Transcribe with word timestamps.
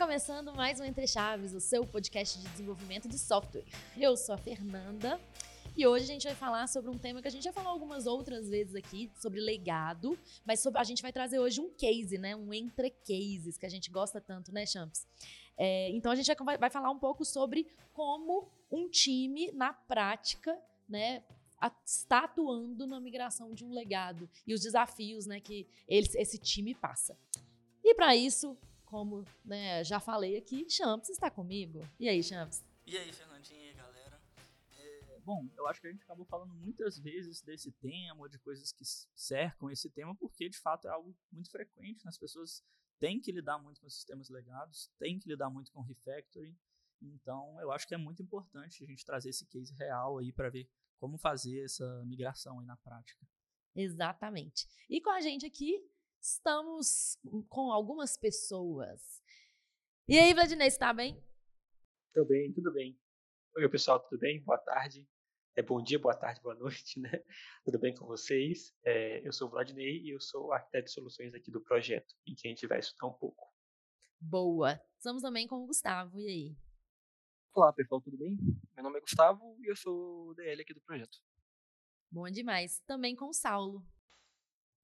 começando 0.00 0.54
mais 0.54 0.80
um 0.80 0.84
Entre 0.84 1.06
Chaves, 1.06 1.52
o 1.52 1.60
seu 1.60 1.86
podcast 1.86 2.38
de 2.38 2.48
desenvolvimento 2.48 3.06
de 3.06 3.18
software. 3.18 3.66
Eu 3.94 4.16
sou 4.16 4.34
a 4.34 4.38
Fernanda 4.38 5.20
e 5.76 5.86
hoje 5.86 6.04
a 6.04 6.06
gente 6.06 6.24
vai 6.24 6.34
falar 6.34 6.66
sobre 6.68 6.90
um 6.90 6.96
tema 6.96 7.20
que 7.20 7.28
a 7.28 7.30
gente 7.30 7.44
já 7.44 7.52
falou 7.52 7.70
algumas 7.70 8.06
outras 8.06 8.48
vezes 8.48 8.74
aqui, 8.74 9.10
sobre 9.20 9.40
legado, 9.40 10.18
mas 10.42 10.60
sobre, 10.60 10.80
a 10.80 10.84
gente 10.84 11.02
vai 11.02 11.12
trazer 11.12 11.38
hoje 11.38 11.60
um 11.60 11.68
case, 11.68 12.16
né? 12.16 12.34
Um 12.34 12.54
entre 12.54 12.88
cases, 12.88 13.58
que 13.58 13.66
a 13.66 13.68
gente 13.68 13.90
gosta 13.90 14.22
tanto, 14.22 14.50
né, 14.54 14.64
Champs? 14.64 15.06
É, 15.58 15.90
então 15.90 16.10
a 16.10 16.14
gente 16.14 16.34
vai, 16.42 16.56
vai 16.56 16.70
falar 16.70 16.90
um 16.90 16.98
pouco 16.98 17.22
sobre 17.22 17.68
como 17.92 18.50
um 18.72 18.88
time, 18.88 19.52
na 19.52 19.74
prática, 19.74 20.58
né, 20.88 21.22
está 21.84 22.20
atuando 22.20 22.86
na 22.86 22.98
migração 22.98 23.52
de 23.52 23.66
um 23.66 23.70
legado 23.70 24.30
e 24.46 24.54
os 24.54 24.62
desafios 24.62 25.26
né, 25.26 25.40
que 25.40 25.68
esse 25.86 26.38
time 26.38 26.74
passa. 26.74 27.18
E 27.84 27.94
para 27.94 28.16
isso, 28.16 28.56
como 28.90 29.24
né, 29.44 29.84
já 29.84 30.00
falei 30.00 30.36
aqui, 30.36 30.68
Champs 30.68 31.08
está 31.08 31.30
comigo. 31.30 31.80
E 31.98 32.08
aí, 32.08 32.22
Champs? 32.22 32.64
E 32.84 32.98
aí, 32.98 33.12
Fernandinha 33.12 33.70
e 33.70 33.74
galera? 33.74 34.20
É, 34.76 35.18
bom, 35.24 35.48
eu 35.56 35.68
acho 35.68 35.80
que 35.80 35.86
a 35.86 35.92
gente 35.92 36.02
acabou 36.02 36.26
falando 36.26 36.52
muitas 36.54 36.98
vezes 36.98 37.40
desse 37.40 37.70
tema, 37.70 38.28
de 38.28 38.38
coisas 38.40 38.72
que 38.72 38.84
cercam 39.14 39.70
esse 39.70 39.88
tema, 39.88 40.14
porque 40.16 40.48
de 40.48 40.58
fato 40.58 40.88
é 40.88 40.90
algo 40.90 41.16
muito 41.30 41.48
frequente, 41.50 42.04
né? 42.04 42.08
as 42.08 42.18
pessoas 42.18 42.64
têm 42.98 43.20
que 43.20 43.30
lidar 43.30 43.58
muito 43.60 43.80
com 43.80 43.88
sistemas 43.88 44.28
legados, 44.28 44.90
têm 44.98 45.20
que 45.20 45.28
lidar 45.28 45.48
muito 45.48 45.70
com 45.70 45.80
refactoring, 45.82 46.58
então 47.00 47.58
eu 47.60 47.70
acho 47.70 47.86
que 47.86 47.94
é 47.94 47.98
muito 47.98 48.20
importante 48.20 48.82
a 48.82 48.86
gente 48.86 49.06
trazer 49.06 49.30
esse 49.30 49.46
case 49.46 49.72
real 49.74 50.18
aí 50.18 50.32
para 50.32 50.50
ver 50.50 50.68
como 50.98 51.16
fazer 51.16 51.64
essa 51.64 52.04
migração 52.04 52.58
aí 52.58 52.66
na 52.66 52.76
prática. 52.76 53.24
Exatamente. 53.74 54.68
E 54.88 55.00
com 55.00 55.10
a 55.10 55.20
gente 55.20 55.46
aqui 55.46 55.80
estamos 56.20 57.18
com 57.48 57.72
algumas 57.72 58.16
pessoas. 58.16 59.22
E 60.06 60.18
aí, 60.18 60.34
Vladinei, 60.34 60.68
está 60.68 60.92
bem? 60.92 61.22
Tudo 62.12 62.28
bem, 62.28 62.52
tudo 62.52 62.72
bem. 62.72 63.00
Oi, 63.56 63.68
pessoal, 63.68 64.00
tudo 64.00 64.18
bem? 64.18 64.42
Boa 64.42 64.58
tarde. 64.58 65.08
É 65.56 65.62
bom 65.62 65.82
dia, 65.82 65.98
boa 65.98 66.14
tarde, 66.14 66.40
boa 66.40 66.54
noite, 66.54 67.00
né? 67.00 67.10
Tudo 67.64 67.78
bem 67.78 67.92
com 67.94 68.06
vocês? 68.06 68.72
É, 68.84 69.26
eu 69.26 69.32
sou 69.32 69.48
o 69.48 69.50
Vladinei 69.50 70.00
e 70.00 70.14
eu 70.14 70.20
sou 70.20 70.52
arquiteto 70.52 70.86
de 70.86 70.92
soluções 70.92 71.34
aqui 71.34 71.50
do 71.50 71.60
projeto, 71.60 72.14
em 72.26 72.34
que 72.34 72.46
a 72.46 72.50
gente 72.50 72.66
vai 72.68 72.78
estudar 72.78 73.08
um 73.08 73.12
pouco. 73.12 73.52
Boa. 74.20 74.80
Estamos 74.96 75.22
também 75.22 75.48
com 75.48 75.56
o 75.56 75.66
Gustavo, 75.66 76.20
e 76.20 76.28
aí? 76.28 76.56
Olá, 77.52 77.72
pessoal, 77.72 78.00
tudo 78.00 78.16
bem? 78.16 78.38
Meu 78.74 78.84
nome 78.84 78.98
é 78.98 79.00
Gustavo 79.00 79.56
e 79.60 79.70
eu 79.70 79.76
sou 79.76 80.28
o 80.28 80.34
DL 80.34 80.62
aqui 80.62 80.72
do 80.72 80.80
projeto. 80.82 81.18
Bom 82.10 82.30
demais. 82.30 82.80
Também 82.86 83.16
com 83.16 83.26
o 83.26 83.34
Saulo. 83.34 83.84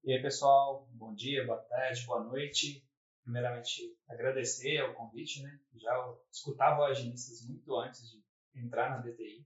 E 0.07 0.13
aí, 0.13 0.21
pessoal, 0.21 0.87
bom 0.93 1.13
dia, 1.13 1.45
boa 1.45 1.61
tarde, 1.63 2.05
boa 2.05 2.23
noite. 2.23 2.81
Primeiramente, 3.23 3.93
agradecer 4.07 4.81
o 4.83 4.93
convite, 4.93 5.43
né? 5.43 5.59
Já 5.75 6.17
escutava 6.31 6.79
o 6.79 6.83
Aginistas 6.85 7.45
muito 7.45 7.75
antes 7.75 8.09
de 8.09 8.23
entrar 8.55 8.89
na 8.89 8.99
DTI. 8.99 9.45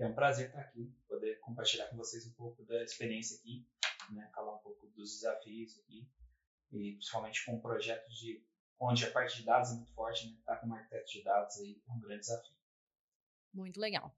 É 0.00 0.04
um 0.04 0.12
prazer 0.12 0.48
estar 0.48 0.62
aqui, 0.62 0.92
poder 1.08 1.38
compartilhar 1.38 1.86
com 1.90 1.96
vocês 1.96 2.26
um 2.26 2.32
pouco 2.32 2.64
da 2.64 2.82
experiência 2.82 3.38
aqui, 3.38 3.64
né? 4.10 4.28
Falar 4.34 4.56
um 4.56 4.62
pouco 4.62 4.84
dos 4.88 5.12
desafios 5.12 5.78
aqui, 5.78 6.10
e 6.72 6.94
principalmente 6.94 7.46
com 7.46 7.54
um 7.54 7.60
projeto 7.60 8.08
de 8.08 8.44
onde 8.80 9.04
a 9.04 9.12
parte 9.12 9.36
de 9.36 9.44
dados 9.44 9.70
é 9.70 9.74
muito 9.76 9.94
forte, 9.94 10.26
né? 10.26 10.36
Estar 10.40 10.56
tá 10.56 10.60
com 10.60 10.66
um 10.66 10.74
arquiteto 10.74 11.08
de 11.08 11.22
dados 11.22 11.56
aí 11.58 11.80
é 11.88 11.92
um 11.92 12.00
grande 12.00 12.22
desafio. 12.22 12.56
Muito 13.52 13.78
legal. 13.78 14.12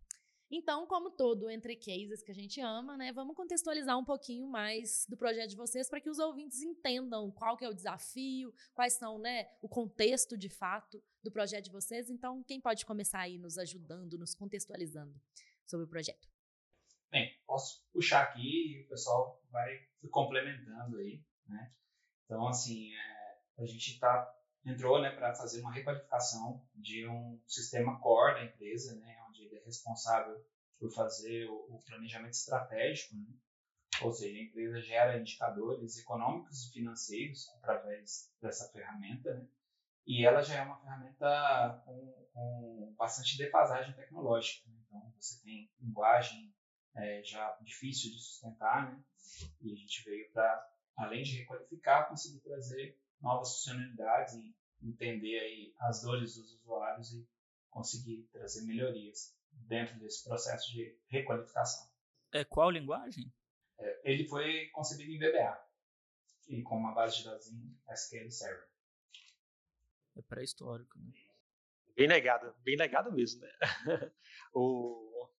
Então, 0.51 0.87
como 0.87 1.11
todo 1.11 1.51
entre 1.51 1.75
cases 1.75 2.23
que 2.23 2.31
a 2.31 2.35
gente 2.35 2.61
ama, 2.61 2.97
né, 2.97 3.13
vamos 3.13 3.35
contextualizar 3.35 3.99
um 3.99 4.05
pouquinho 4.05 4.47
mais 4.47 5.05
do 5.09 5.17
projeto 5.17 5.51
de 5.51 5.57
vocês 5.57 5.89
para 5.89 6.01
que 6.01 6.09
os 6.09 6.21
ouvintes 6.21 6.63
entendam 6.63 7.31
qual 7.33 7.57
que 7.57 7.65
é 7.65 7.69
o 7.69 7.75
desafio, 7.75 8.55
quais 8.73 8.93
são, 8.93 9.19
né, 9.19 9.49
o 9.61 9.69
contexto 9.69 10.39
de 10.39 10.49
fato 10.49 11.03
do 11.23 11.33
projeto 11.33 11.65
de 11.65 11.73
vocês. 11.73 12.09
Então, 12.09 12.45
quem 12.45 12.61
pode 12.61 12.87
começar 12.87 13.21
aí 13.21 13.39
nos 13.39 13.59
ajudando, 13.59 14.17
nos 14.17 14.35
contextualizando 14.35 15.21
sobre 15.67 15.85
o 15.85 15.89
projeto? 15.89 16.29
Bem, 17.11 17.37
posso 17.45 17.85
puxar 17.93 18.23
aqui 18.23 18.77
e 18.77 18.83
o 18.83 18.89
pessoal 18.89 19.43
vai 19.51 19.81
complementando 20.11 20.99
aí, 20.99 21.25
né? 21.47 21.73
Então, 22.25 22.47
assim, 22.47 22.95
é, 22.95 23.39
a 23.59 23.65
gente 23.65 23.99
tá 23.99 24.33
entrou, 24.66 25.00
né, 25.00 25.10
para 25.10 25.34
fazer 25.34 25.60
uma 25.60 25.72
requalificação 25.72 26.62
de 26.75 27.06
um 27.09 27.41
sistema 27.47 28.00
core 28.00 28.34
da 28.34 28.44
empresa, 28.44 28.97
né, 28.97 29.16
ele 29.47 29.56
é 29.56 29.65
responsável 29.65 30.44
por 30.78 30.91
fazer 30.93 31.47
o, 31.49 31.77
o 31.77 31.82
planejamento 31.82 32.34
estratégico, 32.34 33.15
né? 33.16 33.26
ou 34.03 34.12
seja, 34.12 34.38
a 34.38 34.43
empresa 34.43 34.81
gera 34.81 35.19
indicadores 35.19 35.97
econômicos 35.99 36.66
e 36.66 36.72
financeiros 36.72 37.49
através 37.56 38.31
dessa 38.41 38.71
ferramenta, 38.71 39.34
né? 39.34 39.49
e 40.06 40.25
ela 40.25 40.43
já 40.43 40.56
é 40.56 40.62
uma 40.62 40.78
ferramenta 40.78 41.82
com, 41.84 42.28
com 42.32 42.94
bastante 42.97 43.38
defasagem 43.38 43.94
tecnológica. 43.94 44.69
Né? 44.69 44.78
Então, 44.87 45.12
você 45.19 45.43
tem 45.43 45.71
linguagem 45.81 46.55
é, 46.94 47.22
já 47.22 47.56
difícil 47.62 48.10
de 48.10 48.19
sustentar, 48.19 48.93
né? 48.93 49.03
e 49.62 49.72
a 49.72 49.76
gente 49.76 50.05
veio 50.05 50.31
para, 50.32 50.71
além 50.97 51.22
de 51.22 51.38
requalificar, 51.38 52.09
conseguir 52.09 52.41
trazer 52.41 52.99
novas 53.21 53.56
funcionalidades 53.56 54.34
e 54.34 54.54
entender 54.82 55.38
aí 55.38 55.75
as 55.81 56.03
dores 56.03 56.37
dos 56.37 56.53
usuários 56.54 57.12
e 57.12 57.28
conseguir 57.71 58.28
trazer 58.32 58.62
melhorias 58.62 59.37
dentro 59.50 59.99
desse 59.99 60.25
processo 60.25 60.72
de 60.72 60.99
requalificação. 61.09 61.88
É 62.32 62.44
qual 62.44 62.71
linguagem? 62.71 63.32
É, 63.78 64.12
ele 64.12 64.26
foi 64.26 64.69
concebido 64.69 65.10
em 65.10 65.19
VBA 65.19 65.66
e 66.49 66.62
com 66.62 66.76
uma 66.76 66.94
base 66.94 67.19
de 67.19 67.25
dados 67.25 67.49
em 67.49 67.78
SQL 67.91 68.31
Server. 68.31 68.69
É 70.16 70.22
pré-histórico, 70.22 70.99
né? 70.99 71.12
Bem 71.94 72.09
legado, 72.09 72.55
bem 72.60 72.76
legado 72.76 73.12
mesmo, 73.12 73.41
né? 73.41 73.50
o, 74.53 75.31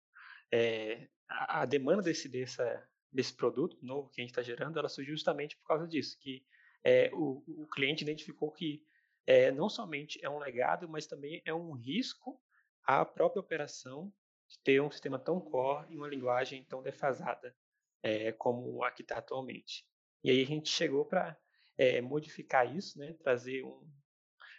é, 0.52 1.08
a, 1.28 1.62
a, 1.62 1.66
demanda 1.66 2.02
desse, 2.02 2.28
dessa, 2.28 2.90
desse 3.12 3.34
produto 3.34 3.78
novo 3.84 4.10
que 4.10 4.22
a 4.22 4.24
gente 4.24 4.32
está 4.32 4.42
gerando, 4.42 4.78
ela 4.78 4.90
surgiu 4.90 5.16
justamente 5.16 5.56
por 5.58 5.68
causa 5.68 5.88
disso, 5.88 6.18
que 6.20 6.46
é, 6.88 7.10
o, 7.14 7.44
o 7.46 7.68
cliente 7.68 8.02
identificou 8.02 8.50
que 8.50 8.82
é, 9.26 9.52
não 9.52 9.68
somente 9.68 10.24
é 10.24 10.30
um 10.30 10.40
legado, 10.40 10.88
mas 10.88 11.06
também 11.06 11.42
é 11.44 11.54
um 11.54 11.74
risco 11.74 12.42
à 12.82 13.04
própria 13.04 13.42
operação 13.42 14.10
de 14.48 14.58
ter 14.60 14.82
um 14.82 14.90
sistema 14.90 15.20
tão 15.20 15.42
core 15.42 15.92
e 15.92 15.98
uma 15.98 16.08
linguagem 16.08 16.64
tão 16.64 16.82
defasada 16.82 17.54
é, 18.02 18.32
como 18.32 18.82
a 18.86 18.90
que 18.90 19.02
está 19.02 19.18
atualmente. 19.18 19.86
E 20.24 20.30
aí 20.30 20.42
a 20.42 20.46
gente 20.46 20.70
chegou 20.70 21.04
para 21.04 21.38
é, 21.78 22.00
modificar 22.00 22.74
isso, 22.74 22.98
né, 22.98 23.12
trazer 23.20 23.66
um, 23.66 23.86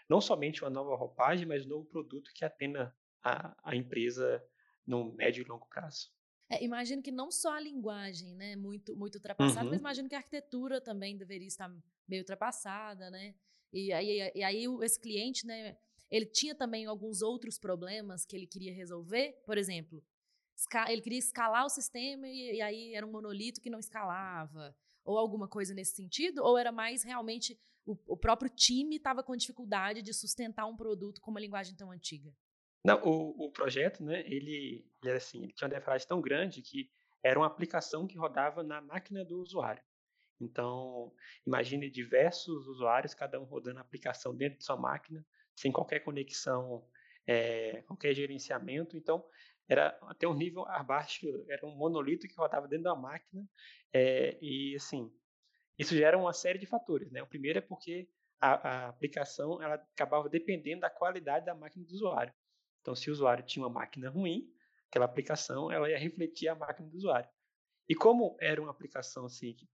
não 0.07 0.21
somente 0.21 0.63
uma 0.63 0.71
nova 0.71 0.95
roupagem, 0.97 1.47
mas 1.47 1.65
um 1.65 1.71
novo 1.71 1.87
produto 1.87 2.31
que 2.35 2.45
atenda 2.45 2.95
a, 3.23 3.57
a 3.65 3.75
empresa 3.75 4.45
no 4.87 5.15
médio 5.15 5.43
e 5.43 5.49
longo 5.49 5.67
prazo. 5.67 6.11
É, 6.51 6.65
imagino 6.65 7.03
que 7.03 7.11
não 7.11 7.31
só 7.31 7.53
a 7.53 7.61
linguagem, 7.61 8.35
né, 8.35 8.57
muito 8.57 8.97
muito 8.97 9.17
ultrapassada, 9.17 9.65
uhum. 9.65 9.71
mas 9.71 9.81
imagino 9.81 10.09
que 10.09 10.15
a 10.15 10.19
arquitetura 10.19 10.81
também 10.81 11.17
deveria 11.17 11.47
estar 11.47 11.69
meio 12.09 12.23
ultrapassada, 12.23 13.11
né? 13.11 13.35
E 13.71 13.93
aí, 13.93 14.33
e 14.35 14.43
aí 14.43 14.65
esse 14.83 14.99
cliente, 14.99 15.47
né, 15.47 15.77
ele 16.11 16.25
tinha 16.25 16.55
também 16.55 16.87
alguns 16.87 17.21
outros 17.21 17.59
problemas 17.59 18.25
que 18.25 18.35
ele 18.35 18.47
queria 18.47 18.73
resolver, 18.73 19.43
por 19.45 19.59
exemplo, 19.59 20.03
ele 20.89 21.03
queria 21.03 21.19
escalar 21.19 21.67
o 21.67 21.69
sistema 21.69 22.27
e, 22.27 22.57
e 22.57 22.63
aí 22.63 22.95
era 22.95 23.07
um 23.07 23.13
monolito 23.13 23.61
que 23.61 23.71
não 23.71 23.79
escalava, 23.79 24.75
ou 25.05 25.19
alguma 25.19 25.47
coisa 25.47 25.75
nesse 25.75 25.95
sentido, 25.95 26.43
ou 26.43 26.57
era 26.57 26.73
mais 26.73 27.03
realmente 27.03 27.59
o, 27.87 27.97
o 28.07 28.17
próprio 28.17 28.51
time 28.51 28.97
estava 28.97 29.23
com 29.23 29.37
dificuldade 29.37 30.03
de 30.03 30.13
sustentar 30.13 30.67
um 30.67 30.77
produto 30.77 31.21
com 31.21 31.31
uma 31.31 31.41
linguagem 31.41 31.75
tão 31.75 31.91
antiga? 31.91 32.35
Não, 32.85 33.03
o, 33.03 33.47
o 33.47 33.51
projeto, 33.51 34.03
né, 34.05 34.21
ele, 34.27 34.87
ele, 35.03 35.13
assim, 35.13 35.43
ele 35.43 35.53
tinha 35.53 35.67
uma 35.67 35.75
defasagem 35.75 36.07
tão 36.07 36.21
grande 36.21 36.63
que 36.63 36.91
era 37.23 37.39
uma 37.39 37.47
aplicação 37.47 38.07
que 38.07 38.17
rodava 38.17 38.63
na 38.63 38.81
máquina 38.81 39.25
do 39.25 39.41
usuário. 39.41 39.83
Então, 40.41 41.13
imagine 41.47 41.91
diversos 41.91 42.67
usuários, 42.69 43.15
cada 43.15 43.41
um 43.41 43.45
rodando 43.45 43.79
a 43.79 43.83
aplicação 43.83 44.35
dentro 44.35 44.59
de 44.59 44.65
sua 44.65 44.77
máquina, 44.77 45.25
sem 45.57 45.73
qualquer 45.73 46.01
conexão, 46.01 46.87
é, 47.27 47.83
qualquer 47.83 48.15
gerenciamento. 48.15 48.97
Então, 48.97 49.25
era 49.69 49.99
até 50.03 50.27
um 50.27 50.35
nível 50.35 50.67
abaixo, 50.69 51.27
era 51.49 51.67
um 51.67 51.77
monolito 51.77 52.29
que 52.29 52.37
rodava 52.37 52.69
dentro 52.69 52.85
da 52.85 52.95
máquina. 52.95 53.45
É, 53.93 54.39
e, 54.41 54.77
assim, 54.77 55.13
isso 55.79 55.95
gera 55.95 56.17
uma 56.17 56.33
série 56.33 56.59
de 56.59 56.67
fatores. 56.67 57.11
Né? 57.11 57.23
O 57.23 57.27
primeiro 57.27 57.59
é 57.59 57.63
porque 57.63 58.09
a, 58.41 58.69
a, 58.69 58.89
aplicação 58.89 59.63
ela 59.63 59.75
acabava 59.75 60.29
dependendo 60.29 60.83
da 60.83 60.91
qualidade 60.91 61.47
da 61.47 61.55
máquina 61.55 61.85
do 61.85 61.93
usuário. 61.93 62.33
Então, 62.81 62.95
se 62.95 63.11
o 63.11 63.13
usuário 63.13 63.45
tinha 63.45 63.65
uma 63.65 63.73
máquina 63.73 64.09
ruim, 64.11 64.51
aquela 64.89 65.05
aplicação 65.05 65.71
ela 65.71 65.91
ia 65.91 65.99
refletir 65.99 66.49
a 66.49 66.55
máquina 66.55 66.89
do 66.89 66.97
usuário. 66.97 67.29
E 67.89 67.95
como 67.95 68.37
era 68.41 68.61
uma 68.61 68.71
aplicação 68.71 69.25
assim, 69.27 69.55
que 69.55 69.69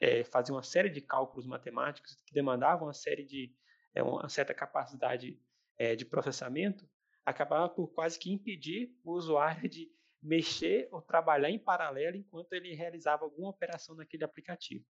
é, 0.00 0.24
fazia 0.24 0.54
uma 0.54 0.62
série 0.62 0.90
de 0.90 1.00
cálculos 1.00 1.46
matemáticos 1.46 2.16
que 2.26 2.34
demandavam 2.34 2.86
uma 2.86 2.94
série 2.94 3.24
de 3.24 3.54
é, 3.94 4.02
uma 4.02 4.28
certa 4.28 4.52
capacidade 4.52 5.40
é, 5.78 5.96
de 5.96 6.04
processamento, 6.04 6.88
acabava 7.24 7.68
por 7.68 7.88
quase 7.88 8.18
que 8.18 8.32
impedir 8.32 8.94
o 9.02 9.12
usuário 9.12 9.68
de 9.68 9.90
mexer 10.22 10.88
ou 10.92 11.00
trabalhar 11.00 11.50
em 11.50 11.58
paralelo 11.58 12.16
enquanto 12.16 12.52
ele 12.52 12.74
realizava 12.74 13.24
alguma 13.24 13.50
operação 13.50 13.94
naquele 13.94 14.24
aplicativo. 14.24 14.84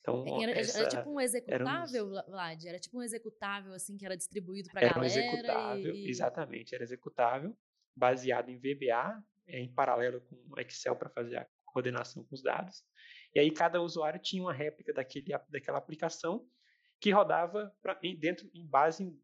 Então, 0.00 0.24
Era, 0.42 0.52
era 0.52 0.60
essa 0.60 0.88
tipo 0.88 1.10
um 1.10 1.20
era 1.20 1.24
executável, 1.24 2.08
Vla- 2.08 2.24
Vlad? 2.26 2.64
Era 2.64 2.78
tipo 2.78 2.98
um 2.98 3.02
executável, 3.02 3.72
assim, 3.74 3.96
que 3.96 4.04
era 4.06 4.16
distribuído 4.16 4.70
pra 4.70 4.80
Era 4.80 4.92
um 4.92 4.94
galera 5.02 5.20
executável, 5.20 5.94
e... 5.94 6.08
exatamente, 6.08 6.74
era 6.74 6.82
executável, 6.82 7.56
baseado 7.94 8.48
em 8.48 8.58
VBA, 8.58 9.22
em 9.46 9.72
paralelo 9.72 10.20
com 10.22 10.36
o 10.56 10.60
Excel 10.60 10.96
para 10.96 11.10
fazer 11.10 11.36
a 11.36 11.46
coordenação 11.66 12.24
com 12.24 12.34
os 12.34 12.42
dados. 12.42 12.82
E 13.34 13.38
aí 13.40 13.50
cada 13.50 13.80
usuário 13.80 14.20
tinha 14.20 14.42
uma 14.42 14.52
réplica 14.52 14.92
daquele, 14.92 15.26
daquela 15.48 15.78
aplicação 15.78 16.48
que 16.98 17.10
rodava 17.10 17.74
pra, 17.82 17.94
dentro 18.18 18.50
em 18.54 18.66
base 18.66 19.04
em- 19.04 19.20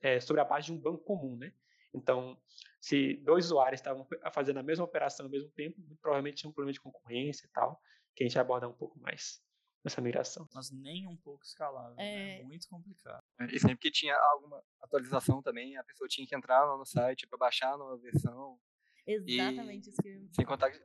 eh, 0.00 0.20
sobre 0.20 0.40
a 0.40 0.44
base 0.44 0.66
de 0.66 0.72
um 0.72 0.78
banco 0.78 1.02
comum, 1.04 1.36
né? 1.36 1.52
Então, 1.92 2.40
se 2.80 3.14
dois 3.24 3.46
usuários 3.46 3.80
estavam 3.80 4.06
fazendo 4.32 4.58
a 4.58 4.62
mesma 4.62 4.84
operação 4.84 5.26
ao 5.26 5.30
mesmo 5.30 5.50
tempo, 5.50 5.80
provavelmente 6.00 6.38
tinha 6.38 6.50
um 6.50 6.52
problema 6.52 6.72
de 6.72 6.80
concorrência 6.80 7.46
e 7.46 7.50
tal, 7.50 7.80
que 8.14 8.22
a 8.22 8.26
gente 8.26 8.34
vai 8.34 8.42
abordar 8.42 8.68
um 8.70 8.74
pouco 8.74 8.98
mais 9.00 9.42
nessa 9.84 10.00
migração. 10.00 10.48
Mas 10.54 10.70
nem 10.70 11.06
um 11.06 11.16
pouco 11.16 11.44
escalável, 11.44 11.94
né? 11.96 12.40
É. 12.40 12.42
Muito 12.42 12.66
complicado. 12.68 13.22
E 13.52 13.60
sempre 13.60 13.76
que 13.76 13.90
tinha 13.90 14.16
alguma 14.16 14.64
atualização 14.80 15.42
também, 15.42 15.76
a 15.76 15.84
pessoa 15.84 16.08
tinha 16.08 16.26
que 16.26 16.34
entrar 16.34 16.64
lá 16.64 16.76
no 16.76 16.86
site 16.86 17.26
para 17.26 17.38
baixar 17.38 17.74
a 17.74 17.76
nova 17.76 17.96
versão. 17.98 18.58
Exatamente 19.06 19.90
isso 19.90 20.00
que 20.00 20.08
eu... 20.08 20.28
Sem 20.32 20.46
contar 20.46 20.70
que, 20.70 20.80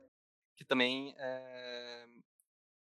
que 0.56 0.64
também 0.64 1.14
é, 1.16 2.06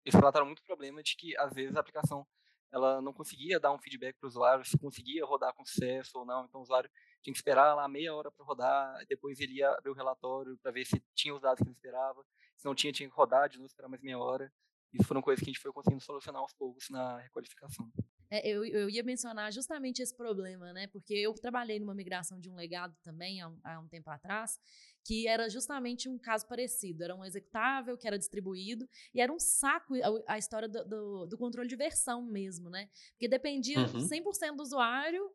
eles 0.03 0.13
relataram 0.13 0.45
muito 0.45 0.61
problema 0.63 1.01
de 1.01 1.15
que 1.15 1.37
às 1.37 1.53
vezes 1.53 1.75
a 1.75 1.79
aplicação 1.79 2.27
ela 2.71 3.01
não 3.01 3.13
conseguia 3.13 3.59
dar 3.59 3.71
um 3.71 3.79
feedback 3.79 4.15
para 4.19 4.27
o 4.27 4.29
usuário 4.29 4.63
se 4.63 4.77
conseguia 4.77 5.25
rodar 5.25 5.53
com 5.53 5.65
sucesso 5.65 6.19
ou 6.19 6.25
não. 6.25 6.45
Então 6.45 6.59
o 6.59 6.63
usuário 6.63 6.89
tinha 7.21 7.33
que 7.33 7.39
esperar 7.39 7.73
lá 7.73 7.87
meia 7.87 8.13
hora 8.13 8.29
para 8.29 8.45
rodar, 8.45 9.05
depois 9.07 9.39
ele 9.39 9.53
ia 9.53 9.71
abrir 9.71 9.89
o 9.89 9.95
relatório 9.95 10.57
para 10.57 10.71
ver 10.71 10.85
se 10.85 11.01
tinha 11.15 11.33
os 11.33 11.41
dados 11.41 11.59
que 11.59 11.63
ele 11.63 11.71
esperava. 11.71 12.23
Se 12.57 12.65
não 12.65 12.75
tinha, 12.75 12.91
tinha 12.91 13.09
que 13.09 13.15
rodar 13.15 13.49
de 13.49 13.57
novo, 13.57 13.67
esperar 13.67 13.87
mais 13.87 14.01
meia 14.01 14.19
hora. 14.19 14.51
Isso 14.93 15.07
foram 15.07 15.21
coisas 15.21 15.43
que 15.43 15.49
a 15.49 15.53
gente 15.53 15.61
foi 15.61 15.71
conseguindo 15.71 16.01
solucionar 16.03 16.41
aos 16.41 16.53
poucos 16.53 16.89
na 16.89 17.19
requalificação. 17.19 17.91
É, 18.31 18.47
eu, 18.47 18.63
eu 18.63 18.89
ia 18.89 19.03
mencionar 19.03 19.51
justamente 19.51 20.01
esse 20.01 20.15
problema, 20.15 20.71
né? 20.71 20.87
Porque 20.87 21.15
eu 21.15 21.33
trabalhei 21.33 21.79
numa 21.79 21.95
migração 21.95 22.39
de 22.39 22.49
um 22.49 22.55
legado 22.55 22.95
também 23.03 23.41
há 23.41 23.47
um, 23.49 23.59
há 23.63 23.79
um 23.79 23.87
tempo 23.87 24.07
atrás, 24.09 24.59
que 25.03 25.27
era 25.27 25.49
justamente 25.49 26.07
um 26.07 26.17
caso 26.19 26.47
parecido. 26.47 27.03
Era 27.03 27.15
um 27.15 27.25
executável 27.25 27.97
que 27.97 28.07
era 28.07 28.19
distribuído 28.19 28.87
e 29.13 29.19
era 29.21 29.33
um 29.33 29.39
saco 29.39 29.95
a, 29.95 30.33
a 30.33 30.37
história 30.37 30.67
do, 30.69 30.85
do, 30.85 31.25
do 31.25 31.37
controle 31.37 31.67
de 31.67 31.75
versão 31.75 32.23
mesmo, 32.23 32.69
né? 32.69 32.87
Porque 33.13 33.27
dependia 33.27 33.79
Uhum. 33.79 34.07
100% 34.07 34.55
do 34.55 34.61
usuário 34.61 35.31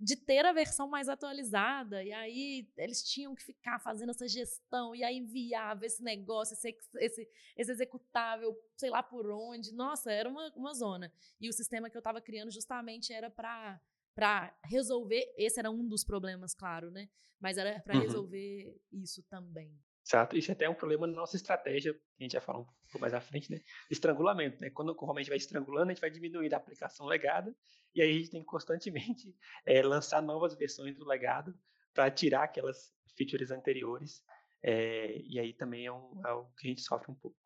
de 0.00 0.16
ter 0.16 0.46
a 0.46 0.52
versão 0.52 0.88
mais 0.88 1.08
atualizada. 1.08 2.02
E 2.02 2.12
aí 2.12 2.68
eles 2.76 3.02
tinham 3.02 3.34
que 3.34 3.44
ficar 3.44 3.78
fazendo 3.78 4.10
essa 4.10 4.26
gestão 4.26 4.94
e 4.94 5.04
aí 5.04 5.18
enviava 5.18 5.84
esse 5.84 6.02
negócio, 6.02 6.54
esse, 6.54 6.74
esse, 6.96 7.28
esse 7.56 7.70
executável, 7.70 8.56
sei 8.76 8.88
lá 8.90 9.02
por 9.02 9.30
onde. 9.30 9.72
Nossa, 9.74 10.10
era 10.10 10.28
uma, 10.28 10.50
uma 10.56 10.72
zona. 10.72 11.12
E 11.40 11.48
o 11.48 11.52
sistema 11.52 11.90
que 11.90 11.96
eu 11.96 12.00
estava 12.00 12.20
criando 12.20 12.50
justamente 12.50 13.12
era 13.12 13.30
para 13.30 13.80
para 14.12 14.52
resolver, 14.64 15.32
esse 15.36 15.58
era 15.60 15.70
um 15.70 15.86
dos 15.86 16.04
problemas, 16.04 16.52
claro, 16.52 16.90
né? 16.90 17.08
Mas 17.38 17.56
era 17.56 17.80
para 17.80 17.94
Uhum. 17.94 18.00
resolver 18.02 18.76
isso 18.92 19.22
também. 19.30 19.72
Exato. 20.10 20.36
Isso 20.36 20.50
é 20.50 20.54
até 20.54 20.68
um 20.68 20.74
problema 20.74 21.06
na 21.06 21.12
nossa 21.14 21.36
estratégia, 21.36 21.94
que 21.94 22.00
a 22.18 22.22
gente 22.24 22.32
vai 22.32 22.40
falar 22.40 22.58
um 22.60 22.64
pouco 22.64 22.98
mais 23.00 23.14
à 23.14 23.20
frente, 23.20 23.50
né? 23.50 23.60
Estrangulamento, 23.88 24.60
né? 24.60 24.68
Quando 24.70 24.90
gente 25.18 25.28
vai 25.28 25.36
estrangulando, 25.38 25.90
a 25.90 25.94
gente 25.94 26.00
vai 26.00 26.10
diminuindo 26.10 26.52
a 26.52 26.56
aplicação 26.56 27.06
legada, 27.06 27.56
e 27.94 28.02
aí 28.02 28.10
a 28.10 28.18
gente 28.18 28.30
tem 28.30 28.40
que 28.40 28.46
constantemente 28.46 29.36
eh, 29.64 29.82
lançar 29.82 30.20
novas 30.20 30.54
versões 30.54 30.96
do 30.96 31.04
legado 31.06 31.54
para 31.94 32.10
tirar 32.10 32.44
aquelas 32.44 32.92
features 33.16 33.50
anteriores. 33.52 34.22
eh, 34.62 35.20
e 35.24 35.38
aí 35.38 35.54
também 35.54 35.86
é, 35.86 35.92
um, 35.92 36.20
é 36.24 36.30
algo 36.30 36.52
que 36.58 36.66
a 36.66 36.70
gente 36.70 36.82
sofre 36.82 37.10
um 37.12 37.14
pouco. 37.14 37.38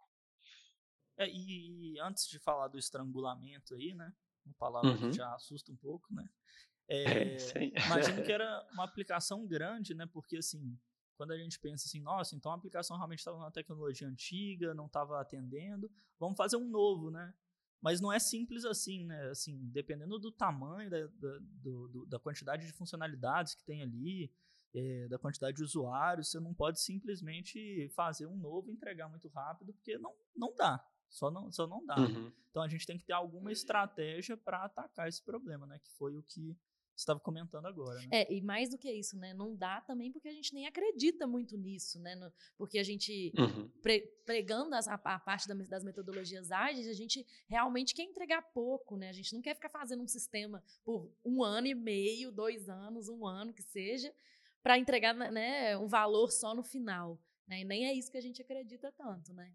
É, 1.16 1.28
e 1.28 1.98
antes 2.00 2.28
de 2.28 2.38
falar 2.38 2.68
do 2.68 2.78
estrangulamento 2.78 3.74
aí, 3.74 3.94
né? 3.94 4.12
Uma 4.44 4.54
palavra 4.54 4.98
Uhum. 4.98 5.10
que 5.10 5.12
já 5.12 5.32
assusta 5.34 5.70
um 5.72 5.76
pouco, 5.76 6.12
né? 6.12 6.28
É, 6.88 7.38
É, 7.38 7.38
sim. 7.38 7.72
imagino 7.84 8.22
que 8.22 8.32
era 8.32 8.66
uma 8.72 8.84
aplicação 8.84 9.46
grande, 9.46 9.94
né? 9.94 10.06
Porque 10.06 10.36
assim, 10.38 10.78
quando 11.16 11.32
a 11.32 11.38
gente 11.38 11.58
pensa 11.58 11.86
assim, 11.86 12.00
nossa, 12.00 12.34
então 12.36 12.52
a 12.52 12.54
aplicação 12.54 12.96
realmente 12.96 13.20
estava 13.20 13.38
numa 13.38 13.50
tecnologia 13.50 14.08
antiga, 14.08 14.74
não 14.74 14.86
estava 14.86 15.20
atendendo, 15.20 15.90
vamos 16.18 16.36
fazer 16.36 16.56
um 16.56 16.68
novo, 16.68 17.10
né? 17.10 17.32
Mas 17.80 18.00
não 18.00 18.12
é 18.12 18.18
simples 18.18 18.64
assim, 18.64 19.04
né? 19.04 19.28
Assim, 19.28 19.58
dependendo 19.70 20.18
do 20.18 20.32
tamanho, 20.32 20.88
da, 20.88 21.06
da, 21.06 21.38
do- 21.62 22.06
da 22.06 22.18
quantidade 22.18 22.66
de 22.66 22.72
funcionalidades 22.72 23.54
que 23.54 23.62
tem 23.64 23.82
ali, 23.82 24.32
eh, 24.74 25.06
da 25.08 25.18
quantidade 25.18 25.56
de 25.56 25.62
usuários, 25.62 26.30
você 26.30 26.40
não 26.40 26.54
pode 26.54 26.80
simplesmente 26.80 27.88
fazer 27.94 28.26
um 28.26 28.36
novo 28.36 28.70
e 28.70 28.72
entregar 28.72 29.08
muito 29.08 29.28
rápido, 29.28 29.72
porque 29.74 29.98
não, 29.98 30.14
não 30.34 30.54
dá. 30.56 30.84
Só 31.08 31.30
não, 31.30 31.52
só 31.52 31.66
não 31.66 31.84
dá. 31.84 31.96
Uhum. 32.00 32.32
Então 32.50 32.62
a 32.62 32.68
gente 32.68 32.86
tem 32.86 32.98
que 32.98 33.04
ter 33.04 33.12
alguma 33.12 33.52
estratégia 33.52 34.36
para 34.36 34.64
atacar 34.64 35.06
esse 35.08 35.22
problema, 35.22 35.66
né? 35.66 35.78
Que 35.78 35.90
foi 35.92 36.16
o 36.16 36.22
que 36.22 36.56
estava 36.96 37.18
comentando 37.20 37.66
agora, 37.66 37.98
né? 38.00 38.08
É, 38.12 38.32
e 38.32 38.40
mais 38.40 38.70
do 38.70 38.78
que 38.78 38.90
isso, 38.90 39.16
né? 39.18 39.34
Não 39.34 39.54
dá 39.56 39.80
também 39.80 40.12
porque 40.12 40.28
a 40.28 40.32
gente 40.32 40.54
nem 40.54 40.66
acredita 40.66 41.26
muito 41.26 41.56
nisso, 41.56 41.98
né? 42.00 42.14
No- 42.14 42.32
porque 42.56 42.78
a 42.78 42.82
gente 42.84 43.32
Uhum. 43.38 43.68
pre- 43.82 44.06
pregando 44.24 44.74
as- 44.74 44.86
a, 44.88 44.94
a 44.94 45.18
parte 45.18 45.48
da 45.48 45.54
das 45.54 45.82
metodologias 45.84 46.50
ágeis, 46.52 46.86
a 46.88 46.92
gente 46.92 47.26
realmente 47.48 47.94
quer 47.94 48.02
entregar 48.04 48.42
pouco, 48.42 48.96
né? 48.96 49.08
A 49.08 49.12
gente 49.12 49.34
não 49.34 49.42
quer 49.42 49.54
ficar 49.54 49.68
fazendo 49.68 50.02
um 50.02 50.08
sistema 50.08 50.62
por 50.84 51.10
um 51.24 51.42
ano 51.42 51.66
e 51.66 51.74
meio, 51.74 52.30
dois 52.30 52.68
anos, 52.68 53.08
um 53.08 53.26
ano 53.26 53.52
que 53.52 53.62
seja, 53.62 54.14
para 54.62 54.78
entregar 54.78 55.14
né, 55.14 55.76
um 55.76 55.86
valor 55.88 56.30
só 56.30 56.54
no 56.54 56.62
final. 56.62 57.18
Né? 57.46 57.60
E 57.60 57.64
nem 57.64 57.86
é 57.86 57.92
isso 57.92 58.10
que 58.10 58.16
a 58.16 58.22
gente 58.22 58.40
acredita 58.40 58.90
tanto, 58.92 59.34
né? 59.34 59.52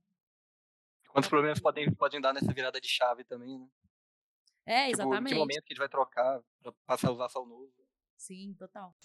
Quantos 1.07 1.27
problemas 1.29 1.59
podem, 1.59 1.91
podem 1.95 2.21
dar 2.21 2.33
nessa 2.33 2.53
virada 2.53 2.79
de 2.79 2.87
chave 2.87 3.23
também, 3.23 3.57
né? 3.57 3.67
É, 4.69 4.87
Tipo, 4.87 4.89
em 4.89 4.91
exatamente. 4.91 5.33
que 5.33 5.39
momento 5.39 5.63
que 5.63 5.73
a 5.73 5.73
gente 5.73 5.79
vai 5.79 5.89
trocar 5.89 6.41
para 6.61 6.71
passar 6.85 7.07
a 7.09 7.11
usar 7.11 7.29
só 7.29 7.43
o 7.43 7.47
novo. 7.47 7.73
Sim, 8.17 8.53
total. 8.53 8.95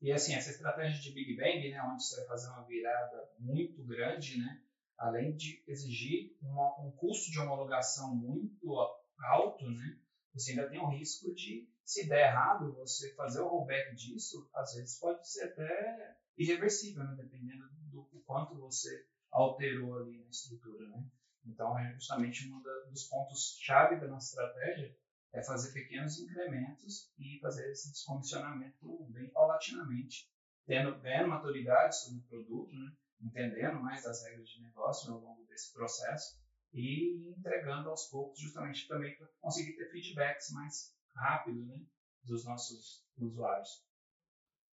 E 0.00 0.10
assim, 0.10 0.34
essa 0.34 0.50
estratégia 0.50 1.00
de 1.00 1.12
Big 1.12 1.36
Bang, 1.36 1.70
né, 1.70 1.80
onde 1.82 2.02
você 2.04 2.16
vai 2.16 2.26
fazer 2.26 2.48
uma 2.48 2.64
virada 2.66 3.30
muito 3.38 3.84
grande, 3.84 4.36
né, 4.38 4.62
além 4.98 5.36
de 5.36 5.62
exigir 5.66 6.36
uma- 6.42 6.80
um 6.80 6.90
custo 6.92 7.30
de 7.30 7.38
homologação 7.38 8.14
muito 8.16 8.76
alto, 9.20 9.70
né, 9.70 10.00
você 10.34 10.50
ainda 10.52 10.68
tem 10.68 10.80
o 10.80 10.88
risco 10.88 11.32
de, 11.34 11.70
se 11.84 12.08
der 12.08 12.30
errado, 12.30 12.74
você 12.74 13.14
fazer 13.14 13.42
o 13.42 13.48
rollback 13.48 13.94
disso, 13.94 14.50
às 14.54 14.74
vezes 14.74 14.98
pode 14.98 15.28
ser 15.30 15.44
até 15.44 16.16
irreversível, 16.36 17.04
né, 17.04 17.14
dependendo 17.16 17.68
do, 17.90 18.02
do 18.12 18.20
quanto 18.22 18.56
você 18.58 19.06
alterou 19.30 19.98
ali 19.98 20.18
na 20.18 20.28
estrutura. 20.30 20.88
Né. 20.88 21.04
Então, 21.44 21.78
é 21.78 21.92
justamente 21.94 22.48
um 22.48 22.62
dos 22.90 23.04
pontos-chave 23.04 24.00
da 24.00 24.08
nossa 24.08 24.28
estratégia 24.28 24.96
é 25.32 25.42
fazer 25.42 25.72
pequenos 25.72 26.18
incrementos 26.18 27.10
e 27.18 27.38
fazer 27.40 27.70
esse 27.70 27.90
descomissionamento 27.90 29.06
bem 29.10 29.30
paulatinamente, 29.30 30.30
tendo, 30.66 31.00
ganhando 31.00 31.30
maturidade 31.30 31.98
sobre 31.98 32.20
o 32.20 32.28
produto, 32.28 32.74
né? 32.74 32.92
entendendo 33.20 33.80
mais 33.80 34.02
das 34.02 34.22
regras 34.24 34.48
de 34.48 34.62
negócio 34.62 35.12
ao 35.12 35.20
longo 35.20 35.44
desse 35.46 35.72
processo 35.72 36.40
e 36.72 37.28
entregando 37.36 37.88
aos 37.88 38.08
poucos, 38.08 38.40
justamente 38.40 38.86
também 38.88 39.16
para 39.16 39.26
conseguir 39.40 39.76
ter 39.76 39.90
feedbacks 39.90 40.50
mais 40.52 40.94
rápidos 41.14 41.66
né? 41.66 41.80
dos 42.24 42.44
nossos 42.44 43.06
usuários. 43.16 43.84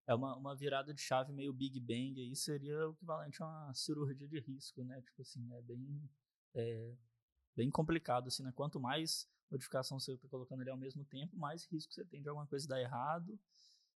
É 0.07 0.15
uma, 0.15 0.35
uma 0.35 0.55
virada 0.55 0.93
de 0.93 1.01
chave 1.01 1.31
meio 1.31 1.53
Big 1.53 1.79
Bang 1.79 2.19
aí 2.19 2.35
seria 2.35 2.89
o 2.89 2.93
equivalente 2.93 3.41
a 3.43 3.45
uma 3.45 3.73
cirurgia 3.75 4.27
de 4.27 4.39
risco, 4.39 4.83
né? 4.83 4.99
Tipo 5.03 5.21
assim, 5.21 5.53
é 5.53 5.61
bem, 5.61 6.09
é, 6.55 6.95
bem 7.55 7.69
complicado, 7.69 8.27
assim, 8.27 8.43
né? 8.43 8.51
Quanto 8.55 8.79
mais 8.79 9.29
modificação 9.49 9.99
você 9.99 10.13
está 10.13 10.27
colocando 10.27 10.61
ali 10.61 10.69
ao 10.69 10.77
mesmo 10.77 11.03
tempo, 11.05 11.35
mais 11.37 11.65
risco 11.65 11.93
você 11.93 12.05
tem 12.05 12.21
de 12.21 12.29
alguma 12.29 12.47
coisa 12.47 12.67
dar 12.67 12.79
errado. 12.79 13.39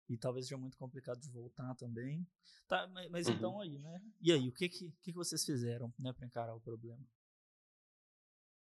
E 0.08 0.16
talvez 0.16 0.46
seja 0.46 0.58
muito 0.58 0.76
complicado 0.76 1.20
de 1.20 1.30
voltar 1.30 1.74
também. 1.76 2.26
Tá, 2.68 2.86
mas, 2.88 3.10
mas 3.10 3.28
Uhum. 3.28 3.34
então 3.34 3.60
aí, 3.60 3.78
né? 3.78 4.02
E 4.20 4.32
aí, 4.32 4.48
o 4.48 4.52
que 4.52 4.68
que, 4.68 4.92
que 5.00 5.12
vocês 5.12 5.44
fizeram, 5.44 5.92
né, 5.98 6.12
para 6.12 6.26
encarar 6.26 6.54
o 6.54 6.60
problema? 6.60 7.02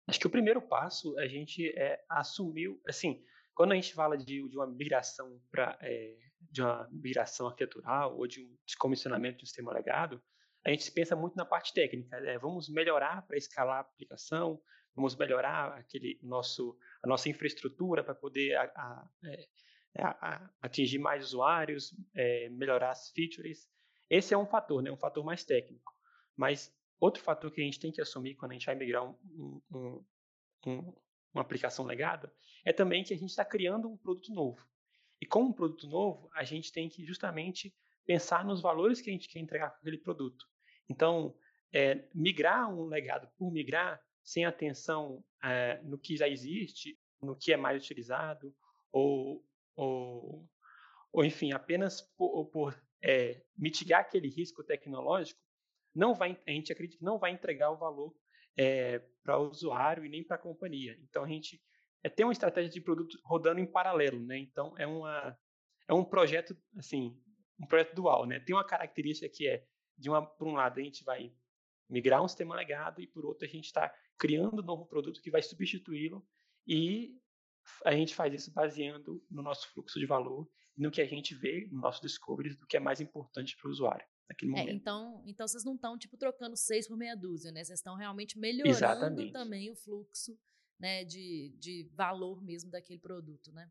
Acho 0.07 0.19
que 0.19 0.26
o 0.26 0.31
primeiro 0.31 0.61
passo 0.61 1.17
a 1.19 1.26
gente 1.26 1.69
é 1.79 2.05
assumir, 2.09 2.76
assim, 2.87 3.25
quando 3.55 3.73
a 3.73 3.75
gente 3.75 3.95
fala 3.95 4.17
de, 4.19 4.49
de 4.49 4.57
uma 4.57 4.67
migração 4.67 5.41
para 5.50 5.79
de 6.50 6.61
uma 6.61 6.88
migração 6.91 7.47
arquitetural 7.47 8.19
ou 8.19 8.26
de 8.26 8.45
um 8.45 8.57
descomissionamento 8.67 9.38
de 9.38 9.45
um 9.45 9.47
sistema 9.47 9.73
legado, 9.73 10.21
a 10.64 10.71
gente 10.71 10.90
pensa 10.92 11.16
muito 11.16 11.37
na 11.37 11.45
parte 11.45 11.73
técnica. 11.73 12.21
né? 12.21 12.38
Vamos 12.38 12.69
melhorar 12.69 13.23
para 13.26 13.37
escalar 13.37 13.78
a 13.78 13.81
aplicação, 13.81 14.61
vamos 14.95 15.16
melhorar 15.16 15.78
aquele 15.78 16.19
nosso 16.23 16.78
a 17.02 17.09
nossa 17.09 17.28
infraestrutura 17.28 18.04
para 18.04 18.14
poder 18.14 18.57
a, 18.57 19.09
é, 19.25 19.49
a, 20.02 20.35
a, 20.35 20.50
atingir 20.62 20.99
mais 20.99 21.25
usuários, 21.25 21.95
é, 22.14 22.49
melhorar 22.50 22.90
as 22.90 23.11
features. 23.11 23.69
Esse 24.09 24.35
é 24.35 24.38
um 24.38 24.47
fator, 24.47 24.83
né? 24.83 24.90
Um 24.90 24.97
fator 24.97 25.25
mais 25.25 25.45
técnico. 25.45 25.92
Mas 26.37 26.73
outro 27.00 27.23
fator 27.23 27.50
que 27.50 27.61
a 27.61 27.64
gente 27.64 27.81
tem 27.81 27.90
que 27.90 28.00
assumir 28.00 28.37
quando 28.37 28.52
a 28.52 28.54
gente 28.54 28.66
vai 28.66 28.75
migrar 28.75 29.04
um, 29.04 29.61
um, 29.71 30.04
um, 30.66 30.95
uma 31.35 31.42
aplicação 31.42 31.85
legada 31.85 32.33
é 32.64 32.73
também 32.73 33.02
que 33.02 33.12
a 33.12 33.16
gente 33.16 33.31
está 33.31 33.45
criando 33.45 33.88
um 33.88 33.97
produto 33.97 34.33
novo. 34.33 34.64
E 35.21 35.26
com 35.26 35.42
um 35.45 35.52
produto 35.52 35.88
novo, 35.88 36.31
a 36.35 36.45
gente 36.45 36.73
tem 36.73 36.88
que 36.88 37.04
justamente 37.04 37.75
pensar 38.04 38.45
nos 38.45 38.61
valores 38.61 39.00
que 39.00 39.11
a 39.11 39.12
gente 39.12 39.28
quer 39.28 39.38
entregar 39.40 39.71
com 39.71 39.78
aquele 39.78 39.99
produto. 39.99 40.52
Então, 40.89 41.35
é, 41.73 42.05
migrar 42.15 42.73
um 42.73 42.87
legado 42.87 43.29
por 43.37 43.51
migrar 43.51 44.01
sem 44.23 44.45
atenção 44.45 45.25
é, 45.43 45.81
no 45.83 45.99
que 45.99 46.17
já 46.17 46.29
existe, 46.29 46.99
no 47.21 47.37
que 47.37 47.53
é 47.53 47.57
mais 47.57 47.83
utilizado, 47.83 48.55
ou, 48.91 49.45
ou, 49.75 50.49
ou 51.12 51.25
enfim, 51.25 51.53
apenas 51.53 52.01
por, 52.17 52.47
por 52.47 52.83
é, 53.03 53.43
mitigar 53.57 54.01
aquele 54.01 54.29
risco 54.29 54.62
tecnológico, 54.62 55.41
não 55.95 56.15
vai, 56.15 56.39
a 56.47 56.51
gente 56.51 56.73
acredita 56.73 56.99
que 56.99 57.05
não 57.05 57.19
vai 57.19 57.33
entregar 57.33 57.71
o 57.71 57.77
valor 57.77 58.15
para 59.25 59.39
o 59.39 59.49
usuário 59.49 60.05
e 60.05 60.09
nem 60.09 60.23
para 60.23 60.37
a 60.37 60.41
companhia. 60.41 60.99
Então 61.03 61.25
a 61.25 61.29
gente 61.29 61.61
é, 62.03 62.09
tem 62.09 62.27
uma 62.27 62.33
estratégia 62.33 62.71
de 62.71 62.81
produto 62.81 63.19
rodando 63.25 63.61
em 63.61 63.67
paralelo, 63.67 64.21
né? 64.21 64.39
Então 64.39 64.75
é 64.79 64.87
uma 64.87 65.39
é 65.89 65.95
um 65.95 66.05
projeto 66.05 66.57
assim 66.77 67.19
um 67.61 67.67
projeto 67.67 67.95
dual, 67.95 68.27
né? 68.27 68.41
Tem 68.41 68.55
uma 68.55 68.67
característica 68.67 69.29
que 69.29 69.47
é 69.47 69.65
de 70.03 70.11
uma 70.11 70.25
por 70.27 70.49
um 70.49 70.53
lado 70.55 70.81
a 70.81 70.83
gente 70.83 71.05
vai 71.05 71.33
migrar 71.89 72.23
um 72.23 72.29
sistema 72.29 72.55
legado 72.55 73.01
e 73.01 73.07
por 73.07 73.25
outro 73.25 73.47
a 73.47 73.49
gente 73.49 73.67
está 73.67 73.95
criando 74.19 74.61
um 74.63 74.65
novo 74.65 74.87
produto 74.87 75.21
que 75.23 75.31
vai 75.31 75.43
substituí-lo 75.43 76.27
e 76.67 77.19
a 77.85 77.93
gente 77.93 78.15
faz 78.15 78.35
isso 78.35 78.53
baseando 78.53 79.25
no 79.31 79.43
nosso 79.43 79.69
fluxo 79.73 79.99
de 80.01 80.07
valor 80.07 80.51
no 80.77 80.91
que 80.91 81.01
a 81.01 81.07
gente 81.07 81.35
vê 81.35 81.69
no 81.71 81.81
nosso 81.81 82.03
discovery 82.03 82.57
do 82.57 82.67
que 82.67 82.77
é 82.77 82.81
mais 82.81 83.01
importante 83.01 83.57
para 83.57 83.69
o 83.69 83.71
usuário 83.71 84.07
naquele 84.29 84.53
É, 84.53 84.55
momento. 84.57 84.77
então, 84.77 85.23
então 85.27 85.47
vocês 85.47 85.65
não 85.65 85.75
estão 85.75 85.97
tipo 85.99 86.17
trocando 86.17 86.57
seis 86.57 86.89
por 86.89 86.97
meia 86.97 87.15
dúzia, 87.15 87.53
né? 87.53 87.63
Vocês 87.63 87.79
estão 87.79 87.95
realmente 87.95 88.39
melhorando 88.39 88.71
Exatamente. 88.71 89.33
também 89.33 89.71
o 89.71 89.77
fluxo, 89.77 90.37
né, 90.81 91.05
de, 91.05 91.55
de 91.59 91.89
valor 91.95 92.43
mesmo 92.43 92.71
daquele 92.71 92.99
produto, 92.99 93.53
né? 93.53 93.71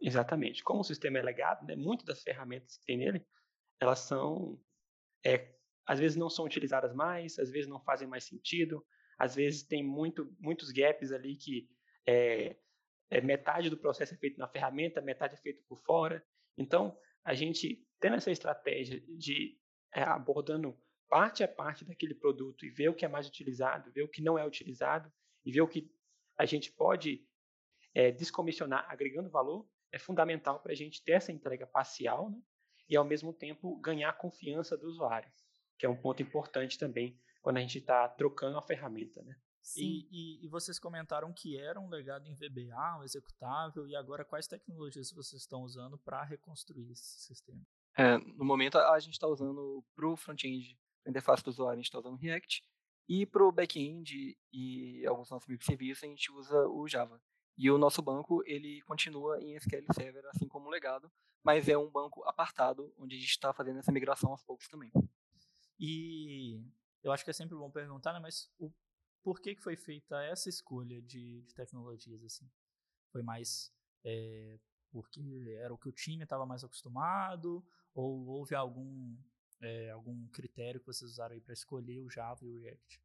Exatamente. 0.00 0.64
Como 0.64 0.80
o 0.80 0.84
sistema 0.84 1.18
é 1.18 1.22
legado, 1.22 1.64
né, 1.66 1.76
muitas 1.76 2.06
das 2.06 2.22
ferramentas 2.22 2.78
que 2.78 2.86
tem 2.86 2.96
nele, 2.96 3.24
elas 3.78 3.98
são, 4.00 4.58
é, 5.24 5.54
às 5.90 5.98
vezes 5.98 6.16
não 6.16 6.30
são 6.30 6.44
utilizadas 6.44 6.94
mais, 6.94 7.36
às 7.36 7.50
vezes 7.50 7.68
não 7.68 7.80
fazem 7.80 8.06
mais 8.06 8.22
sentido, 8.22 8.86
às 9.18 9.34
vezes 9.34 9.64
tem 9.64 9.82
muito, 9.82 10.32
muitos 10.38 10.70
gaps 10.70 11.10
ali 11.10 11.34
que 11.34 11.68
é, 12.06 12.56
é, 13.10 13.20
metade 13.20 13.68
do 13.68 13.76
processo 13.76 14.14
é 14.14 14.16
feito 14.16 14.38
na 14.38 14.46
ferramenta, 14.46 15.00
metade 15.00 15.34
é 15.34 15.36
feito 15.36 15.64
por 15.68 15.80
fora. 15.80 16.24
Então, 16.56 16.96
a 17.24 17.34
gente 17.34 17.84
tendo 17.98 18.14
essa 18.14 18.30
estratégia 18.30 19.02
de 19.18 19.58
é, 19.92 20.02
abordando 20.02 20.78
parte 21.08 21.42
a 21.42 21.48
parte 21.48 21.84
daquele 21.84 22.14
produto 22.14 22.64
e 22.64 22.70
ver 22.70 22.88
o 22.90 22.94
que 22.94 23.04
é 23.04 23.08
mais 23.08 23.26
utilizado, 23.26 23.90
ver 23.90 24.04
o 24.04 24.08
que 24.08 24.22
não 24.22 24.38
é 24.38 24.46
utilizado 24.46 25.12
e 25.44 25.50
ver 25.50 25.62
o 25.62 25.66
que 25.66 25.92
a 26.38 26.44
gente 26.44 26.70
pode 26.70 27.26
é, 27.92 28.12
descomissionar 28.12 28.86
agregando 28.88 29.28
valor, 29.28 29.68
é 29.90 29.98
fundamental 29.98 30.60
para 30.60 30.70
a 30.70 30.76
gente 30.76 31.02
ter 31.02 31.14
essa 31.14 31.32
entrega 31.32 31.66
parcial 31.66 32.30
né? 32.30 32.40
e, 32.88 32.96
ao 32.96 33.04
mesmo 33.04 33.32
tempo, 33.32 33.76
ganhar 33.80 34.10
a 34.10 34.12
confiança 34.12 34.76
do 34.76 34.86
usuário, 34.86 35.28
que 35.80 35.86
é 35.86 35.88
um 35.88 35.96
ponto 35.96 36.22
importante 36.22 36.78
também 36.78 37.18
quando 37.40 37.56
a 37.56 37.60
gente 37.60 37.78
está 37.78 38.06
trocando 38.06 38.58
a 38.58 38.62
ferramenta. 38.62 39.22
Né? 39.22 39.34
Sim. 39.62 39.80
E, 39.80 40.08
e, 40.10 40.44
e 40.44 40.48
vocês 40.48 40.78
comentaram 40.78 41.32
que 41.32 41.56
era 41.56 41.80
um 41.80 41.88
legado 41.88 42.28
em 42.28 42.34
VBA, 42.34 42.98
um 42.98 43.02
executável, 43.02 43.88
e 43.88 43.96
agora 43.96 44.22
quais 44.22 44.46
tecnologias 44.46 45.10
vocês 45.10 45.40
estão 45.40 45.62
usando 45.62 45.96
para 45.96 46.22
reconstruir 46.22 46.92
esse 46.92 47.18
sistema? 47.20 47.66
É, 47.96 48.18
no 48.18 48.44
momento, 48.44 48.76
a 48.76 49.00
gente 49.00 49.14
está 49.14 49.26
usando 49.26 49.82
para 49.96 50.06
o 50.06 50.18
front-end, 50.18 50.78
a 51.06 51.08
interface 51.08 51.42
do 51.42 51.48
usuário, 51.48 51.72
a 51.72 51.76
gente 51.76 51.86
está 51.86 51.98
usando 51.98 52.18
React. 52.18 52.62
E 53.08 53.24
para 53.24 53.42
o 53.42 53.50
back-end 53.50 54.38
e 54.52 55.06
alguns 55.06 55.30
nossos 55.30 55.48
microserviços, 55.48 56.04
a 56.04 56.06
gente 56.08 56.30
usa 56.30 56.68
o 56.68 56.86
Java. 56.86 57.20
E 57.56 57.70
o 57.70 57.78
nosso 57.78 58.02
banco, 58.02 58.42
ele 58.44 58.82
continua 58.82 59.40
em 59.40 59.56
SQL 59.56 59.94
Server, 59.94 60.26
assim 60.26 60.46
como 60.46 60.68
o 60.68 60.70
legado, 60.70 61.10
mas 61.42 61.68
é 61.70 61.76
um 61.76 61.90
banco 61.90 62.22
apartado, 62.28 62.92
onde 62.98 63.16
a 63.16 63.18
gente 63.18 63.30
está 63.30 63.52
fazendo 63.54 63.78
essa 63.78 63.90
migração 63.90 64.30
aos 64.30 64.42
poucos 64.44 64.68
também. 64.68 64.92
E 65.80 66.62
eu 67.02 67.10
acho 67.10 67.24
que 67.24 67.30
é 67.30 67.32
sempre 67.32 67.56
bom 67.56 67.70
perguntar, 67.70 68.12
né, 68.12 68.20
mas 68.20 68.52
o, 68.58 68.70
por 69.22 69.40
que, 69.40 69.54
que 69.54 69.62
foi 69.62 69.76
feita 69.76 70.22
essa 70.24 70.50
escolha 70.50 71.00
de, 71.00 71.40
de 71.42 71.54
tecnologias 71.54 72.22
assim? 72.22 72.48
Foi 73.10 73.22
mais 73.22 73.72
é, 74.04 74.58
porque 74.90 75.20
era 75.58 75.72
o 75.72 75.78
que 75.78 75.88
o 75.88 75.92
time 75.92 76.22
estava 76.22 76.44
mais 76.44 76.62
acostumado, 76.62 77.64
ou 77.94 78.26
houve 78.26 78.54
algum 78.54 79.16
é, 79.62 79.90
algum 79.90 80.26
critério 80.28 80.80
que 80.80 80.86
vocês 80.86 81.10
usaram 81.10 81.34
aí 81.34 81.40
para 81.40 81.52
escolher 81.52 82.00
o 82.00 82.10
Java 82.10 82.44
e 82.44 82.48
o 82.48 82.60
React? 82.60 83.02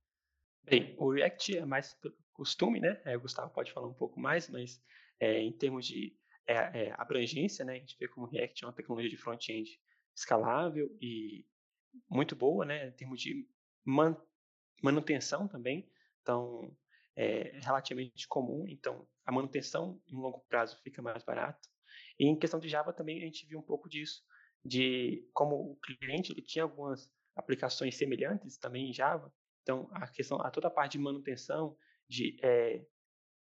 Bem, 0.63 0.96
o 0.98 1.12
React 1.12 1.58
é 1.58 1.65
mais 1.65 1.98
costume, 2.34 2.79
né? 2.79 3.01
É, 3.05 3.15
o 3.15 3.22
Gustavo 3.22 3.53
pode 3.53 3.72
falar 3.72 3.88
um 3.88 3.94
pouco 3.94 4.20
mais, 4.20 4.50
mas 4.50 4.82
é, 5.20 5.39
em 5.39 5.51
termos 5.51 5.86
de 5.86 6.17
é, 6.48 6.91
abrangência, 6.98 7.63
né? 7.63 7.75
A 7.75 7.79
gente 7.79 7.98
vê 8.00 8.08
como 8.08 8.25
o 8.25 8.29
React 8.29 8.63
é 8.63 8.67
uma 8.67 8.74
tecnologia 8.74 9.10
de 9.10 9.17
front-end 9.17 9.79
escalável 10.15 10.89
e 11.01 11.46
muito 12.10 12.36
boa, 12.36 12.66
né? 12.66 12.88
Em 12.88 12.92
termos 12.92 13.22
de 13.22 13.48
man 13.84 14.16
manutenção 14.84 15.48
também, 15.48 15.90
então 16.22 16.75
é 17.16 17.60
relativamente 17.60 18.28
comum. 18.28 18.66
Então 18.68 19.08
a 19.25 19.32
manutenção 19.32 20.02
em 20.08 20.16
longo 20.16 20.40
prazo 20.48 20.80
fica 20.84 21.02
mais 21.02 21.24
barato. 21.24 21.68
E 22.20 22.25
em 22.28 22.38
questão 22.38 22.60
de 22.60 22.70
Java 22.70 22.94
também 22.94 23.18
a 23.18 23.25
gente 23.25 23.46
viu 23.48 23.60
um 23.60 23.64
pouco 23.64 23.90
disso, 23.90 24.22
de 24.64 25.28
como 25.34 25.56
o 25.56 25.75
cliente 25.78 26.32
ele 26.32 26.42
tinha 26.42 26.64
algumas 26.64 27.12
aplicações 27.36 27.96
semelhantes 27.96 28.58
também 28.58 28.90
em 28.90 28.94
Java. 28.94 29.34
Então 29.62 29.90
a 29.92 30.08
questão, 30.08 30.42
a 30.42 30.52
toda 30.52 30.68
a 30.68 30.72
parte 30.72 30.94
de 30.94 31.00
manutenção, 31.00 31.78
de 32.08 32.38
é, 32.44 32.86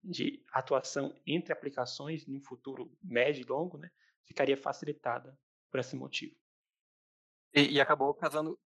de 0.03 0.43
atuação 0.51 1.15
entre 1.25 1.53
aplicações 1.53 2.27
no 2.27 2.41
futuro 2.41 2.91
médio 3.01 3.41
e 3.41 3.45
longo, 3.45 3.77
né, 3.77 3.89
ficaria 4.25 4.57
facilitada 4.57 5.37
por 5.71 5.79
esse 5.79 5.95
motivo. 5.95 6.35
E, 7.53 7.73
e 7.73 7.81
acabou 7.81 8.13
casando, 8.13 8.59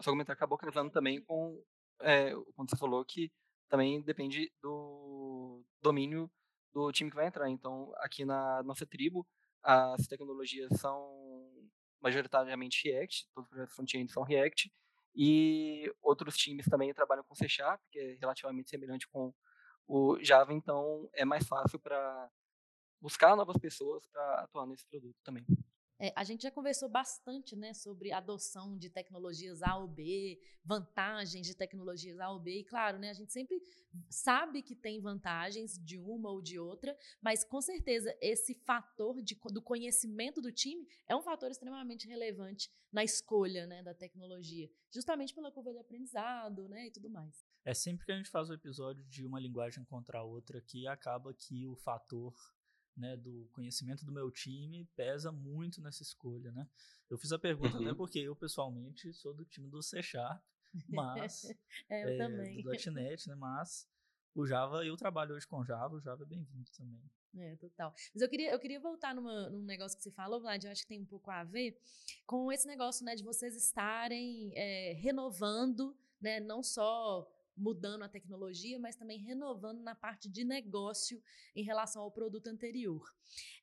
só 0.00 0.10
comentar, 0.10 0.34
acabou 0.34 0.58
casando 0.58 0.90
também 0.90 1.22
com, 1.22 1.62
é, 2.00 2.32
quando 2.54 2.70
você 2.70 2.76
falou 2.76 3.04
que 3.04 3.32
também 3.68 4.02
depende 4.02 4.52
do 4.62 5.64
domínio 5.80 6.30
do 6.72 6.92
time 6.92 7.10
que 7.10 7.16
vai 7.16 7.26
entrar. 7.26 7.48
Então, 7.48 7.92
aqui 7.98 8.24
na 8.24 8.62
nossa 8.62 8.86
tribo, 8.86 9.26
as 9.62 10.06
tecnologias 10.06 10.70
são 10.78 11.24
majoritariamente 12.02 12.88
React, 12.88 13.26
todos 13.34 13.46
os 13.46 13.50
projetos 13.50 13.74
front-end 13.74 14.12
são 14.12 14.22
React, 14.22 14.70
e 15.14 15.90
outros 16.02 16.36
times 16.36 16.66
também 16.66 16.92
trabalham 16.92 17.24
com 17.24 17.34
C 17.34 17.48
Sharp, 17.48 17.80
que 17.90 17.98
é 17.98 18.16
relativamente 18.20 18.68
semelhante 18.68 19.08
com 19.08 19.32
o 19.86 20.18
Java, 20.22 20.52
então 20.52 21.08
é 21.14 21.24
mais 21.24 21.46
fácil 21.46 21.78
para 21.78 22.30
buscar 23.00 23.36
novas 23.36 23.56
pessoas 23.58 24.06
para 24.06 24.40
atuar 24.40 24.66
nesse 24.66 24.86
produto 24.86 25.16
também. 25.22 25.46
É, 25.98 26.12
a 26.16 26.24
gente 26.24 26.42
já 26.42 26.50
conversou 26.50 26.88
bastante 26.88 27.54
né, 27.54 27.72
sobre 27.72 28.12
adoção 28.12 28.76
de 28.76 28.90
tecnologias 28.90 29.62
A 29.62 29.76
ou 29.76 29.86
B, 29.86 30.40
vantagens 30.64 31.46
de 31.46 31.54
tecnologias 31.54 32.18
A 32.18 32.30
ou 32.30 32.40
B, 32.40 32.58
e 32.58 32.64
claro, 32.64 32.98
né, 32.98 33.10
a 33.10 33.14
gente 33.14 33.32
sempre 33.32 33.62
sabe 34.10 34.60
que 34.62 34.74
tem 34.74 35.00
vantagens 35.00 35.78
de 35.78 35.96
uma 35.98 36.30
ou 36.30 36.42
de 36.42 36.58
outra, 36.58 36.96
mas 37.22 37.44
com 37.44 37.60
certeza 37.60 38.16
esse 38.20 38.54
fator 38.54 39.22
de, 39.22 39.38
do 39.52 39.62
conhecimento 39.62 40.40
do 40.40 40.50
time 40.50 40.86
é 41.06 41.14
um 41.14 41.22
fator 41.22 41.50
extremamente 41.50 42.08
relevante 42.08 42.68
na 42.92 43.04
escolha 43.04 43.66
né, 43.66 43.82
da 43.82 43.94
tecnologia, 43.94 44.68
justamente 44.90 45.32
pela 45.32 45.52
curva 45.52 45.72
de 45.72 45.78
aprendizado 45.78 46.68
né, 46.68 46.86
e 46.86 46.90
tudo 46.90 47.08
mais. 47.08 47.44
É 47.64 47.72
sempre 47.72 48.04
que 48.04 48.12
a 48.12 48.16
gente 48.16 48.30
faz 48.30 48.50
o 48.50 48.54
episódio 48.54 49.04
de 49.04 49.24
uma 49.24 49.40
linguagem 49.40 49.84
contra 49.84 50.18
a 50.18 50.22
outra 50.22 50.60
que 50.60 50.86
acaba 50.86 51.32
que 51.32 51.66
o 51.66 51.76
fator 51.76 52.34
né, 52.96 53.16
do 53.16 53.48
conhecimento 53.52 54.04
do 54.04 54.12
meu 54.12 54.30
time 54.30 54.84
pesa 54.96 55.32
muito 55.32 55.80
nessa 55.80 56.02
escolha, 56.02 56.52
né? 56.52 56.68
Eu 57.10 57.18
fiz 57.18 57.32
a 57.32 57.38
pergunta 57.38 57.76
Uhum. 57.76 57.84
até 57.84 57.94
porque 57.94 58.18
eu 58.20 58.34
pessoalmente 58.36 59.12
sou 59.12 59.34
do 59.34 59.44
time 59.44 59.68
do 59.68 59.82
C 59.82 60.02
Sharp, 60.02 60.42
mas 60.88 61.44
É, 61.88 62.04
eu 62.04 62.08
é, 62.10 62.16
também. 62.18 62.62
do 62.62 62.70
.NET, 62.92 63.28
né? 63.28 63.34
Mas 63.34 63.88
o 64.34 64.46
Java, 64.46 64.84
eu 64.84 64.96
trabalho 64.96 65.34
hoje 65.34 65.46
com 65.46 65.64
Java, 65.64 65.94
o 65.94 66.00
Java 66.00 66.22
é 66.24 66.26
bem-vindo 66.26 66.70
também. 66.76 67.02
É, 67.36 67.56
total. 67.56 67.92
Mas 68.14 68.22
eu 68.22 68.28
queria, 68.28 68.52
eu 68.52 68.58
queria 68.60 68.78
voltar 68.78 69.12
numa, 69.14 69.50
num 69.50 69.64
negócio 69.64 69.96
que 69.96 70.04
você 70.04 70.10
falou, 70.12 70.40
Vlad, 70.40 70.62
eu 70.64 70.70
acho 70.70 70.82
que 70.82 70.88
tem 70.88 71.00
um 71.00 71.04
pouco 71.06 71.30
a 71.32 71.42
ver 71.42 71.76
com 72.26 72.50
esse 72.52 72.64
negócio, 72.66 73.04
né, 73.04 73.16
de 73.16 73.24
vocês 73.24 73.56
estarem 73.56 74.52
é, 74.54 74.92
renovando, 74.92 75.96
né, 76.20 76.38
não 76.38 76.62
só 76.62 77.28
mudando 77.56 78.02
a 78.02 78.08
tecnologia, 78.08 78.78
mas 78.78 78.96
também 78.96 79.18
renovando 79.18 79.80
na 79.80 79.94
parte 79.94 80.28
de 80.28 80.44
negócio 80.44 81.22
em 81.54 81.62
relação 81.62 82.02
ao 82.02 82.10
produto 82.10 82.48
anterior. 82.48 83.12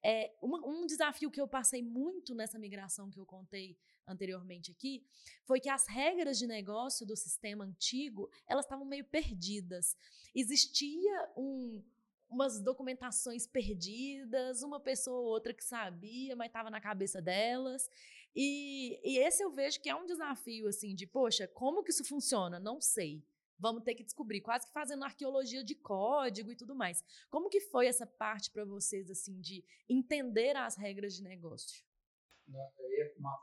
É, 0.03 0.33
uma- 0.41 0.65
um 0.65 0.85
desafio 0.85 1.29
que 1.29 1.41
eu 1.41 1.47
passei 1.47 1.83
muito 1.83 2.33
nessa 2.33 2.57
migração 2.57 3.09
que 3.09 3.19
eu 3.19 3.25
contei 3.25 3.77
anteriormente 4.07 4.71
aqui 4.71 5.05
foi 5.45 5.59
que 5.59 5.69
as 5.69 5.87
regras 5.87 6.37
de 6.37 6.47
negócio 6.47 7.05
do 7.05 7.15
sistema 7.15 7.65
antigo 7.65 8.29
elas 8.47 8.65
estavam 8.65 8.85
meio 8.85 9.05
perdidas. 9.05 9.95
Existia 10.33 11.29
um, 11.37 11.83
umas 12.29 12.59
documentações 12.61 13.45
perdidas, 13.45 14.63
uma 14.63 14.79
pessoa 14.79 15.19
ou 15.19 15.25
outra 15.25 15.53
que 15.53 15.63
sabia, 15.63 16.35
mas 16.35 16.47
estava 16.47 16.69
na 16.69 16.79
cabeça 16.81 17.21
delas. 17.21 17.89
E, 18.35 18.99
e 19.03 19.17
esse 19.19 19.43
eu 19.43 19.51
vejo 19.51 19.81
que 19.81 19.89
é 19.89 19.95
um 19.95 20.05
desafio, 20.05 20.67
assim, 20.67 20.95
de, 20.95 21.05
poxa, 21.05 21.47
como 21.49 21.83
que 21.83 21.91
isso 21.91 22.05
funciona? 22.05 22.59
Não 22.59 22.79
sei. 22.79 23.21
Vamos 23.61 23.83
ter 23.83 23.93
que 23.93 24.03
descobrir, 24.03 24.41
quase 24.41 24.65
que 24.65 24.73
fazendo 24.73 25.03
arqueologia 25.03 25.63
de 25.63 25.75
código 25.75 26.51
e 26.51 26.55
tudo 26.55 26.73
mais. 26.73 27.03
Como 27.29 27.47
que 27.47 27.61
foi 27.61 27.85
essa 27.85 28.07
parte 28.07 28.49
para 28.49 28.65
vocês, 28.65 29.09
assim, 29.11 29.39
de 29.39 29.63
entender 29.87 30.55
as 30.55 30.75
regras 30.75 31.15
de 31.15 31.23
negócio? 31.23 31.83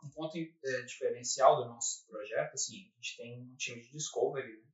um 0.02 0.10
ponto 0.10 0.36
eh, 0.36 0.82
diferencial 0.82 1.56
do 1.56 1.68
nosso 1.68 2.04
projeto, 2.06 2.54
assim, 2.54 2.90
a 2.92 2.96
gente 2.96 3.16
tem 3.16 3.40
um 3.40 3.54
time 3.56 3.80
de 3.80 3.92
discovery, 3.92 4.60
né, 4.60 4.68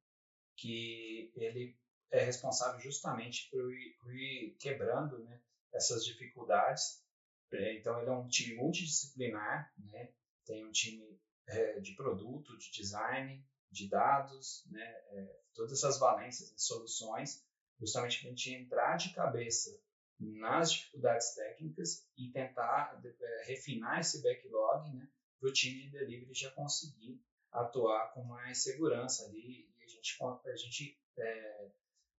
que 0.57 1.31
ele 1.37 1.79
é 2.11 2.25
responsável 2.25 2.81
justamente 2.81 3.49
por 3.51 3.73
ir, 3.73 3.97
por 4.01 4.15
ir 4.15 4.57
quebrando 4.59 5.19
né, 5.25 5.41
essas 5.73 6.05
dificuldades. 6.05 7.05
É, 7.53 7.77
então, 7.77 8.01
ele 8.01 8.11
é 8.11 8.13
um 8.13 8.27
time 8.27 8.57
multidisciplinar, 8.57 9.73
né? 9.79 10.13
tem 10.45 10.65
um 10.67 10.71
time 10.71 11.21
é, 11.47 11.79
de 11.81 11.95
produto, 11.95 12.57
de 12.59 12.73
design, 12.73 13.45
de 13.75 13.89
dados, 13.89 14.65
né? 14.71 14.83
É, 14.83 15.41
todas 15.53 15.73
essas 15.73 15.99
valências, 15.99 16.51
né, 16.51 16.57
soluções, 16.59 17.45
justamente 17.79 18.21
para 18.21 18.29
a 18.29 18.31
gente 18.31 18.55
entrar 18.55 18.97
de 18.97 19.13
cabeça 19.13 19.79
nas 20.19 20.73
dificuldades 20.73 21.35
técnicas 21.35 22.09
e 22.17 22.31
tentar 22.31 23.01
é, 23.05 23.45
refinar 23.47 24.01
esse 24.01 24.23
backlog 24.23 24.91
né, 24.93 25.09
para 25.41 25.49
o 25.49 25.53
time 25.53 25.83
de 25.83 25.91
delivery 25.91 26.33
já 26.33 26.51
conseguir 26.53 27.21
atuar 27.51 28.13
com 28.13 28.23
mais 28.25 28.63
segurança 28.63 29.27
ali 29.27 29.69
e 29.77 29.83
a 29.83 29.87
gente, 29.87 30.17
a 30.23 30.57
gente 30.57 30.99
é, 31.19 31.69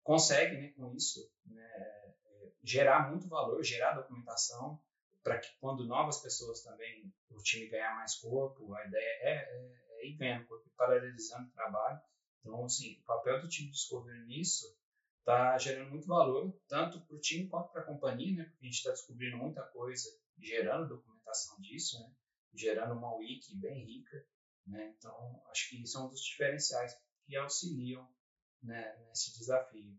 consegue 0.03 0.57
né, 0.57 0.73
com 0.75 0.93
isso 0.93 1.31
né, 1.45 1.63
é, 1.63 2.51
gerar 2.63 3.09
muito 3.09 3.27
valor, 3.27 3.63
gerar 3.63 3.93
documentação 3.93 4.79
para 5.23 5.39
que 5.39 5.49
quando 5.59 5.83
novas 5.85 6.19
pessoas 6.19 6.61
também, 6.61 7.11
o 7.31 7.41
time 7.41 7.67
ganhar 7.67 7.95
mais 7.95 8.15
corpo, 8.15 8.75
a 8.75 8.85
ideia 8.85 9.19
é, 9.21 9.33
é, 9.33 9.84
é 10.01 10.43
corpo, 10.43 10.69
paralelizando 10.77 11.47
o 11.47 11.51
trabalho. 11.51 11.99
Então, 12.39 12.63
assim, 12.63 12.99
o 13.01 13.05
papel 13.05 13.41
do 13.41 13.49
time 13.49 13.67
de 13.67 13.73
Discovery 13.73 14.25
nisso 14.25 14.77
está 15.19 15.57
gerando 15.57 15.89
muito 15.89 16.07
valor, 16.07 16.55
tanto 16.67 17.01
para 17.01 17.15
o 17.15 17.19
time 17.19 17.47
quanto 17.47 17.71
para 17.71 17.81
a 17.81 17.85
companhia, 17.85 18.37
né? 18.37 18.43
Porque 18.43 18.65
a 18.65 18.69
gente 18.69 18.77
está 18.77 18.91
descobrindo 18.91 19.37
muita 19.37 19.63
coisa, 19.63 20.09
gerando 20.37 20.89
documentação 20.89 21.59
disso, 21.59 21.99
né? 21.99 22.13
Gerando 22.53 22.93
uma 22.93 23.15
wiki 23.15 23.55
bem 23.57 23.83
rica, 23.83 24.25
né? 24.67 24.93
Então, 24.97 25.43
acho 25.49 25.69
que 25.69 25.81
isso 25.81 25.97
é 25.97 26.01
um 26.01 26.09
dos 26.09 26.21
diferenciais 26.21 26.95
que 27.25 27.35
auxiliam 27.35 28.07
né, 28.61 28.95
nesse 29.07 29.37
desafio. 29.37 29.97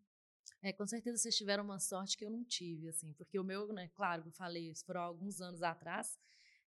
É, 0.63 0.73
com 0.73 0.87
certeza 0.87 1.19
vocês 1.19 1.37
tiveram 1.37 1.65
uma 1.65 1.79
sorte 1.79 2.17
que 2.17 2.25
eu 2.25 2.31
não 2.31 2.45
tive, 2.45 2.89
assim, 2.89 3.13
porque 3.15 3.39
o 3.39 3.45
meu, 3.45 3.73
né, 3.73 3.89
claro, 3.95 4.25
eu 4.27 4.33
falei, 4.33 4.71
isso 4.71 4.85
foram 4.85 5.03
alguns 5.03 5.41
anos 5.41 5.63
atrás, 5.63 6.19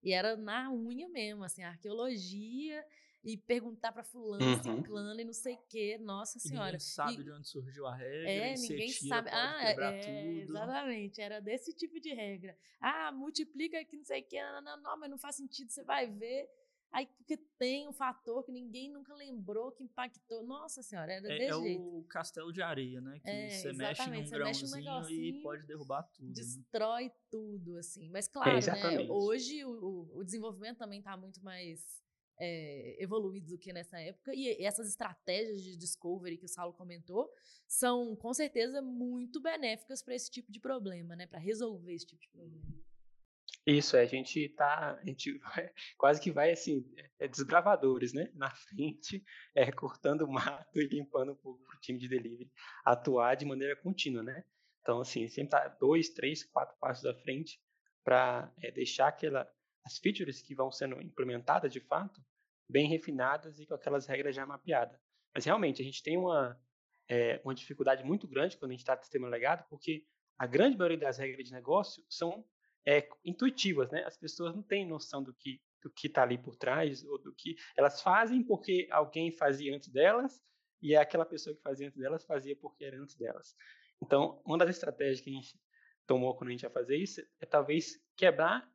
e 0.01 0.13
era 0.13 0.38
na 0.38 0.71
unha 0.71 1.09
mesmo, 1.09 1.43
assim, 1.43 1.63
arqueologia 1.63 2.86
e 3.23 3.38
perguntar 3.38 3.91
para 3.91 4.03
fulano, 4.03 4.43
uhum. 4.43 4.77
ciclano 4.77 5.19
e 5.19 5.25
não 5.25 5.33
sei 5.33 5.55
o 5.55 5.61
quê, 5.69 5.97
nossa 5.97 6.39
senhora. 6.39 6.67
ninguém 6.67 6.79
sabe 6.79 7.13
e, 7.19 7.23
de 7.23 7.31
onde 7.31 7.47
surgiu 7.47 7.85
a 7.85 7.95
regra, 7.95 8.29
é, 8.29 8.53
ninguém 8.55 8.88
tira, 8.89 9.15
sabe. 9.15 9.29
ah, 9.31 9.59
é, 9.63 10.38
exatamente, 10.38 11.21
era 11.21 11.41
desse 11.41 11.73
tipo 11.73 11.99
de 11.99 12.13
regra. 12.13 12.57
Ah, 12.79 13.11
multiplica 13.11 13.83
que 13.83 13.97
não 13.97 14.05
sei 14.05 14.21
o 14.21 14.25
quê, 14.25 14.41
não, 14.41 14.61
não, 14.61 14.81
não, 14.81 14.97
mas 14.97 15.09
não 15.09 15.17
faz 15.17 15.35
sentido, 15.35 15.69
você 15.69 15.83
vai 15.83 16.07
ver. 16.07 16.49
Aí, 16.91 17.05
porque 17.05 17.38
tem 17.59 17.88
um 17.88 17.93
fator 17.93 18.43
que 18.43 18.51
ninguém 18.51 18.89
nunca 18.91 19.13
lembrou, 19.13 19.71
que 19.71 19.83
impactou. 19.83 20.43
Nossa 20.43 20.81
senhora, 20.81 21.13
era 21.13 21.27
é, 21.27 21.38
desse 21.38 21.51
é 21.51 21.61
jeito. 21.61 21.81
o 21.83 22.03
castelo 22.05 22.51
de 22.51 22.63
areia, 22.63 22.99
né? 22.99 23.19
Que 23.19 23.29
é, 23.29 23.49
você 23.49 23.73
mexe 23.73 24.09
num 24.09 24.27
grãozinho 24.27 24.99
mexe 24.99 25.13
e 25.13 25.41
pode 25.43 25.67
derrubar 25.67 26.01
tudo. 26.03 26.29
Né? 26.29 26.33
Destrói 26.33 27.03
né? 27.03 27.11
tudo, 27.29 27.77
assim. 27.77 28.09
Mas 28.09 28.27
claro, 28.27 28.53
né? 28.53 29.07
Hoje 29.07 29.63
o, 29.63 30.09
o 30.15 30.23
desenvolvimento 30.23 30.79
também 30.79 30.97
está 30.97 31.15
muito 31.15 31.43
mais 31.43 32.01
é, 32.39 32.96
evoluído 33.03 33.50
do 33.50 33.58
que 33.58 33.74
nessa 33.74 34.00
época. 34.00 34.34
E 34.34 34.63
essas 34.63 34.88
estratégias 34.88 35.62
de 35.62 35.75
discovery 35.75 36.38
que 36.38 36.46
o 36.46 36.50
Saulo 36.50 36.74
comentou 36.74 37.29
são, 37.67 38.15
com 38.15 38.34
certeza, 38.34 38.81
muito 38.81 39.41
benéficas 39.41 40.01
para 40.01 40.15
esse 40.15 40.31
tipo 40.31 40.51
de 40.51 40.60
problema, 40.60 41.15
né? 41.15 41.27
Para 41.27 41.39
resolver 41.39 41.93
esse 41.93 42.08
tipo 42.08 42.22
de 42.22 42.29
problema. 42.29 42.79
Isso, 43.67 43.96
é, 43.98 44.01
a 44.01 44.05
gente 44.05 44.50
tá, 44.50 44.98
a 45.00 45.05
gente 45.05 45.38
vai, 45.39 45.72
quase 45.98 46.22
que 46.22 46.31
vai 46.31 46.51
assim, 46.51 46.84
é, 47.19 47.27
desbravadores, 47.27 48.13
né? 48.13 48.31
Na 48.34 48.50
frente, 48.50 49.24
é, 49.53 49.72
cortando 49.72 50.27
mato 50.27 50.79
e 50.79 50.88
limpando 50.88 51.34
um 51.34 51.36
pouco 51.36 51.63
para 51.63 51.77
o 51.77 51.79
time 51.79 52.00
de 52.00 52.08
delivery 52.08 52.51
atuar 52.85 53.35
de 53.35 53.46
maneira 53.46 53.75
contínua, 53.75 54.24
né? 54.24 54.44
Então, 54.81 55.01
assim, 55.01 55.27
sempre 55.27 55.51
tá 55.51 55.68
dois, 55.79 56.09
três, 56.09 56.44
quatro 56.44 56.75
passos 56.79 57.05
à 57.05 57.13
frente 57.13 57.61
para 58.03 58.51
é, 58.61 58.72
deixar 58.72 59.09
aquela, 59.09 59.48
as 59.85 60.00
features 60.00 60.42
que 60.42 60.55
vão 60.55 60.72
sendo 60.72 61.00
implementadas 61.01 61.72
de 61.72 61.79
fato 61.81 62.20
bem 62.70 62.88
refinadas 62.88 63.60
e 63.60 63.66
com 63.66 63.74
aquelas 63.74 64.05
regras 64.05 64.36
já 64.36 64.46
mapeadas. 64.46 65.00
Mas 65.34 65.46
realmente 65.46 65.82
a 65.82 65.86
gente 65.86 66.03
tem 66.03 66.18
uma, 66.18 66.60
é, 67.10 67.42
uma 67.44 67.55
dificuldade 67.55 68.03
muito 68.03 68.27
grande 68.27 68.58
quando 68.58 68.72
a 68.72 68.74
gente 68.74 68.82
está 68.82 68.96
no 68.96 69.01
sistema 69.01 69.27
legado, 69.27 69.66
porque 69.70 70.05
a 70.38 70.46
grande 70.46 70.77
maioria 70.77 70.98
das 70.98 71.18
regras 71.18 71.46
de 71.46 71.53
negócio 71.53 72.03
são 72.10 72.46
é, 72.88 73.08
intuitivas, 73.25 73.90
né? 73.92 74.03
As 74.05 74.18
pessoas 74.18 74.55
não 74.55 74.64
têm 74.64 74.88
noção 74.88 75.24
do 75.24 75.34
que 75.34 75.62
do 75.82 75.90
que 75.90 76.08
está 76.08 76.24
ali 76.24 76.38
por 76.38 76.55
trás 76.55 77.03
ou 77.05 77.18
do 77.18 77.34
que 77.34 77.55
elas 77.77 78.01
fazem 78.01 78.44
porque 78.44 78.88
alguém 78.92 79.32
fazia 79.32 79.74
antes 79.74 79.88
delas 79.90 80.42
e 80.82 80.94
é 80.94 80.98
aquela 80.98 81.25
pessoa 81.25 81.55
que 81.55 81.62
fazia 81.62 81.88
antes 81.88 81.98
delas 81.98 82.25
fazia 82.25 82.55
porque 82.55 82.84
era 82.84 82.98
antes 83.01 83.16
delas. 83.16 83.55
Então, 84.01 84.42
uma 84.46 84.58
das 84.58 84.70
estratégias 84.70 85.22
que 85.22 85.29
a 85.29 85.34
gente 85.34 85.60
tomou 86.05 86.36
quando 86.36 86.50
a 86.50 86.51
gente 86.51 86.64
ia 86.64 86.70
fazer 86.70 86.98
isso 86.98 87.22
é 87.40 87.46
talvez 87.46 88.00
quebrar 88.16 88.70